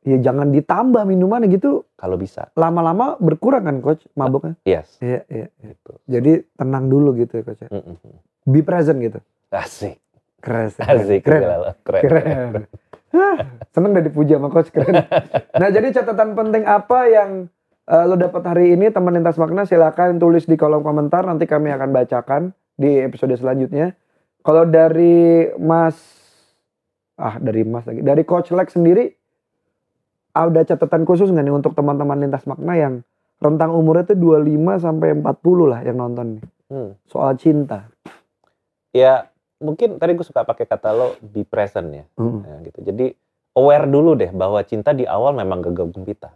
ya 0.03 0.17
jangan 0.19 0.49
ditambah 0.49 1.03
minumannya 1.03 1.51
gitu. 1.51 1.83
Kalau 1.95 2.15
bisa, 2.15 2.47
Lama-lama 2.55 3.19
berkurang 3.19 3.67
kan 3.67 3.77
coach 3.83 4.03
maboknya. 4.15 4.55
yes. 4.63 4.99
Iya, 4.99 5.23
iya. 5.27 5.47
iya. 5.59 5.67
Gitu. 5.75 5.91
Jadi 6.07 6.31
tenang 6.55 6.87
dulu 6.87 7.15
gitu 7.15 7.39
ya 7.39 7.43
coach. 7.43 7.61
ya. 7.63 7.69
Mm-mm. 7.69 7.95
Be 8.47 8.63
present 8.63 8.97
gitu. 9.03 9.19
Asik, 9.49 9.97
Keren. 10.39 10.69
asik, 10.77 11.21
Keren. 11.25 11.73
keren. 11.83 12.03
Keren. 12.05 12.51
Hah, 13.09 13.37
Seneng 13.73 13.97
udah 13.97 14.05
dipuji 14.05 14.37
sama 14.37 14.53
coach 14.53 14.69
keren. 14.69 14.93
Nah 15.57 15.69
jadi 15.73 15.89
catatan 15.91 16.37
penting 16.37 16.63
apa 16.63 17.09
yang 17.09 17.29
eh, 17.89 18.05
lo 18.05 18.13
dapat 18.13 18.45
hari 18.45 18.77
ini 18.77 18.93
teman 18.93 19.17
lintas 19.17 19.35
makna 19.41 19.65
silakan 19.65 20.21
tulis 20.21 20.45
di 20.45 20.53
kolom 20.53 20.85
komentar 20.85 21.25
nanti 21.25 21.49
kami 21.49 21.73
akan 21.73 21.89
bacakan 21.89 22.41
di 22.77 23.01
episode 23.01 23.33
selanjutnya. 23.33 23.97
Kalau 24.39 24.63
dari 24.63 25.49
Mas 25.57 25.97
ah 27.19 27.35
dari 27.35 27.67
Mas 27.67 27.83
lagi 27.83 27.99
dari 27.99 28.23
Coach 28.23 28.53
Lex 28.55 28.79
sendiri 28.79 29.18
ada 30.39 30.63
catatan 30.63 31.03
khusus 31.03 31.27
nggak 31.27 31.43
nih 31.43 31.53
untuk 31.53 31.75
teman-teman 31.75 32.15
lintas 32.17 32.47
makna 32.47 32.73
yang 32.73 32.93
rentang 33.39 33.71
umurnya 33.71 34.07
tuh 34.07 34.15
25 34.15 34.79
sampai 34.79 35.15
40 35.15 35.67
lah 35.67 35.79
yang 35.83 35.97
nonton 35.97 36.39
nih 36.39 36.45
Hmm. 36.69 36.93
soal 37.03 37.33
cinta. 37.33 37.89
Ya, 38.93 39.25
mungkin 39.57 39.97
tadi 39.97 40.13
gue 40.13 40.21
suka 40.21 40.45
pakai 40.45 40.63
kata 40.63 40.93
lo 40.93 41.17
be 41.19 41.41
present 41.41 41.89
ya. 41.89 42.05
Hmm. 42.13 42.45
Ya, 42.45 42.55
gitu. 42.61 42.79
Jadi 42.85 43.05
aware 43.53 43.89
dulu 43.89 44.13
deh 44.13 44.29
bahwa 44.29 44.61
cinta 44.61 44.93
di 44.93 45.01
awal 45.03 45.33
memang 45.33 45.65
gagap 45.65 45.89
gempita. 45.89 46.29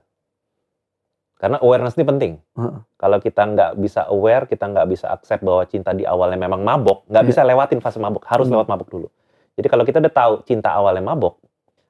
Karena 1.37 1.59
awareness 1.59 1.93
ini 1.93 2.05
penting. 2.07 2.33
Heeh. 2.55 2.77
Kalau 2.95 3.17
kita 3.19 3.43
nggak 3.43 3.71
bisa 3.75 4.07
aware, 4.07 4.47
kita 4.47 4.63
nggak 4.63 4.87
bisa 4.87 5.11
accept 5.11 5.43
bahwa 5.43 5.67
cinta 5.67 5.91
di 5.91 6.01
awalnya 6.01 6.39
memang 6.39 6.63
mabok, 6.63 7.03
nggak 7.05 7.23
Iya. 7.25 7.29
bisa 7.29 7.41
lewatin 7.43 7.77
fase 7.77 7.99
mabok, 7.99 8.23
harus 8.25 8.47
Hmm. 8.47 8.57
lewat 8.57 8.67
mabok 8.69 8.89
dulu. 8.89 9.07
Jadi 9.53 9.67
kalau 9.67 9.83
kita 9.83 10.01
udah 10.01 10.13
tahu 10.13 10.33
cinta 10.47 10.73
awalnya 10.73 11.03
mabok, 11.03 11.37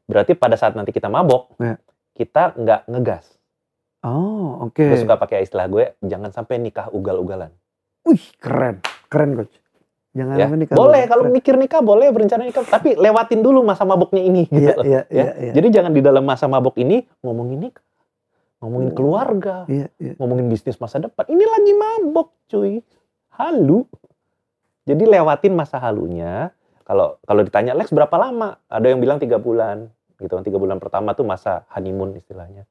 berarti 0.03 0.35
pada 0.35 0.57
saat 0.57 0.73
nanti 0.73 0.91
kita 0.91 1.07
mabok, 1.07 1.53
Iya. 1.61 1.79
Kita 2.13 2.53
nggak 2.55 2.81
ngegas. 2.87 3.25
Oh 4.01 4.63
oke. 4.63 4.79
Gue 4.79 4.97
suka 4.97 5.15
pakai 5.15 5.41
istilah 5.41 5.65
gue, 5.65 5.95
jangan 5.99 6.29
sampai 6.29 6.57
nikah 6.57 6.89
ugal-ugalan. 6.89 7.49
Wih 8.03 8.21
keren, 8.35 8.79
keren 9.07 9.35
coach. 9.35 9.55
Jangan 10.13 10.35
Ya, 10.35 10.45
nikah 10.45 10.77
boleh 10.77 11.03
kalau 11.07 11.25
Keren. 11.25 11.33
mikir 11.33 11.55
nikah 11.57 11.81
boleh 11.81 12.07
berencana 12.07 12.45
nikah, 12.45 12.61
tapi 12.61 12.93
lewatin 12.93 13.41
dulu 13.41 13.65
masa 13.65 13.81
maboknya 13.81 14.21
ini. 14.21 14.45
gitu 14.45 14.61
Iya 14.61 14.73
loh. 14.75 14.83
iya 14.83 15.01
ya. 15.01 15.01
iya 15.09 15.31
iya. 15.41 15.51
Jadi 15.51 15.67
jangan 15.71 15.89
di 15.89 16.01
dalam 16.01 16.21
masa 16.21 16.45
mabok 16.45 16.77
ini 16.77 17.01
ngomongin 17.19 17.57
nikah, 17.63 17.81
ngomongin 18.61 18.91
Oh. 18.91 18.95
keluarga, 18.95 19.55
Iya 19.65 19.89
iya. 19.97 20.13
ngomongin 20.15 20.45
bisnis 20.47 20.77
masa 20.77 21.01
depan. 21.01 21.25
Ini 21.25 21.41
lagi 21.41 21.73
mabok, 21.73 22.29
cuy. 22.45 22.85
Halu. 23.33 23.89
Jadi 24.83 25.03
lewatin 25.07 25.55
masa 25.55 25.79
halunya. 25.79 26.53
Kalau 26.83 27.17
kalau 27.23 27.41
ditanya 27.41 27.73
Lex 27.73 27.89
berapa 27.89 28.13
lama? 28.13 28.59
Ada 28.67 28.91
yang 28.91 28.99
bilang 28.99 29.17
tiga 29.17 29.39
bulan. 29.39 29.89
Gitu 30.23 30.31
kan 30.31 30.41
tiga 30.41 30.55
bulan 30.55 30.79
pertama 30.79 31.11
tuh 31.11 31.27
masa 31.27 31.67
honeymoon 31.69 32.15
istilahnya. 32.15 32.63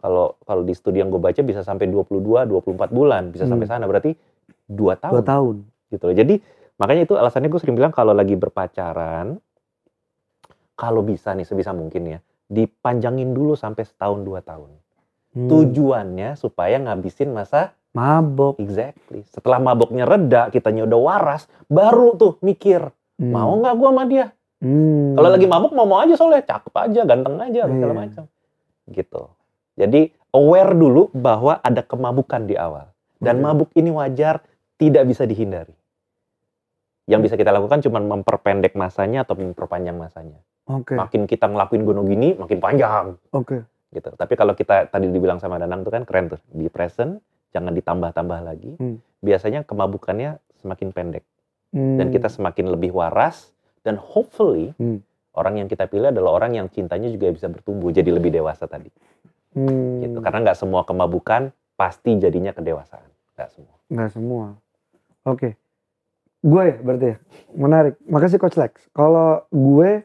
Kalau 0.00 0.40
kalau 0.40 0.64
di 0.64 0.72
studi 0.72 0.98
yang 0.98 1.08
gue 1.08 1.20
baca 1.20 1.40
bisa 1.40 1.60
sampai 1.60 1.84
22, 1.86 2.44
24 2.44 2.88
bulan, 2.88 3.28
bisa 3.28 3.44
Hmm. 3.44 3.52
sampai 3.52 3.66
sana. 3.68 3.84
Berarti 3.84 4.16
dua 4.64 4.96
tahun 4.96 5.12
Dua 5.14 5.22
tahun. 5.22 5.56
gitu 5.88 6.04
loh. 6.08 6.16
Jadi 6.16 6.34
makanya 6.74 7.02
itu 7.04 7.14
alasannya 7.14 7.48
gue 7.48 7.60
sering 7.60 7.76
bilang 7.76 7.88
kalau 7.88 8.10
lagi 8.10 8.32
berpacaran, 8.34 9.36
kalau 10.74 11.00
bisa 11.00 11.30
nih 11.30 11.44
sebisa 11.44 11.70
mungkin 11.70 12.08
ya, 12.08 12.18
dipanjangin 12.46 13.30
dulu 13.30 13.54
sampai 13.54 13.84
setahun 13.84 14.20
dua 14.20 14.40
tahun. 14.40 14.70
Hmm. 15.34 15.46
Tujuannya 15.46 16.34
supaya 16.34 16.78
ngabisin 16.78 17.30
masa 17.30 17.74
Mabok. 17.92 18.58
exactly. 18.58 19.22
Setelah 19.24 19.62
maboknya 19.62 20.02
reda, 20.02 20.50
kitanya 20.50 20.82
udah 20.82 20.98
waras, 20.98 21.46
baru 21.64 22.14
tuh 22.14 22.32
mikir 22.40 22.90
Hmm. 23.14 23.30
mau 23.30 23.54
nggak 23.54 23.74
gua 23.74 23.90
sama 23.90 24.04
dia. 24.04 24.26
Hmm. 24.58 25.14
Kalau 25.14 25.28
lagi 25.28 25.46
mabok 25.46 25.72
mau 25.72 25.84
mau 25.84 25.98
aja 25.98 26.14
soalnya 26.14 26.42
cakep 26.42 26.72
aja, 26.72 27.00
ganteng 27.02 27.36
aja, 27.36 27.66
segala 27.66 27.92
Iya. 27.92 28.00
macam. 28.00 28.24
Gitu. 28.86 29.22
Jadi 29.74 30.00
aware 30.30 30.72
dulu 30.72 31.02
bahwa 31.10 31.58
ada 31.58 31.82
kemabukan 31.82 32.42
di 32.44 32.54
awal. 32.54 32.90
Dan 33.18 33.38
Oke. 33.38 33.44
mabuk 33.44 33.70
ini 33.74 33.90
wajar, 33.90 34.44
tidak 34.76 35.04
bisa 35.04 35.24
dihindari. 35.24 35.72
Yang 37.04 37.20
bisa 37.28 37.34
kita 37.36 37.52
lakukan 37.52 37.80
cuma 37.80 38.00
memperpendek 38.00 38.72
masanya 38.74 39.22
atau 39.22 39.36
memperpanjang 39.36 39.94
masanya. 39.94 40.40
Oke. 40.64 40.96
Makin 40.96 41.24
kita 41.24 41.46
ngelakuin 41.46 41.84
gunung 41.84 42.08
gini, 42.08 42.32
makin 42.32 42.58
panjang 42.58 43.20
Oke. 43.30 43.64
gitu. 43.92 44.08
Tapi 44.10 44.34
kalau 44.34 44.52
kita 44.52 44.88
tadi 44.88 45.06
dibilang 45.06 45.36
sama 45.36 45.60
Danang 45.60 45.84
tuh 45.84 45.92
kan 45.92 46.02
keren 46.02 46.32
tuh, 46.32 46.40
di 46.48 46.66
present, 46.66 47.20
jangan 47.52 47.76
ditambah-tambah 47.76 48.40
lagi. 48.40 48.72
Hmm. 48.80 48.98
Biasanya 49.20 49.62
kemabukannya 49.62 50.40
semakin 50.58 50.90
pendek 50.90 51.24
Hmm. 51.70 51.98
dan 52.00 52.08
kita 52.08 52.26
semakin 52.26 52.70
lebih 52.70 52.90
waras 52.90 53.53
dan 53.84 54.00
hopefully 54.00 54.72
Hmm. 54.80 55.04
orang 55.36 55.60
yang 55.60 55.68
kita 55.68 55.84
pilih 55.86 56.08
adalah 56.08 56.40
orang 56.40 56.56
yang 56.56 56.66
cintanya 56.72 57.12
juga 57.12 57.30
bisa 57.30 57.46
bertumbuh 57.46 57.92
jadi 57.92 58.08
lebih 58.10 58.32
dewasa 58.32 58.64
tadi. 58.64 58.88
Hmm. 59.54 60.02
Gitu. 60.02 60.18
Karena 60.18 60.50
nggak 60.50 60.58
semua 60.58 60.82
kemabukan 60.82 61.52
pasti 61.76 62.16
jadinya 62.18 62.50
kedewasaan, 62.50 63.06
nggak 63.36 63.50
semua. 63.52 63.76
Nggak 63.92 64.10
semua. 64.10 64.46
Oke. 65.28 65.48
Gue 66.44 66.62
ya 66.72 66.76
berarti 66.76 67.06
ya. 67.08 67.16
Menarik. 67.56 67.94
Makasih 68.04 68.36
Coach 68.36 68.60
Lex. 68.60 68.72
Kalau 68.92 69.48
gue, 69.48 70.04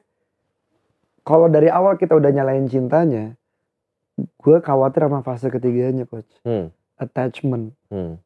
kalau 1.27 1.51
dari 1.51 1.67
awal 1.67 1.99
kita 1.99 2.15
udah 2.15 2.32
nyalain 2.32 2.63
cintanya, 2.71 3.36
gue 4.15 4.57
khawatir 4.63 5.03
sama 5.03 5.19
fase 5.19 5.51
ketiganya 5.51 6.07
Coach. 6.07 6.32
Hmm. 6.47 6.71
Attachment. 6.95 7.75
Hmm. 7.91 8.23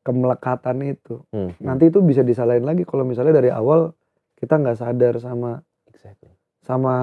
Kemelekatan 0.00 0.80
itu. 0.88 1.20
Hmm. 1.30 1.52
Nanti 1.60 1.92
itu 1.92 2.00
bisa 2.00 2.24
disalahin 2.24 2.64
lagi 2.64 2.88
kalau 2.88 3.04
misalnya 3.04 3.36
dari 3.36 3.52
awal 3.52 3.92
kita 4.40 4.56
nggak 4.56 4.78
sadar 4.80 5.14
sama 5.20 5.60
Exactly. 5.92 6.32
sama 6.64 6.94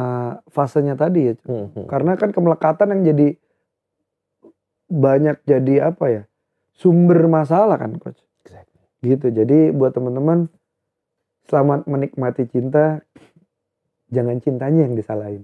fasenya 0.49 0.97
tadi 0.97 1.31
ya. 1.31 1.33
Hmm. 1.45 1.69
Hmm. 1.71 1.85
Karena 1.85 2.17
kan 2.17 2.33
kemelekatan 2.33 2.91
yang 2.97 3.01
jadi 3.13 3.27
banyak 4.89 5.37
jadi 5.45 5.93
apa 5.93 6.05
ya? 6.09 6.23
Sumber 6.73 7.25
masalah 7.29 7.77
kan 7.77 7.97
coach. 8.01 8.19
Exactly. 8.45 8.81
Gitu. 9.05 9.27
Jadi 9.33 9.69
buat 9.71 9.93
teman-teman 9.93 10.49
selamat 11.47 11.85
menikmati 11.87 12.43
cinta. 12.49 13.01
jangan 14.07 14.39
cintanya 14.39 14.87
yang 14.87 14.95
disalahin. 14.95 15.43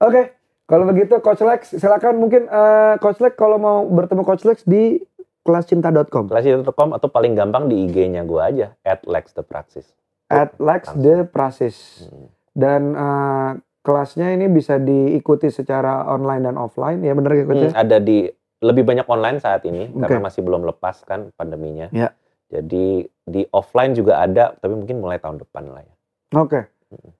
Oke, 0.00 0.32
kalau 0.64 0.88
begitu 0.88 1.20
Coach 1.20 1.44
Lex 1.44 1.76
silakan 1.76 2.16
mungkin 2.16 2.48
eh, 2.48 2.96
Coach 2.96 3.20
Lex 3.20 3.36
kalau 3.36 3.60
mau 3.60 3.84
bertemu 3.84 4.24
Coach 4.24 4.48
Lex 4.48 4.64
di 4.64 4.96
kelascinta.com 5.44 6.32
Kelascinta.com 6.32 6.96
atau 6.96 7.08
paling 7.12 7.36
gampang 7.36 7.68
di 7.68 7.84
IG-nya 7.84 8.24
gue 8.24 8.40
aja, 8.40 8.72
at 8.80 9.04
Lex 9.04 9.36
the 9.36 9.44
Praxis. 9.44 9.84
At 10.30 10.56
Lex 10.60 10.92
the 10.96 11.24
Prasis. 11.28 12.08
Hmm. 12.08 12.28
Dan 12.54 12.82
eh, 12.94 13.50
kelasnya 13.84 14.32
ini 14.32 14.46
bisa 14.48 14.80
diikuti 14.80 15.50
secara 15.50 16.08
online 16.08 16.48
dan 16.48 16.56
offline 16.56 17.02
ya 17.04 17.12
ya 17.12 17.44
Coach 17.44 17.64
ya? 17.68 17.70
Hmm, 17.74 17.82
ada 17.84 17.98
di 18.00 18.30
lebih 18.64 18.84
banyak 18.88 19.04
online 19.04 19.38
saat 19.44 19.60
ini 19.68 19.92
Oke. 19.92 20.08
karena 20.08 20.24
masih 20.24 20.40
belum 20.40 20.64
lepas 20.64 21.04
kan 21.04 21.28
pandeminya. 21.36 21.92
Ya. 21.92 22.16
Jadi 22.48 23.04
di 23.26 23.42
offline 23.52 23.92
juga 23.92 24.24
ada, 24.24 24.56
tapi 24.56 24.72
mungkin 24.72 25.02
mulai 25.02 25.20
tahun 25.20 25.42
depan 25.42 25.68
lah 25.68 25.82
ya. 25.84 25.94
Oke. 26.38 26.60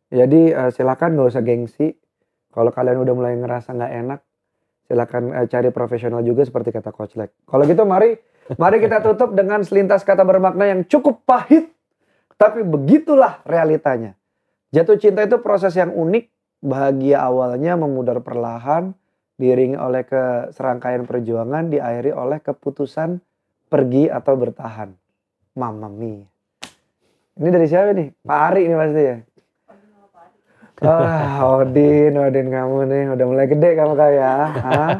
Jadi 0.09 0.55
eh, 0.55 0.70
silakan 0.70 1.18
nggak 1.18 1.28
usah 1.28 1.42
gengsi. 1.44 1.88
Kalau 2.55 2.70
kalian 2.70 3.02
udah 3.02 3.14
mulai 3.18 3.34
ngerasa 3.34 3.74
nggak 3.74 3.92
enak, 4.07 4.20
silakan 4.86 5.22
eh, 5.34 5.46
cari 5.50 5.68
profesional 5.74 6.22
juga 6.22 6.46
seperti 6.46 6.70
kata 6.70 6.94
Coach 6.94 7.18
Lek. 7.18 7.34
Kalau 7.44 7.66
gitu 7.66 7.82
mari 7.82 8.14
mari 8.55 8.78
kita 8.78 9.02
tutup 9.02 9.34
dengan 9.34 9.61
selintas 9.66 10.07
kata 10.07 10.22
bermakna 10.22 10.70
yang 10.70 10.86
cukup 10.86 11.26
pahit, 11.26 11.73
tapi 12.45 12.61
begitulah 12.61 13.40
realitanya. 13.49 14.12
Jatuh 14.74 15.01
cinta 15.01 15.24
itu 15.24 15.40
proses 15.40 15.72
yang 15.78 15.95
unik, 15.95 16.28
bahagia 16.61 17.24
awalnya 17.24 17.78
memudar 17.78 18.20
perlahan, 18.20 18.92
diiringi 19.40 19.80
oleh 19.80 20.05
keserangkaian 20.05 21.09
perjuangan, 21.09 21.72
diakhiri 21.72 22.12
oleh 22.12 22.38
keputusan 22.45 23.22
pergi 23.72 24.12
atau 24.12 24.34
bertahan. 24.36 24.92
Mama 25.57 25.88
mia. 25.88 26.26
Ini 27.34 27.49
dari 27.51 27.66
siapa 27.66 27.90
nih? 27.95 28.14
Pak 28.22 28.40
Ari 28.51 28.61
ini 28.66 28.74
pasti 28.78 29.03
ya? 29.03 29.16
Ah, 30.82 31.47
Odin, 31.55 32.14
Odin 32.18 32.51
kamu 32.51 32.78
nih 32.90 33.05
udah 33.14 33.26
mulai 33.26 33.47
gede 33.47 33.70
kamu 33.78 33.95
kayak. 33.95 34.38
Hah? 34.59 34.90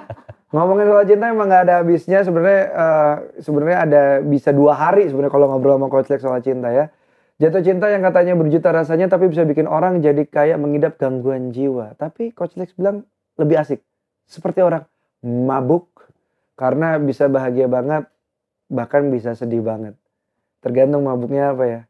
Ngomongin 0.55 0.87
soal 0.87 1.07
cinta 1.11 1.35
emang 1.35 1.51
gak 1.51 1.67
ada 1.67 1.83
habisnya 1.83 2.23
sebenarnya 2.23 2.63
eh, 2.71 3.15
sebenarnya 3.43 3.79
ada 3.83 4.03
bisa 4.23 4.55
dua 4.55 4.79
hari 4.79 5.11
sebenarnya 5.11 5.35
kalau 5.35 5.51
ngobrol 5.51 5.75
sama 5.75 5.91
Coach 5.91 6.15
Lex 6.15 6.23
soal 6.23 6.39
cinta 6.47 6.71
ya. 6.71 6.95
Jatuh 7.43 7.67
cinta 7.67 7.91
yang 7.91 8.07
katanya 8.07 8.39
berjuta 8.39 8.71
rasanya 8.71 9.11
tapi 9.11 9.27
bisa 9.27 9.43
bikin 9.43 9.67
orang 9.67 9.99
jadi 9.99 10.23
kayak 10.23 10.55
mengidap 10.55 10.95
gangguan 11.03 11.51
jiwa. 11.51 11.99
Tapi 11.99 12.31
Coach 12.31 12.55
Lex 12.55 12.79
bilang 12.79 13.03
lebih 13.35 13.59
asik. 13.59 13.83
Seperti 14.31 14.63
orang 14.63 14.87
mabuk 15.19 15.91
karena 16.55 16.95
bisa 17.03 17.27
bahagia 17.27 17.67
banget 17.67 18.07
bahkan 18.71 19.11
bisa 19.11 19.35
sedih 19.35 19.67
banget. 19.67 19.99
Tergantung 20.63 21.11
mabuknya 21.11 21.51
apa 21.51 21.65
ya. 21.67 21.81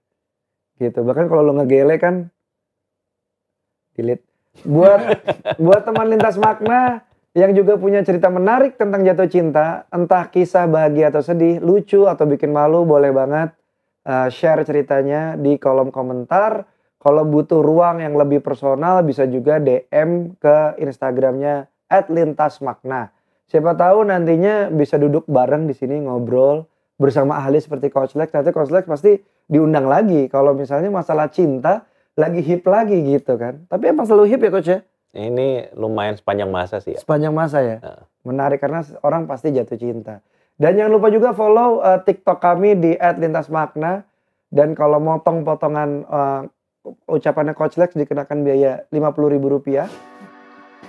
Gitu. 0.81 1.05
Bahkan 1.05 1.29
kalau 1.29 1.45
lo 1.45 1.53
ngegele 1.61 2.01
kan 2.01 2.33
delete. 4.01 4.25
Buat 4.65 5.01
buat 5.65 5.85
teman 5.85 6.09
lintas 6.09 6.41
makna 6.41 7.05
yang 7.37 7.53
juga 7.53 7.77
punya 7.77 8.01
cerita 8.01 8.33
menarik 8.33 8.81
tentang 8.81 9.05
jatuh 9.05 9.29
cinta, 9.29 9.85
entah 9.93 10.25
kisah 10.31 10.71
bahagia 10.71 11.13
atau 11.13 11.21
sedih, 11.21 11.59
lucu 11.59 12.07
atau 12.07 12.25
bikin 12.25 12.55
malu, 12.55 12.87
boleh 12.87 13.11
banget 13.11 13.53
uh, 14.05 14.29
share 14.31 14.63
ceritanya 14.65 15.37
di 15.37 15.57
kolom 15.57 15.91
komentar. 15.91 16.69
Kalau 17.01 17.21
butuh 17.29 17.61
ruang 17.61 18.01
yang 18.01 18.17
lebih 18.17 18.41
personal, 18.41 19.05
bisa 19.05 19.29
juga 19.29 19.61
DM 19.61 20.41
ke 20.41 20.81
Instagramnya 20.81 21.69
@lintasmakna. 22.09 23.13
Siapa 23.45 23.77
tahu 23.77 24.09
nantinya 24.09 24.73
bisa 24.73 24.97
duduk 24.97 25.29
bareng 25.29 25.69
di 25.69 25.77
sini 25.77 26.01
ngobrol 26.01 26.65
bersama 26.97 27.37
ahli 27.37 27.61
seperti 27.61 27.93
Coach 27.93 28.17
Lex. 28.17 28.33
Nanti 28.33 28.57
Coach 28.57 28.73
Lex 28.73 28.89
pasti 28.89 29.21
diundang 29.45 29.85
lagi. 29.85 30.33
Kalau 30.33 30.57
misalnya 30.57 30.89
masalah 30.89 31.29
cinta 31.29 31.85
lagi 32.17 32.41
hip 32.41 32.65
lagi 32.65 32.97
gitu 33.05 33.37
kan. 33.37 33.69
Tapi 33.69 33.93
emang 33.93 34.09
selalu 34.09 34.25
hip 34.33 34.41
ya 34.41 34.51
Coach 34.51 34.71
ya? 34.73 34.81
Ini 35.15 35.77
lumayan 35.79 36.17
sepanjang 36.19 36.51
masa 36.51 36.81
sih 36.81 36.97
ya. 36.97 37.01
Sepanjang 37.05 37.37
masa 37.37 37.63
ya. 37.63 37.79
Heeh. 37.85 38.03
Menarik 38.27 38.59
karena 38.59 38.81
orang 39.05 39.29
pasti 39.29 39.53
jatuh 39.53 39.79
cinta. 39.79 40.25
Dan 40.55 40.79
jangan 40.79 40.93
lupa 40.95 41.11
juga 41.11 41.35
follow 41.35 41.83
uh, 41.83 41.99
TikTok 41.99 42.39
kami 42.39 42.79
di 42.79 42.93
@lintasmakna 42.95 44.07
dan 44.55 44.79
kalau 44.79 45.03
motong 45.03 45.43
potongan 45.43 46.07
uh, 46.07 46.47
ucapannya 47.11 47.59
Coach 47.59 47.75
Lex 47.75 47.99
dikenakan 47.99 48.47
biaya 48.47 48.87
Rp50.000. 48.95 49.89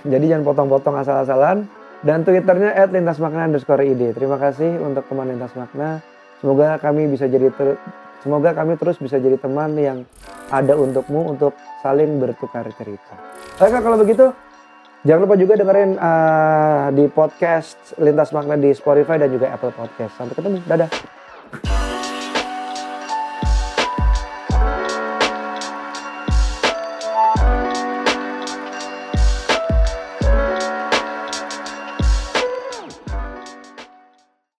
Jadi 0.06 0.24
jangan 0.30 0.44
potong-potong 0.46 0.96
asal-asalan. 1.02 1.66
Dan 2.04 2.22
Twitternya 2.22 2.78
@lintasmakna 2.86 3.50
underscore 3.50 3.82
id. 3.82 4.14
Terima 4.14 4.38
kasih 4.38 4.78
untuk 4.78 5.02
teman 5.10 5.34
Lintas 5.34 5.56
Makna. 5.58 5.98
Semoga 6.38 6.78
kami 6.78 7.10
bisa 7.10 7.26
jadi 7.26 7.50
ter- 7.50 7.80
semoga 8.22 8.54
kami 8.54 8.78
terus 8.78 9.00
bisa 9.00 9.18
jadi 9.18 9.40
teman 9.40 9.74
yang 9.74 10.06
ada 10.52 10.78
untukmu 10.78 11.34
untuk 11.34 11.56
saling 11.82 12.22
bertukar 12.22 12.68
cerita. 12.76 13.16
Oke 13.56 13.78
kalau 13.80 13.96
begitu 13.98 14.30
Jangan 15.06 15.22
lupa 15.22 15.38
juga 15.38 15.54
dengerin 15.54 16.02
uh, 16.02 16.90
di 16.90 17.06
podcast 17.06 17.94
Lintas 18.02 18.34
Makna 18.34 18.58
di 18.58 18.74
Spotify 18.74 19.22
dan 19.22 19.30
juga 19.30 19.54
Apple 19.54 19.70
Podcast. 19.70 20.18
Sampai 20.18 20.34
ketemu. 20.34 20.58
Dadah. 20.66 20.90